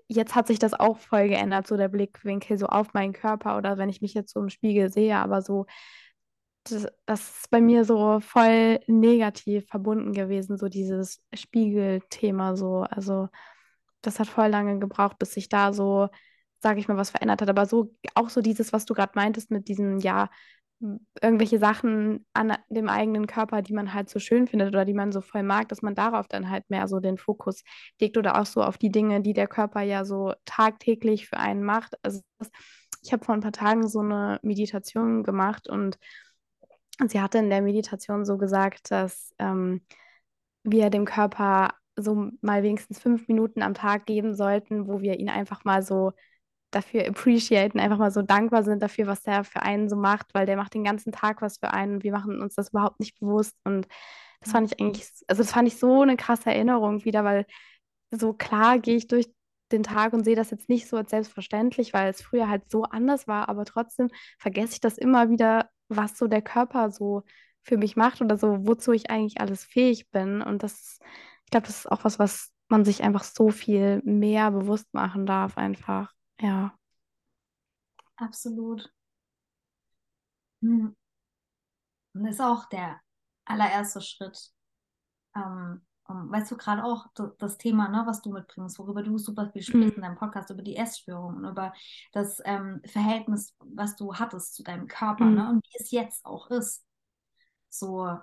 jetzt 0.08 0.36
hat 0.36 0.48
sich 0.48 0.60
das 0.60 0.74
auch 0.74 0.98
voll 0.98 1.30
geändert, 1.30 1.68
so 1.68 1.78
der 1.78 1.90
Blickwinkel 1.90 2.58
so 2.58 2.68
auf 2.68 2.94
meinen 2.94 3.14
Körper 3.14 3.58
oder 3.58 3.78
wenn 3.78 3.90
ich 3.90 4.02
mich 4.02 4.14
jetzt 4.14 4.34
so 4.34 4.40
im 4.42 4.50
Spiegel 4.50 4.92
sehe, 4.92 5.18
aber 5.18 5.42
so, 5.42 5.66
das, 6.72 7.22
ist 7.22 7.50
bei 7.50 7.62
mir 7.62 7.86
so 7.86 8.20
voll 8.20 8.80
negativ 8.88 9.68
verbunden 9.68 10.14
gewesen, 10.14 10.58
so 10.58 10.68
dieses 10.68 11.22
Spiegelthema 11.34 12.56
so. 12.56 12.82
Also 12.90 13.30
das 14.02 14.20
hat 14.20 14.28
voll 14.28 14.48
lange 14.48 14.80
gebraucht, 14.80 15.20
bis 15.20 15.34
sich 15.34 15.50
da 15.50 15.74
so, 15.74 16.10
sage 16.60 16.80
ich 16.80 16.88
mal, 16.88 16.98
was 16.98 17.12
verändert 17.12 17.42
hat. 17.42 17.50
Aber 17.50 17.66
so 17.66 17.94
auch 18.16 18.30
so 18.30 18.42
dieses, 18.42 18.74
was 18.74 18.86
du 18.86 18.94
gerade 18.94 19.14
meintest 19.16 19.52
mit 19.52 19.68
diesem, 19.68 20.00
ja, 20.00 20.30
irgendwelche 21.22 21.58
Sachen 21.58 22.26
an 22.34 22.56
dem 22.70 22.88
eigenen 22.88 23.26
Körper, 23.26 23.62
die 23.64 23.74
man 23.74 23.94
halt 23.94 24.10
so 24.10 24.20
schön 24.20 24.48
findet 24.48 24.70
oder 24.70 24.86
die 24.86 24.94
man 24.94 25.12
so 25.12 25.22
voll 25.22 25.44
mag, 25.44 25.70
dass 25.70 25.82
man 25.82 25.96
darauf 25.96 26.28
dann 26.28 26.50
halt 26.50 26.70
mehr 26.70 26.88
so 26.88 27.00
den 27.00 27.18
Fokus 27.18 27.64
legt 28.00 28.18
oder 28.18 28.40
auch 28.40 28.46
so 28.46 28.62
auf 28.62 28.78
die 28.78 28.92
Dinge, 28.92 29.22
die 29.22 29.34
der 29.34 29.48
Körper 29.48 29.82
ja 29.82 30.06
so 30.06 30.34
tagtäglich 30.46 31.28
für 31.28 31.38
einen 31.38 31.64
macht. 31.64 31.96
Also 32.04 32.22
ich 33.02 33.12
habe 33.12 33.26
vor 33.26 33.34
ein 33.34 33.42
paar 33.42 33.52
Tagen 33.52 33.88
so 33.88 34.00
eine 34.02 34.40
Meditation 34.44 35.24
gemacht 35.24 35.68
und 35.68 35.98
sie 37.08 37.22
hatte 37.22 37.38
in 37.40 37.50
der 37.50 37.62
Meditation 37.62 38.26
so 38.26 38.38
gesagt, 38.38 38.92
dass 38.92 39.34
ähm, 39.40 39.82
wir 40.64 40.90
dem 40.90 41.06
Körper 41.06 41.74
so 41.96 42.30
mal 42.42 42.64
wenigstens 42.64 43.00
fünf 43.00 43.28
Minuten 43.28 43.62
am 43.62 43.74
Tag 43.74 44.06
geben 44.06 44.36
sollten, 44.36 44.88
wo 44.88 45.02
wir 45.02 45.20
ihn 45.20 45.30
einfach 45.30 45.64
mal 45.66 45.82
so 45.84 46.14
dafür 46.72 47.08
appreciaten, 47.08 47.80
einfach 47.80 47.98
mal 47.98 48.12
so 48.12 48.22
dankbar 48.22 48.64
sind 48.64 48.84
dafür, 48.84 49.08
was 49.08 49.24
der 49.24 49.44
für 49.44 49.62
einen 49.62 49.90
so 49.90 49.96
macht, 49.96 50.34
weil 50.34 50.46
der 50.46 50.58
macht 50.58 50.74
den 50.74 50.84
ganzen 50.84 51.12
Tag 51.12 51.42
was 51.42 51.58
für 51.58 51.74
einen 51.74 51.96
und 51.96 52.04
wir 52.04 52.12
machen 52.12 52.42
uns 52.42 52.56
das 52.56 52.70
überhaupt 52.70 53.00
nicht 53.00 53.20
bewusst. 53.20 53.56
Und 53.64 53.88
das 54.42 54.52
fand 54.52 54.72
ich 54.72 54.80
eigentlich, 54.80 55.10
also 55.28 55.44
das 55.44 55.52
fand 55.52 55.68
ich 55.68 55.80
so 55.80 56.02
eine 56.02 56.18
krasse 56.18 56.52
Erinnerung 56.52 57.06
wieder, 57.06 57.24
weil 57.24 57.46
so 58.12 58.34
klar 58.34 58.80
gehe 58.80 58.98
ich 58.98 59.08
durch 59.08 59.28
den 59.72 59.84
Tag 59.84 60.14
und 60.14 60.24
sehe 60.24 60.36
das 60.36 60.52
jetzt 60.52 60.70
nicht 60.70 60.88
so 60.88 60.98
als 60.98 61.10
selbstverständlich, 61.10 61.94
weil 61.94 62.10
es 62.10 62.22
früher 62.22 62.50
halt 62.50 62.70
so 62.72 62.84
anders 62.84 63.28
war, 63.28 63.50
aber 63.50 63.66
trotzdem 63.66 64.10
vergesse 64.40 64.74
ich 64.74 64.82
das 64.82 64.98
immer 64.98 65.30
wieder, 65.30 65.70
was 65.90 66.18
so 66.18 66.28
der 66.28 66.42
Körper 66.42 66.92
so 66.92 67.24
für 67.62 67.78
mich 67.78 67.96
macht 67.96 68.22
oder 68.22 68.38
so, 68.38 68.66
wozu 68.66 68.94
ich 68.94 69.10
eigentlich 69.10 69.42
alles 69.42 69.64
fähig 69.64 70.10
bin. 70.10 70.42
Und 70.42 70.64
das, 70.64 71.00
ich 71.46 71.52
glaube, 71.52 71.68
das 71.68 71.80
ist 71.80 71.92
auch 71.92 72.04
was, 72.04 72.18
was 72.20 72.52
man 72.70 72.86
sich 72.86 73.04
einfach 73.04 73.24
so 73.24 73.50
viel 73.50 74.02
mehr 74.04 74.52
bewusst 74.52 74.94
machen 74.94 75.26
darf, 75.26 75.58
einfach. 75.58 76.14
Ja. 76.40 76.74
Absolut. 78.16 78.92
Hm. 80.62 80.96
Und 82.14 82.24
das 82.24 82.36
ist 82.36 82.42
auch 82.42 82.66
der 82.70 83.00
allererste 83.46 84.02
Schritt. 84.02 84.52
Ähm, 85.36 85.87
weißt 86.08 86.52
du, 86.52 86.58
gerade 86.58 86.84
auch 86.84 87.08
das 87.38 87.58
Thema, 87.58 87.90
ne, 87.90 88.04
was 88.06 88.22
du 88.22 88.32
mitbringst, 88.32 88.80
worüber 88.80 89.04
du 89.04 89.18
super 89.18 89.50
viel 89.52 89.62
sprichst 89.62 89.92
mhm. 89.92 89.96
in 89.96 90.02
deinem 90.02 90.18
Podcast, 90.18 90.50
über 90.50 90.62
die 90.62 90.76
Essstörung 90.76 91.38
und 91.38 91.46
über 91.46 91.74
das 92.12 92.42
ähm, 92.46 92.82
Verhältnis, 92.86 93.56
was 93.60 93.96
du 93.96 94.16
hattest 94.16 94.56
zu 94.56 94.64
deinem 94.64 94.88
Körper 94.88 95.26
mhm. 95.26 95.36
ne, 95.36 95.50
und 95.50 95.66
wie 95.66 95.78
es 95.80 95.92
jetzt 95.92 96.26
auch 96.26 96.50
ist. 96.50 96.86
So 97.70 98.18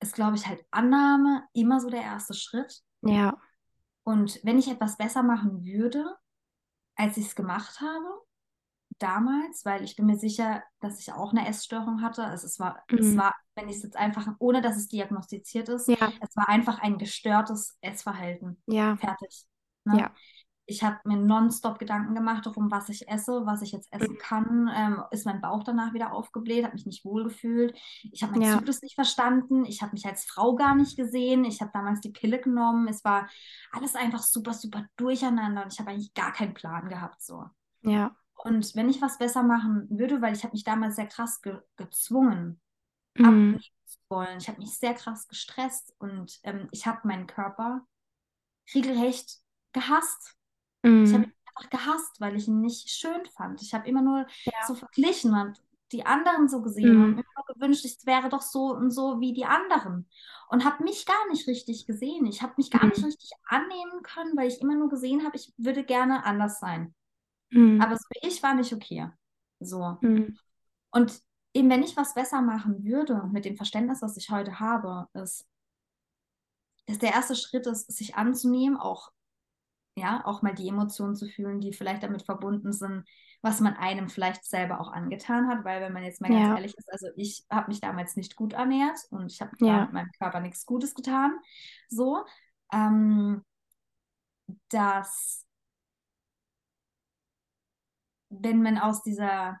ist, 0.00 0.14
glaube 0.14 0.36
ich, 0.36 0.46
halt 0.46 0.64
Annahme 0.70 1.44
immer 1.52 1.80
so 1.80 1.90
der 1.90 2.02
erste 2.02 2.34
Schritt. 2.34 2.82
Ja. 3.02 3.36
Und 4.04 4.40
wenn 4.44 4.58
ich 4.58 4.68
etwas 4.68 4.96
besser 4.96 5.22
machen 5.22 5.64
würde, 5.64 6.16
als 6.96 7.16
ich 7.16 7.26
es 7.26 7.34
gemacht 7.34 7.80
habe, 7.80 8.22
damals, 8.98 9.64
weil 9.64 9.84
ich 9.84 9.96
bin 9.96 10.06
mir 10.06 10.18
sicher, 10.18 10.62
dass 10.80 11.00
ich 11.00 11.12
auch 11.12 11.32
eine 11.32 11.46
Essstörung 11.48 12.02
hatte. 12.02 12.24
Also 12.24 12.46
es 12.46 12.58
war, 12.58 12.82
mhm. 12.90 12.98
es 12.98 13.16
war, 13.16 13.34
wenn 13.54 13.68
ich 13.68 13.76
es 13.76 13.82
jetzt 13.82 13.96
einfach, 13.96 14.28
ohne 14.38 14.60
dass 14.60 14.76
es 14.76 14.88
diagnostiziert 14.88 15.68
ist, 15.68 15.88
ja. 15.88 16.12
es 16.20 16.36
war 16.36 16.48
einfach 16.48 16.78
ein 16.80 16.98
gestörtes 16.98 17.76
Essverhalten. 17.80 18.62
Ja. 18.66 18.96
Fertig. 18.96 19.46
Ne? 19.84 20.00
Ja. 20.00 20.10
Ich 20.70 20.82
habe 20.82 20.98
mir 21.04 21.16
nonstop 21.16 21.78
Gedanken 21.78 22.14
gemacht 22.14 22.44
darum, 22.44 22.70
was 22.70 22.90
ich 22.90 23.08
esse, 23.08 23.46
was 23.46 23.62
ich 23.62 23.72
jetzt 23.72 23.90
essen 23.90 24.12
mhm. 24.14 24.18
kann. 24.18 24.70
Ähm, 24.74 25.02
ist 25.10 25.24
mein 25.24 25.40
Bauch 25.40 25.64
danach 25.64 25.94
wieder 25.94 26.12
aufgebläht, 26.12 26.64
habe 26.64 26.74
mich 26.74 26.84
nicht 26.84 27.06
wohlgefühlt. 27.06 27.74
Ich 28.12 28.22
habe 28.22 28.32
meinen 28.32 28.42
ja. 28.42 28.58
Zyklus 28.58 28.82
nicht 28.82 28.94
verstanden. 28.94 29.64
Ich 29.64 29.80
habe 29.80 29.92
mich 29.92 30.04
als 30.04 30.26
Frau 30.26 30.54
gar 30.56 30.74
nicht 30.74 30.96
gesehen. 30.96 31.46
Ich 31.46 31.62
habe 31.62 31.70
damals 31.72 32.00
die 32.00 32.10
Pille 32.10 32.38
genommen. 32.38 32.86
Es 32.86 33.02
war 33.02 33.30
alles 33.72 33.94
einfach 33.94 34.22
super, 34.22 34.52
super 34.52 34.84
durcheinander 34.96 35.62
und 35.62 35.72
ich 35.72 35.80
habe 35.80 35.90
eigentlich 35.90 36.12
gar 36.12 36.32
keinen 36.32 36.52
Plan 36.52 36.90
gehabt. 36.90 37.22
So. 37.22 37.46
Ja. 37.80 38.14
Und 38.38 38.74
wenn 38.76 38.88
ich 38.88 39.02
was 39.02 39.18
besser 39.18 39.42
machen 39.42 39.88
würde, 39.90 40.22
weil 40.22 40.34
ich 40.34 40.44
habe 40.44 40.52
mich 40.52 40.64
damals 40.64 40.96
sehr 40.96 41.08
krass 41.08 41.42
ge 41.42 41.60
gezwungen, 41.76 42.60
mhm. 43.14 43.24
abnehmen 43.24 43.60
zu 43.84 43.98
wollen. 44.08 44.38
Ich 44.38 44.48
habe 44.48 44.58
mich 44.58 44.78
sehr 44.78 44.94
krass 44.94 45.28
gestresst 45.28 45.94
und 45.98 46.38
ähm, 46.44 46.68
ich 46.70 46.86
habe 46.86 47.06
meinen 47.06 47.26
Körper 47.26 47.86
regelrecht 48.74 49.38
gehasst. 49.72 50.36
Mhm. 50.82 51.04
Ich 51.04 51.12
habe 51.12 51.24
ihn 51.24 51.32
einfach 51.46 51.70
gehasst, 51.70 52.20
weil 52.20 52.36
ich 52.36 52.48
ihn 52.48 52.60
nicht 52.60 52.88
schön 52.90 53.24
fand. 53.36 53.60
Ich 53.62 53.74
habe 53.74 53.88
immer 53.88 54.02
nur 54.02 54.26
ja. 54.44 54.66
so 54.66 54.74
verglichen 54.74 55.34
und 55.34 55.60
die 55.92 56.04
anderen 56.04 56.48
so 56.48 56.60
gesehen 56.60 56.96
mhm. 56.96 57.04
und 57.04 57.14
mir 57.16 57.24
nur 57.34 57.54
gewünscht, 57.54 57.84
es 57.84 58.04
wäre 58.04 58.28
doch 58.28 58.42
so 58.42 58.74
und 58.74 58.90
so 58.90 59.20
wie 59.20 59.32
die 59.32 59.46
anderen. 59.46 60.08
Und 60.50 60.64
habe 60.64 60.84
mich 60.84 61.06
gar 61.06 61.28
nicht 61.30 61.48
richtig 61.48 61.86
gesehen. 61.86 62.26
Ich 62.26 62.42
habe 62.42 62.54
mich 62.58 62.70
gar 62.70 62.84
nicht 62.86 62.98
mhm. 62.98 63.06
richtig 63.06 63.30
annehmen 63.46 64.02
können, 64.02 64.36
weil 64.36 64.48
ich 64.48 64.60
immer 64.60 64.74
nur 64.74 64.90
gesehen 64.90 65.24
habe, 65.24 65.36
ich 65.36 65.52
würde 65.56 65.84
gerne 65.84 66.24
anders 66.24 66.60
sein. 66.60 66.94
Mhm. 67.50 67.80
Aber 67.80 67.96
so 67.96 68.04
ich 68.22 68.42
war 68.42 68.54
nicht 68.54 68.72
okay. 68.72 69.08
So. 69.60 69.98
Mhm. 70.00 70.38
Und 70.90 71.20
eben, 71.52 71.70
wenn 71.70 71.82
ich 71.82 71.96
was 71.96 72.14
besser 72.14 72.42
machen 72.42 72.84
würde, 72.84 73.22
mit 73.32 73.44
dem 73.44 73.56
Verständnis, 73.56 74.02
was 74.02 74.16
ich 74.16 74.30
heute 74.30 74.60
habe, 74.60 75.08
ist, 75.14 75.46
dass 76.86 76.98
der 76.98 77.12
erste 77.12 77.36
Schritt 77.36 77.66
ist, 77.66 77.90
sich 77.92 78.16
anzunehmen, 78.16 78.78
auch, 78.78 79.10
ja, 79.96 80.24
auch 80.24 80.42
mal 80.42 80.54
die 80.54 80.68
Emotionen 80.68 81.16
zu 81.16 81.28
fühlen, 81.28 81.60
die 81.60 81.72
vielleicht 81.72 82.02
damit 82.02 82.22
verbunden 82.22 82.72
sind, 82.72 83.04
was 83.42 83.60
man 83.60 83.74
einem 83.74 84.08
vielleicht 84.08 84.44
selber 84.44 84.80
auch 84.80 84.90
angetan 84.90 85.48
hat, 85.48 85.64
weil 85.64 85.80
wenn 85.80 85.92
man 85.92 86.02
jetzt 86.02 86.20
mal 86.20 86.28
ganz 86.28 86.48
ja. 86.48 86.54
ehrlich 86.54 86.76
ist, 86.76 86.90
also 86.90 87.08
ich 87.16 87.44
habe 87.50 87.68
mich 87.68 87.80
damals 87.80 88.16
nicht 88.16 88.36
gut 88.36 88.52
ernährt 88.52 88.98
und 89.10 89.30
ich 89.30 89.40
habe 89.40 89.52
ja. 89.60 89.88
meinem 89.92 90.10
Körper 90.18 90.40
nichts 90.40 90.66
Gutes 90.66 90.94
getan, 90.94 91.38
so, 91.88 92.24
ähm, 92.72 93.44
dass 94.70 95.47
wenn 98.40 98.62
man 98.62 98.78
aus 98.78 99.02
dieser, 99.02 99.60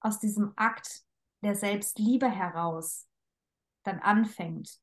aus 0.00 0.18
diesem 0.18 0.52
Akt 0.56 1.02
der 1.42 1.54
Selbstliebe 1.54 2.28
heraus 2.28 3.06
dann 3.84 4.00
anfängt, 4.00 4.78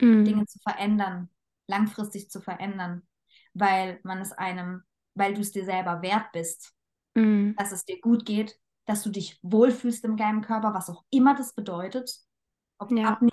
mhm. 0.00 0.24
Dinge 0.24 0.46
zu 0.46 0.58
verändern, 0.60 1.30
langfristig 1.66 2.30
zu 2.30 2.40
verändern, 2.40 3.06
weil 3.54 4.00
man 4.02 4.18
es 4.18 4.32
einem, 4.32 4.82
weil 5.14 5.34
du 5.34 5.40
es 5.40 5.52
dir 5.52 5.64
selber 5.64 6.02
wert 6.02 6.32
bist, 6.32 6.74
mhm. 7.14 7.54
dass 7.56 7.72
es 7.72 7.84
dir 7.84 8.00
gut 8.00 8.24
geht, 8.24 8.58
dass 8.86 9.02
du 9.02 9.10
dich 9.10 9.38
wohlfühlst 9.42 10.04
in 10.04 10.16
deinem 10.16 10.42
Körper, 10.42 10.72
was 10.72 10.88
auch 10.88 11.04
immer 11.10 11.34
das 11.34 11.54
bedeutet, 11.54 12.10
ob 12.78 12.92
ja. 12.92 13.08
abnehmen, 13.08 13.32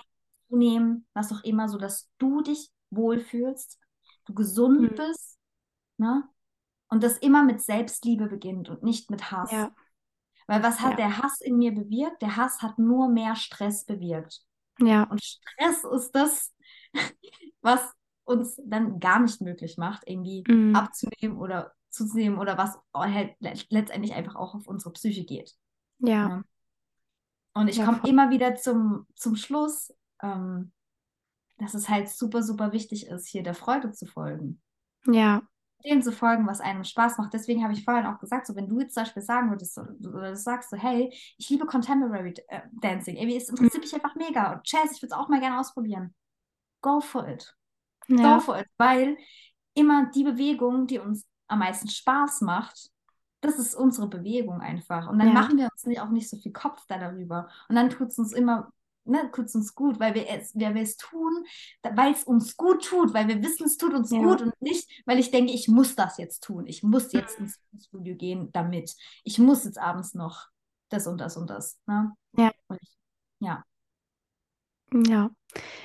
zunehmen, 0.50 1.08
was 1.13 1.32
auch 1.32 1.44
immer, 1.44 1.70
so 1.70 1.78
dass 1.78 2.10
du 2.18 2.42
dich 2.42 2.72
wohlfühlst, 2.89 3.80
du 4.26 4.34
gesund 4.34 4.82
mhm. 4.82 4.96
bist, 4.96 5.39
ne? 5.98 6.28
Und 6.94 7.02
das 7.02 7.18
immer 7.18 7.44
mit 7.44 7.60
Selbstliebe 7.60 8.28
beginnt 8.28 8.70
und 8.70 8.84
nicht 8.84 9.10
mit 9.10 9.32
Hass. 9.32 9.52
Ja. 9.52 9.72
Weil 10.46 10.62
was 10.62 10.80
hat 10.80 10.92
ja. 10.92 10.98
der 10.98 11.18
Hass 11.18 11.42
in 11.42 11.58
mir 11.58 11.74
bewirkt? 11.74 12.22
Der 12.22 12.38
Hass 12.38 12.62
hat 12.62 12.78
nur 12.78 13.10
mehr 13.10 13.36
Stress 13.36 13.84
bewirkt. 13.84 14.42
Ja. 14.80 15.06
Und 15.06 15.20
Stress 15.24 15.84
ist 15.86 16.12
das, 16.12 16.54
was 17.62 17.82
uns 18.26 18.62
dann 18.64 19.00
gar 19.00 19.20
nicht 19.20 19.42
möglich 19.42 19.76
macht, 19.80 20.04
irgendwie 20.06 20.44
mhm. 20.48 20.76
abzunehmen 20.76 21.40
oder 21.40 21.74
zuzunehmen 21.90 22.38
oder 22.38 22.60
was 22.60 22.78
halt 22.94 23.36
letztendlich 23.40 24.14
einfach 24.14 24.36
auch 24.36 24.54
auf 24.54 24.68
unsere 24.68 24.94
Psyche 24.94 25.26
geht. 25.26 25.52
Ja. 25.98 26.30
ja. 26.30 26.44
Und 27.56 27.70
ich 27.70 27.78
ja, 27.78 27.86
komme 27.86 28.08
immer 28.08 28.30
wieder 28.30 28.54
zum, 28.54 29.08
zum 29.16 29.36
Schluss, 29.36 29.92
ähm, 30.22 30.72
dass 31.58 31.74
es 31.74 31.90
halt 31.90 32.08
super, 32.10 32.44
super 32.44 32.72
wichtig 32.72 33.08
ist, 33.08 33.28
hier 33.28 33.42
der 33.42 33.56
Freude 33.56 33.94
zu 33.94 34.06
folgen. 34.06 34.62
Ja 35.08 35.42
dem 35.86 36.02
zu 36.02 36.12
folgen, 36.12 36.48
was 36.48 36.62
einem 36.62 36.84
Spaß 36.84 37.17
macht. 37.17 37.34
Deswegen 37.34 37.63
habe 37.63 37.74
ich 37.74 37.84
vorhin 37.84 38.06
auch 38.06 38.19
gesagt, 38.19 38.48
so 38.48 38.56
wenn 38.56 38.67
du 38.67 38.80
jetzt 38.80 38.93
zum 38.93 39.04
Beispiel 39.04 39.24
sagen 39.24 39.50
würdest, 39.50 39.78
oder 39.78 40.30
du 40.30 40.36
sagst 40.36 40.69
so, 40.69 40.78
hey, 40.78 41.13
ich 41.38 41.50
liebe 41.50 41.65
Contemporary 41.65 42.34
äh, 42.48 42.62
Dancing, 42.72 43.15
irgendwie, 43.15 43.38
es 43.38 43.50
interessiert 43.50 43.84
mich 43.84 43.93
einfach 43.93 44.15
mega 44.15 44.54
und 44.54 44.62
Jazz, 44.65 44.91
ich 44.91 45.02
würde 45.02 45.13
es 45.13 45.19
auch 45.19 45.30
mal 45.30 45.39
gerne 45.39 45.60
ausprobieren. 45.60 46.13
Go 46.82 47.00
for 47.00 47.28
it. 47.28 47.56
Ja. 48.08 48.36
Go 48.36 48.39
for 48.41 48.60
it, 48.60 48.67
weil 48.78 49.17
immer 49.74 50.12
die 50.13 50.24
Bewegung, 50.24 50.88
die 50.88 51.00
uns 51.00 51.28
am 51.48 51.60
meisten 51.60 51.89
Spaß 51.89 52.41
macht, 52.41 52.89
das 53.41 53.60
ist 53.60 53.76
unsere 53.76 54.08
Bewegung 54.08 54.62
einfach. 54.62 55.10
Und 55.10 55.19
dann 55.19 55.30
ja. 55.30 55.34
machen 55.34 55.58
wir 55.58 55.69
uns 55.72 55.86
nicht, 55.86 56.00
auch 56.00 56.10
nicht 56.10 56.30
so 56.30 56.38
viel 56.38 56.54
Kopf 56.54 56.86
da 56.88 56.98
darüber. 56.98 57.50
Und 57.67 57.76
dann 57.76 57.89
tut 57.89 58.08
es 58.08 58.17
uns 58.17 58.32
immer 58.32 58.72
ne, 59.06 59.30
tut 59.34 59.54
uns 59.54 59.76
gut, 59.76 60.00
weil 60.00 60.13
wir 60.13 60.30
es, 60.30 60.56
weil 60.56 60.76
wir 60.76 60.82
es 60.82 60.98
tun, 60.98 61.46
weil 61.82 62.13
es 62.13 62.24
uns 62.24 62.56
gut 62.58 62.86
tut, 62.86 63.13
weil 63.13 63.28
wir 63.28 63.42
wissen, 63.42 63.66
es 63.66 63.78
tut 63.78 63.94
uns 63.94 64.12
ja. 64.12 64.20
gut 64.20 64.42
und 64.42 64.62
nicht, 64.62 64.89
weil 65.06 65.20
ich 65.20 65.32
denke, 65.32 65.52
ich 65.52 65.68
muss 65.68 65.96
das 65.96 66.18
jetzt 66.18 66.44
tun. 66.44 66.66
Ich 66.68 66.84
muss 66.84 67.12
jetzt 67.12 67.39
ins 67.39 67.60
Studio 67.86 68.16
gehen 68.16 68.52
damit. 68.52 68.96
Ich 69.24 69.39
muss 69.39 69.66
jetzt 69.66 69.78
abends 69.78 70.13
noch 70.13 70.48
das 70.89 71.08
und 71.08 71.20
das 71.20 71.38
und 71.38 71.50
das. 71.50 71.80
Ne? 71.86 72.13
Ja. 72.38 72.52
Und 72.68 72.82
ich, 72.82 72.98
ja. 73.39 73.63
Ja. 74.94 75.32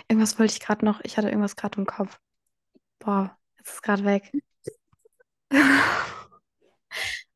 Irgendwas 0.08 0.38
wollte 0.38 0.52
ich 0.52 0.60
gerade 0.60 0.84
noch. 0.84 1.00
Ich 1.02 1.16
hatte 1.16 1.28
irgendwas 1.28 1.56
gerade 1.56 1.78
im 1.78 1.86
Kopf. 1.86 2.18
Boah, 2.98 3.36
jetzt 3.56 3.68
ist 3.68 3.74
es 3.74 3.82
gerade 3.82 4.04
weg. 4.04 4.32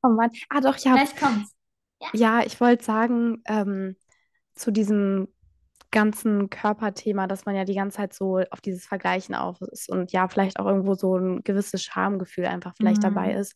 oh 0.02 0.08
Mann. 0.08 0.30
Ah, 0.48 0.60
doch, 0.60 0.76
ja. 0.78 0.94
Vielleicht 0.94 1.18
kommt's. 1.18 1.54
Ja, 2.00 2.08
ja 2.12 2.40
ich 2.44 2.60
wollte 2.60 2.84
sagen, 2.84 3.42
ähm, 3.46 3.96
zu 4.54 4.70
diesem 4.70 5.28
ganzen 5.92 6.50
Körperthema, 6.50 7.28
dass 7.28 7.44
man 7.44 7.54
ja 7.54 7.64
die 7.64 7.74
ganze 7.74 7.98
Zeit 7.98 8.14
so 8.14 8.38
auf 8.50 8.60
dieses 8.60 8.84
Vergleichen 8.84 9.36
auf 9.36 9.60
ist 9.60 9.88
und 9.88 10.10
ja, 10.10 10.26
vielleicht 10.26 10.58
auch 10.58 10.66
irgendwo 10.66 10.94
so 10.94 11.16
ein 11.16 11.42
gewisses 11.44 11.84
Schamgefühl 11.84 12.46
einfach 12.46 12.74
vielleicht 12.76 13.02
mhm. 13.02 13.14
dabei 13.14 13.34
ist, 13.34 13.54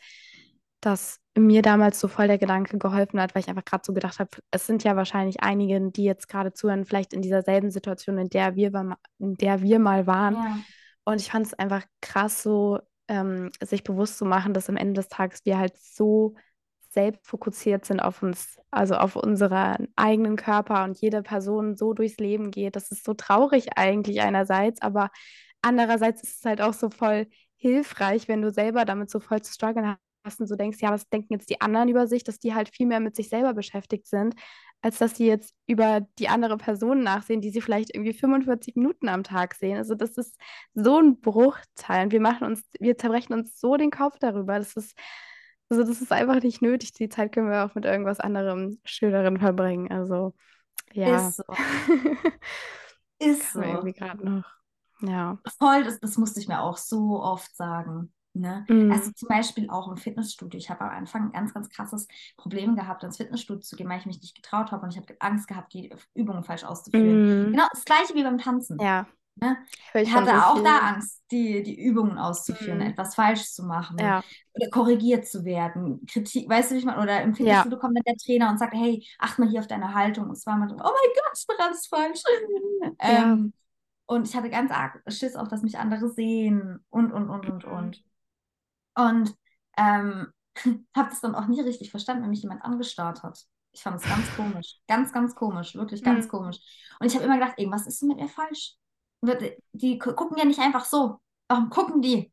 dass 0.81 1.19
mir 1.37 1.63
damals 1.63 1.99
so 1.99 2.07
voll 2.07 2.29
der 2.29 2.39
Gedanke 2.39 2.79
geholfen 2.79 3.21
hat, 3.21 3.35
weil 3.35 3.43
ich 3.43 3.49
einfach 3.49 3.65
gerade 3.65 3.83
so 3.85 3.93
gedacht 3.93 4.19
habe, 4.21 4.31
es 4.51 4.67
sind 4.67 4.85
ja 4.85 4.95
wahrscheinlich 4.95 5.43
einige, 5.43 5.91
die 5.91 6.05
jetzt 6.05 6.29
gerade 6.29 6.53
zuhören, 6.53 6.85
vielleicht 6.85 7.13
in 7.13 7.23
dieser 7.23 7.43
selben 7.43 7.71
Situation, 7.71 8.19
in 8.19 8.29
der 8.29 8.55
wir, 8.55 8.97
in 9.19 9.35
der 9.35 9.63
wir 9.63 9.79
mal 9.79 10.07
waren. 10.07 10.35
Ja. 10.35 10.59
Und 11.05 11.21
ich 11.21 11.31
fand 11.31 11.47
es 11.47 11.55
einfach 11.55 11.83
krass, 12.01 12.43
so 12.43 12.79
ähm, 13.09 13.51
sich 13.63 13.85
bewusst 13.85 14.19
zu 14.19 14.25
machen, 14.25 14.55
dass 14.55 14.69
am 14.69 14.77
Ende 14.77 14.95
des 14.95 15.09
Tages 15.09 15.45
wir 15.45 15.59
halt 15.59 15.77
so 15.77 16.35
selbst 16.97 17.27
fokussiert 17.27 17.85
sind 17.85 18.01
auf 18.01 18.23
uns, 18.23 18.59
also 18.71 18.95
auf 18.95 19.17
unseren 19.17 19.89
eigenen 19.97 20.37
Körper 20.37 20.85
und 20.85 20.99
jede 20.99 21.23
Person 21.23 21.77
so 21.77 21.93
durchs 21.93 22.17
Leben 22.17 22.51
geht. 22.51 22.75
Das 22.75 22.91
ist 22.91 23.05
so 23.05 23.13
traurig 23.13 23.77
eigentlich 23.77 24.23
einerseits, 24.23 24.81
aber 24.81 25.11
andererseits 25.61 26.23
ist 26.23 26.39
es 26.39 26.45
halt 26.47 26.63
auch 26.63 26.73
so 26.73 26.89
voll 26.89 27.27
hilfreich, 27.59 28.29
wenn 28.29 28.41
du 28.41 28.51
selber 28.51 28.87
damit 28.87 29.11
so 29.11 29.21
voll 29.21 29.43
zu 29.43 29.53
strugglen 29.53 29.97
hast 30.25 30.41
und 30.41 30.47
so 30.47 30.57
denkst, 30.57 30.79
ja, 30.81 30.91
was 30.91 31.07
denken 31.11 31.35
jetzt 31.35 31.51
die 31.51 31.61
anderen 31.61 31.91
über 31.91 32.07
sich, 32.07 32.25
dass 32.25 32.39
die 32.39 32.55
halt 32.55 32.71
viel 32.75 32.87
mehr 32.87 33.01
mit 33.01 33.15
sich 33.15 33.29
selber 33.29 33.53
beschäftigt 33.53 34.07
sind, 34.07 34.35
als 34.81 34.99
dass 34.99 35.17
sie 35.17 35.27
jetzt 35.27 35.55
über 35.67 36.01
die 36.19 36.29
andere 36.29 36.57
Person 36.57 37.03
nachsehen, 37.03 37.43
die 37.43 37.51
sie 37.51 37.61
vielleicht 37.61 37.95
irgendwie 37.95 38.15
45 38.15 38.75
Minuten 38.77 39.09
am 39.09 39.23
Tag 39.23 39.55
sehen. 39.55 39.77
Also 39.77 39.95
das 39.95 40.17
ist 40.17 40.41
so 40.75 40.99
ein 40.99 41.21
Bruchteil 41.21 42.05
und 42.05 42.13
wir 42.13 42.21
machen 42.21 42.47
uns, 42.47 42.63
wir 42.81 42.97
zerbrechen 42.97 43.35
uns 43.35 43.61
so 43.61 43.77
den 43.77 43.91
Kopf 43.91 44.19
darüber. 44.19 44.59
Das 44.59 44.77
ist 44.77 44.97
also 45.69 45.83
das 45.83 46.01
ist 46.01 46.13
einfach 46.13 46.43
nicht 46.43 46.63
nötig. 46.63 46.93
Die 46.93 47.09
Zeit 47.09 47.33
können 47.33 47.51
wir 47.51 47.65
auch 47.65 47.75
mit 47.75 47.85
irgendwas 47.85 48.21
anderem 48.21 48.79
Schöneren 48.85 49.39
verbringen. 49.39 49.91
Also 49.91 50.35
ja. 50.93 51.29
Ist 51.29 51.37
so. 51.37 51.45
ist 53.19 53.53
so. 53.53 53.61
Irgendwie 53.61 53.93
gerade 53.93 54.25
noch. 54.25 54.45
Ja. 55.01 55.39
Voll, 55.59 55.85
das, 55.85 56.01
das 56.01 56.17
musste 56.17 56.41
ich 56.41 56.49
mir 56.49 56.63
auch 56.63 56.79
so 56.79 57.23
oft 57.23 57.55
sagen. 57.55 58.13
Ne? 58.33 58.65
Mm. 58.69 58.93
Also 58.93 59.13
zum 59.13 59.29
Beispiel 59.29 59.69
auch 59.71 59.89
im 59.89 59.97
Fitnessstudio. 59.97 60.59
Ich 60.59 60.71
habe 60.71 60.83
am 60.83 60.91
Anfang 60.91 61.27
ein 61.27 61.33
ganz, 61.33 61.55
ganz 61.55 61.69
krasses 61.69 62.07
Problem 62.37 62.77
gehabt, 62.77 63.03
ins 63.03 63.17
Fitnessstudio 63.17 63.63
zu 63.63 63.77
gehen, 63.77 63.89
weil 63.89 63.99
ich 63.99 64.07
mich 64.07 64.21
nicht 64.21 64.35
getraut 64.35 64.73
habe 64.73 64.85
und 64.85 64.91
ich 64.91 64.97
habe 64.99 65.15
Angst 65.21 65.49
gehabt, 65.49 65.73
die 65.73 65.91
Übungen 66.15 66.45
falsch 66.45 66.65
auszuführen. 66.65 67.49
Mm. 67.49 67.53
Genau 67.53 67.67
das 67.73 67.85
gleiche 67.85 68.15
wie 68.15 68.23
beim 68.23 68.39
Tanzen. 68.39 68.79
Ja. 68.81 69.07
Ne? 69.39 69.59
Ich 69.93 70.15
hatte 70.15 70.47
auch 70.47 70.55
viel. 70.55 70.65
da 70.65 70.79
Angst, 70.79 71.23
die, 71.31 71.63
die 71.63 71.79
Übungen 71.79 72.17
auszuführen, 72.17 72.79
mhm. 72.79 72.87
etwas 72.87 73.15
falsch 73.15 73.53
zu 73.53 73.65
machen 73.65 73.99
ja. 74.01 74.23
oder 74.55 74.71
korrigiert 74.71 75.27
zu 75.27 75.45
werden. 75.45 76.07
Kritik, 76.07 76.49
weißt 76.49 76.71
du, 76.71 76.75
wie 76.75 76.79
ich 76.79 76.85
meine? 76.87 77.03
Oder 77.03 77.21
im 77.21 77.35
Fitnessstudio 77.35 77.77
ja. 77.77 77.81
kommt 77.81 77.99
dann 77.99 78.05
der 78.05 78.17
Trainer 78.17 78.49
und 78.49 78.59
sagt, 78.59 78.73
hey, 78.73 79.07
acht 79.19 79.39
mal 79.39 79.49
hier 79.49 79.61
auf 79.61 79.67
deine 79.67 79.93
Haltung. 79.93 80.31
Und 80.31 80.37
zwar 80.37 80.57
mal, 80.57 80.71
oh 80.71 80.75
mein 80.75 80.85
Gott, 80.85 81.39
ich 81.39 81.47
bin 81.47 81.57
alles 81.61 81.87
falsch. 81.87 82.23
Ja. 83.03 83.25
Ähm, 83.25 83.53
und 84.07 84.29
ich 84.29 84.37
hatte 84.37 84.49
ganz 84.49 84.71
arg 84.71 85.03
Schiss 85.09 85.35
auch, 85.35 85.49
dass 85.49 85.63
mich 85.63 85.79
andere 85.79 86.09
sehen 86.09 86.79
und, 86.89 87.13
und, 87.13 87.29
und, 87.29 87.47
und, 87.47 87.65
und. 87.65 88.05
Und 88.95 89.35
ähm, 89.77 90.29
habe 90.97 91.11
das 91.11 91.21
dann 91.21 91.35
auch 91.35 91.47
nie 91.47 91.61
richtig 91.61 91.91
verstanden, 91.91 92.23
wenn 92.23 92.31
mich 92.31 92.43
jemand 92.43 92.63
angestarrt 92.63 93.23
hat. 93.23 93.45
Ich 93.73 93.83
fand 93.83 94.01
es 94.01 94.09
ganz 94.09 94.25
komisch. 94.37 94.79
Ganz, 94.89 95.13
ganz 95.13 95.35
komisch. 95.35 95.75
Wirklich 95.75 96.03
ganz 96.03 96.27
mhm. 96.27 96.31
komisch. 96.31 96.59
Und 97.01 97.07
ich 97.07 97.15
habe 97.15 97.25
immer 97.25 97.39
gedacht, 97.39 97.59
irgendwas 97.59 97.87
ist 97.87 98.03
mit 98.03 98.17
mir 98.17 98.29
falsch 98.29 98.77
die 99.73 99.99
gucken 99.99 100.37
ja 100.39 100.45
nicht 100.45 100.61
einfach 100.61 100.85
so. 100.85 101.19
Warum 101.49 101.71
gucken 101.71 102.03
die? 102.03 102.33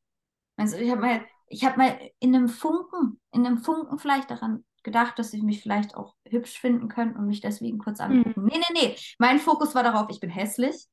Also 0.58 0.78
ich 0.78 0.90
habe 0.90 1.02
mal, 1.02 1.26
ich 1.48 1.66
habe 1.66 1.78
mal 1.78 2.00
in 2.20 2.36
einem 2.36 2.48
Funken, 2.48 3.20
in 3.32 3.46
einem 3.46 3.58
Funken 3.58 4.00
vielleicht 4.00 4.32
daran 4.32 4.64
gedacht, 4.84 5.18
dass 5.18 5.32
sie 5.32 5.42
mich 5.42 5.62
vielleicht 5.62 5.96
auch 5.96 6.16
hübsch 6.28 6.60
finden 6.60 6.90
könnten 6.90 7.18
und 7.18 7.28
mich 7.28 7.42
deswegen 7.42 7.78
kurz 7.78 8.00
mhm. 8.00 8.06
angucken. 8.06 8.42
Mhm. 8.42 8.48
Nee, 8.48 8.58
nee, 8.58 8.82
nee. 8.82 8.96
Mein 9.18 9.40
Fokus 9.40 9.74
war 9.76 9.84
darauf, 9.84 10.08
ich 10.10 10.20
bin 10.20 10.30
hässlich. 10.30 10.88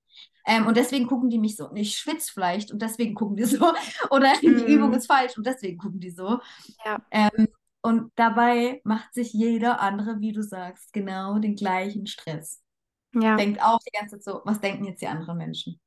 Ähm, 0.46 0.66
und 0.66 0.76
deswegen 0.76 1.06
gucken 1.06 1.28
die 1.28 1.38
mich 1.38 1.56
so. 1.56 1.68
Und 1.68 1.76
ich 1.76 1.96
schwitze 1.96 2.32
vielleicht 2.32 2.72
und 2.72 2.80
deswegen 2.80 3.14
gucken 3.14 3.36
die 3.36 3.44
so. 3.44 3.72
Oder 4.10 4.34
mhm. 4.36 4.40
die 4.40 4.72
Übung 4.72 4.92
ist 4.94 5.06
falsch 5.06 5.36
und 5.36 5.46
deswegen 5.46 5.78
gucken 5.78 6.00
die 6.00 6.10
so. 6.10 6.38
Ja. 6.84 6.98
Ähm, 7.10 7.48
und 7.82 8.12
dabei 8.16 8.80
macht 8.84 9.14
sich 9.14 9.32
jeder 9.32 9.80
andere, 9.80 10.20
wie 10.20 10.32
du 10.32 10.42
sagst, 10.42 10.92
genau 10.92 11.38
den 11.38 11.56
gleichen 11.56 12.06
Stress. 12.06 12.62
Ja. 13.14 13.36
Denkt 13.36 13.62
auch 13.62 13.78
die 13.80 13.96
ganze 13.98 14.18
Zeit 14.18 14.24
so, 14.24 14.42
was 14.44 14.60
denken 14.60 14.84
jetzt 14.84 15.00
die 15.00 15.08
anderen 15.08 15.38
Menschen? 15.38 15.80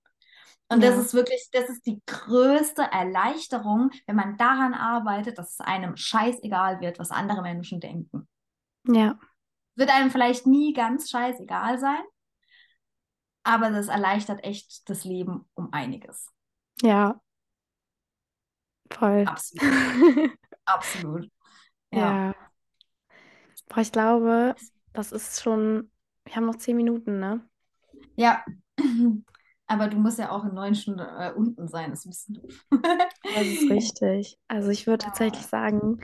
Und 0.73 0.81
ja. 0.81 0.89
das 0.89 1.05
ist 1.05 1.13
wirklich, 1.13 1.49
das 1.51 1.69
ist 1.69 1.85
die 1.85 2.01
größte 2.07 2.81
Erleichterung, 2.81 3.91
wenn 4.07 4.15
man 4.15 4.37
daran 4.37 4.73
arbeitet, 4.73 5.37
dass 5.37 5.51
es 5.51 5.59
einem 5.59 5.95
scheißegal 5.95 6.81
wird, 6.81 6.97
was 6.97 7.11
andere 7.11 7.43
Menschen 7.43 7.79
denken. 7.79 8.27
Ja. 8.87 9.19
Wird 9.75 9.91
einem 9.91 10.09
vielleicht 10.09 10.47
nie 10.47 10.73
ganz 10.73 11.11
scheißegal 11.11 11.77
sein, 11.77 12.01
aber 13.43 13.69
das 13.69 13.87
erleichtert 13.87 14.43
echt 14.43 14.89
das 14.89 15.03
Leben 15.03 15.47
um 15.53 15.71
einiges. 15.71 16.31
Ja. 16.81 17.21
Voll. 18.89 19.25
Absolut. 19.27 20.31
Absolut. 20.65 21.31
Ja. 21.91 21.99
ja. 21.99 22.35
Boah, 23.69 23.81
ich 23.81 23.91
glaube, 23.91 24.55
das 24.93 25.11
ist 25.11 25.43
schon, 25.43 25.91
wir 26.25 26.35
haben 26.35 26.47
noch 26.47 26.57
zehn 26.57 26.75
Minuten, 26.75 27.19
ne? 27.19 27.47
Ja. 28.15 28.43
Aber 29.67 29.87
du 29.87 29.97
musst 29.97 30.19
ja 30.19 30.29
auch 30.31 30.43
in 30.45 30.53
neun 30.53 30.75
Stunden 30.75 30.99
äh, 30.99 31.31
unten 31.35 31.67
sein, 31.67 31.91
das 31.91 32.05
ist 32.05 32.05
ein 32.05 32.09
bisschen 32.09 32.35
doof. 32.35 32.65
das 33.35 33.47
ist 33.47 33.69
richtig. 33.69 34.37
Also 34.47 34.69
ich 34.69 34.87
würde 34.87 35.03
ja. 35.03 35.09
tatsächlich 35.09 35.45
sagen, 35.45 35.99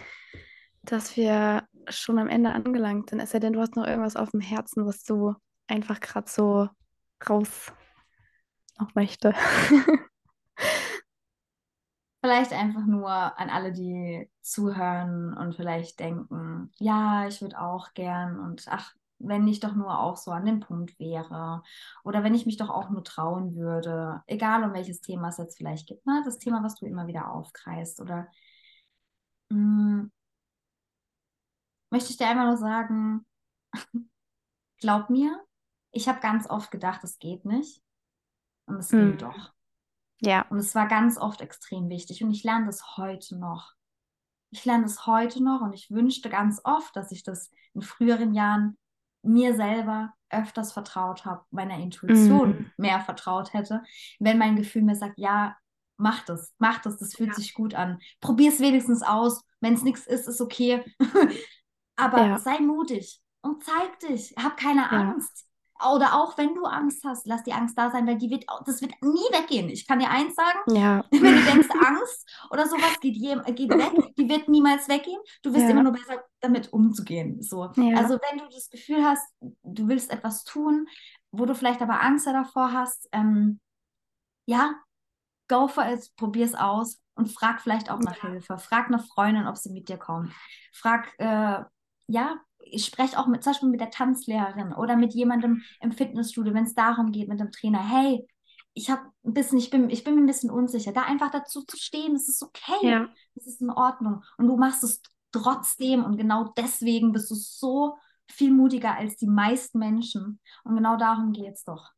dass 0.83 1.15
wir 1.17 1.67
schon 1.89 2.19
am 2.19 2.27
Ende 2.27 2.51
angelangt 2.51 3.09
sind. 3.09 3.19
Es 3.19 3.31
sei 3.31 3.39
denn, 3.39 3.53
du 3.53 3.59
hast 3.59 3.75
noch 3.75 3.85
irgendwas 3.85 4.15
auf 4.15 4.31
dem 4.31 4.41
Herzen, 4.41 4.85
was 4.85 5.03
du 5.03 5.35
einfach 5.67 5.99
gerade 5.99 6.29
so 6.29 6.69
raus 7.27 7.73
noch 8.79 8.95
möchte. 8.95 9.33
Vielleicht 12.21 12.51
einfach 12.51 12.85
nur 12.85 13.09
an 13.09 13.49
alle, 13.49 13.71
die 13.71 14.29
zuhören 14.41 15.33
und 15.37 15.55
vielleicht 15.55 16.01
denken, 16.01 16.69
ja, 16.77 17.27
ich 17.27 17.41
würde 17.41 17.61
auch 17.61 17.93
gern 17.93 18.37
und 18.39 18.65
ach, 18.67 18.93
wenn 19.19 19.47
ich 19.47 19.59
doch 19.59 19.75
nur 19.75 19.99
auch 19.99 20.17
so 20.17 20.31
an 20.31 20.45
dem 20.45 20.61
Punkt 20.61 20.97
wäre 20.99 21.61
oder 22.03 22.23
wenn 22.23 22.33
ich 22.33 22.45
mich 22.45 22.57
doch 22.57 22.69
auch 22.69 22.89
nur 22.89 23.03
trauen 23.03 23.55
würde, 23.55 24.23
egal 24.27 24.63
um 24.63 24.73
welches 24.73 25.01
Thema 25.01 25.27
es 25.29 25.37
jetzt 25.37 25.57
vielleicht 25.57 25.87
gibt, 25.87 26.05
ne? 26.05 26.21
das 26.25 26.39
Thema, 26.39 26.63
was 26.63 26.75
du 26.75 26.85
immer 26.85 27.07
wieder 27.07 27.31
aufkreist 27.31 28.01
oder 28.01 28.27
mh, 29.49 29.55
hm, 29.57 30.11
möchte 31.91 32.11
ich 32.11 32.17
dir 32.17 32.27
einmal 32.27 32.47
nur 32.47 32.57
sagen, 32.57 33.25
glaub 34.79 35.09
mir, 35.09 35.39
ich 35.91 36.07
habe 36.07 36.19
ganz 36.19 36.49
oft 36.49 36.71
gedacht, 36.71 37.03
es 37.03 37.19
geht 37.19 37.45
nicht 37.45 37.81
und 38.65 38.77
es 38.77 38.91
mhm. 38.91 39.11
geht 39.11 39.21
doch. 39.23 39.53
Ja. 40.21 40.45
Und 40.49 40.57
es 40.57 40.75
war 40.75 40.87
ganz 40.87 41.17
oft 41.17 41.41
extrem 41.41 41.89
wichtig 41.89 42.23
und 42.23 42.31
ich 42.31 42.43
lerne 42.43 42.65
das 42.65 42.97
heute 42.97 43.37
noch. 43.37 43.73
Ich 44.51 44.65
lerne 44.65 44.83
das 44.83 45.05
heute 45.05 45.43
noch 45.43 45.61
und 45.61 45.73
ich 45.73 45.91
wünschte 45.91 46.29
ganz 46.29 46.61
oft, 46.63 46.95
dass 46.95 47.11
ich 47.11 47.23
das 47.23 47.51
in 47.73 47.81
früheren 47.81 48.33
Jahren 48.33 48.77
mir 49.21 49.55
selber 49.55 50.13
öfters 50.29 50.71
vertraut 50.71 51.25
habe, 51.25 51.43
meiner 51.51 51.77
Intuition 51.77 52.49
mhm. 52.49 52.71
mehr 52.77 52.99
vertraut 53.01 53.53
hätte, 53.53 53.83
wenn 54.19 54.37
mein 54.37 54.55
Gefühl 54.55 54.83
mir 54.83 54.95
sagt, 54.95 55.17
ja, 55.17 55.55
mach 55.97 56.23
das, 56.25 56.53
mach 56.59 56.79
das, 56.79 56.97
das 56.97 57.15
fühlt 57.15 57.29
ja. 57.29 57.35
sich 57.35 57.53
gut 57.53 57.73
an. 57.73 57.99
Probier 58.21 58.49
es 58.49 58.59
wenigstens 58.59 59.03
aus. 59.03 59.43
Wenn 59.59 59.73
es 59.73 59.83
nichts 59.83 60.07
ist, 60.07 60.27
ist 60.27 60.41
okay. 60.41 60.83
Aber 61.95 62.25
ja. 62.25 62.37
sei 62.37 62.59
mutig 62.59 63.19
und 63.41 63.63
zeig 63.63 63.99
dich. 63.99 64.33
Hab 64.41 64.55
keine. 64.55 64.89
Angst. 64.89 65.48
Oder 65.81 66.15
auch 66.15 66.37
wenn 66.37 66.55
du 66.55 66.65
Angst 66.65 67.03
hast, 67.05 67.25
lass 67.25 67.43
die 67.43 67.53
Angst 67.53 67.77
da 67.77 67.89
sein, 67.89 68.05
weil 68.05 68.17
die 68.17 68.29
wird, 68.29 68.45
das 68.65 68.81
wird 68.81 68.91
nie 69.01 69.31
weggehen. 69.31 69.69
Ich 69.69 69.87
kann 69.87 69.99
dir 69.99 70.09
eins 70.09 70.35
sagen, 70.35 70.59
ja. 70.67 71.05
wenn 71.11 71.35
du 71.35 71.43
denkst, 71.43 71.69
Angst 71.85 72.29
oder 72.51 72.67
sowas 72.67 72.99
geht, 72.99 73.15
je, 73.15 73.35
geht 73.53 73.69
weg, 73.69 74.13
die 74.17 74.27
wird 74.27 74.49
niemals 74.49 74.89
weggehen. 74.89 75.21
Du 75.41 75.53
wirst 75.53 75.63
ja. 75.63 75.69
immer 75.69 75.83
nur 75.83 75.93
besser 75.93 76.21
damit 76.41 76.73
umzugehen. 76.73 77.41
So. 77.41 77.71
Ja. 77.75 77.97
Also 77.97 78.19
wenn 78.29 78.39
du 78.39 78.45
das 78.51 78.69
Gefühl 78.69 79.05
hast, 79.05 79.25
du 79.39 79.87
willst 79.87 80.11
etwas 80.11 80.43
tun, 80.43 80.87
wo 81.31 81.45
du 81.45 81.55
vielleicht 81.55 81.81
aber 81.81 82.01
Angst 82.01 82.27
davor 82.27 82.73
hast, 82.73 83.07
ähm, 83.13 83.59
ja, 84.45 84.73
go 85.47 85.67
for 85.67 85.85
it, 85.85 86.09
probier 86.17 86.45
es 86.45 86.55
aus 86.55 86.99
und 87.15 87.27
frag 87.27 87.61
vielleicht 87.61 87.89
auch 87.89 87.99
nach 87.99 88.17
Hilfe. 88.21 88.57
Frag 88.57 88.87
eine 88.87 88.99
Freundin, 88.99 89.47
ob 89.47 89.57
sie 89.57 89.71
mit 89.71 89.89
dir 89.89 89.97
kommt. 89.97 90.33
Frag, 90.73 91.13
äh, 91.19 91.63
ja, 92.07 92.39
ich 92.59 92.85
spreche 92.85 93.17
auch 93.17 93.27
mit, 93.27 93.43
zum 93.43 93.53
Beispiel 93.53 93.69
mit 93.69 93.81
der 93.81 93.91
Tanzlehrerin 93.91 94.73
oder 94.73 94.95
mit 94.95 95.13
jemandem 95.13 95.63
im 95.81 95.91
Fitnessstudio, 95.91 96.53
wenn 96.53 96.65
es 96.65 96.75
darum 96.75 97.11
geht, 97.11 97.29
mit 97.29 97.39
dem 97.39 97.51
Trainer, 97.51 97.79
hey, 97.79 98.27
ich 98.73 98.89
habe 98.89 99.01
ein 99.25 99.33
bisschen, 99.33 99.57
ich 99.57 99.69
bin, 99.69 99.89
ich 99.89 100.03
bin 100.03 100.15
mir 100.15 100.21
ein 100.21 100.27
bisschen 100.27 100.51
unsicher. 100.51 100.91
Da 100.93 101.03
einfach 101.03 101.31
dazu 101.31 101.63
zu 101.63 101.77
stehen, 101.77 102.13
das 102.13 102.29
ist 102.29 102.43
okay. 102.43 102.79
Ja. 102.81 103.09
Das 103.35 103.47
ist 103.47 103.61
in 103.61 103.69
Ordnung. 103.69 104.23
Und 104.37 104.47
du 104.47 104.57
machst 104.57 104.83
es 104.83 105.01
trotzdem 105.31 106.03
und 106.03 106.17
genau 106.17 106.53
deswegen 106.55 107.11
bist 107.11 107.29
du 107.31 107.35
so 107.35 107.97
viel 108.27 108.51
mutiger 108.51 108.95
als 108.95 109.17
die 109.17 109.27
meisten 109.27 109.79
Menschen. 109.79 110.39
Und 110.63 110.75
genau 110.75 110.97
darum 110.97 111.33
geht 111.33 111.55
es 111.55 111.63
doch. 111.63 111.91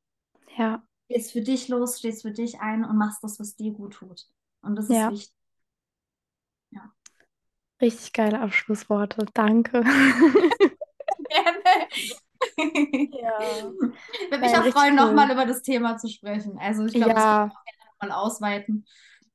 Ja. 0.57 0.83
Gehst 1.07 1.31
für 1.33 1.41
dich 1.41 1.67
los, 1.67 1.99
stehst 1.99 2.21
für 2.21 2.31
dich 2.31 2.61
ein 2.61 2.85
und 2.85 2.97
machst 2.97 3.23
das, 3.23 3.39
was 3.39 3.55
dir 3.55 3.71
gut 3.71 3.93
tut. 3.95 4.27
Und 4.61 4.75
das 4.75 4.85
ist 4.85 4.95
ja. 4.95 5.11
wichtig. 5.11 5.33
Richtig 7.81 8.13
geile 8.13 8.39
Abschlussworte. 8.39 9.25
Danke. 9.33 9.81
Gerne. 9.81 11.61
ja. 12.57 13.39
Würde 14.29 14.39
mich 14.39 14.57
auch 14.57 14.65
freuen, 14.67 14.97
cool. 14.99 15.05
nochmal 15.05 15.31
über 15.31 15.45
das 15.45 15.61
Thema 15.61 15.97
zu 15.97 16.07
sprechen. 16.07 16.57
Also 16.59 16.85
ich 16.85 16.93
glaube, 16.93 17.09
ja. 17.11 17.45
das 17.45 17.53
kann 17.53 17.61
man 17.99 18.09
mal 18.09 18.15
ausweiten. 18.15 18.85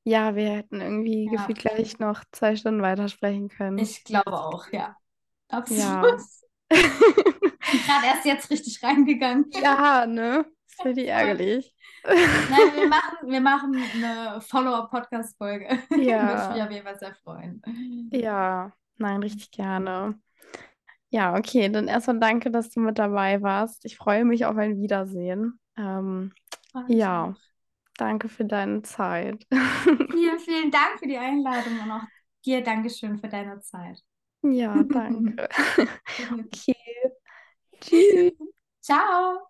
Ja, 0.05 0.37
wir 0.37 0.51
hätten 0.51 0.81
irgendwie 0.81 1.25
ja. 1.25 1.33
gefühlt 1.33 1.59
gleich 1.59 1.99
noch 1.99 2.23
zwei 2.31 2.55
Stunden 2.55 2.83
weitersprechen 2.83 3.49
können. 3.49 3.79
Ich 3.79 4.05
glaube 4.05 4.33
auch, 4.33 4.71
ja. 4.71 4.97
Absolut. 5.49 5.85
Ja. 5.85 6.17
gerade 6.69 8.07
erst 8.07 8.25
jetzt 8.25 8.51
richtig 8.51 8.83
reingegangen. 8.83 9.51
Ja, 9.61 10.07
ne? 10.07 10.47
Das 10.67 10.83
finde 10.83 11.03
ich 11.03 11.09
ärgerlich. 11.09 11.75
Nein, 12.07 12.77
wir 12.77 12.89
machen, 12.89 13.31
wir 13.31 13.41
machen 13.41 13.83
eine 13.95 14.41
Follow-up-Podcast-Folge. 14.41 15.79
Ja. 15.99 16.29
Würde 16.29 16.43
ich 16.43 16.55
mich 16.55 16.63
auf 16.63 16.71
jeden 16.71 16.87
Fall 16.87 16.99
sehr 16.99 17.15
freuen. 17.15 17.63
Ja, 18.13 18.73
nein, 18.99 19.23
richtig 19.23 19.51
gerne. 19.51 20.19
Ja, 21.09 21.37
okay, 21.37 21.69
dann 21.69 21.89
erstmal 21.89 22.19
danke, 22.19 22.51
dass 22.51 22.71
du 22.71 22.81
mit 22.81 22.99
dabei 22.99 23.43
warst. 23.43 23.85
Ich 23.85 23.97
freue 23.97 24.25
mich 24.25 24.45
auf 24.45 24.57
ein 24.57 24.81
Wiedersehen. 24.81 25.59
Ähm, 25.77 26.33
ja, 26.89 27.35
danke 27.97 28.29
für 28.29 28.45
deine 28.45 28.83
Zeit. 28.83 29.47
Vielen, 30.11 30.39
vielen 30.39 30.71
Dank 30.71 30.99
für 30.99 31.07
die 31.07 31.19
Einladung 31.19 31.81
und 31.85 31.91
auch 31.91 32.05
dir 32.45 32.63
Dankeschön 32.63 33.19
für 33.19 33.29
deine 33.29 33.61
Zeit. 33.61 34.01
Ja, 34.43 34.83
danke. 34.83 35.49
okay. 36.33 36.77
Tschüss. 37.81 38.33
Ciao. 38.81 39.49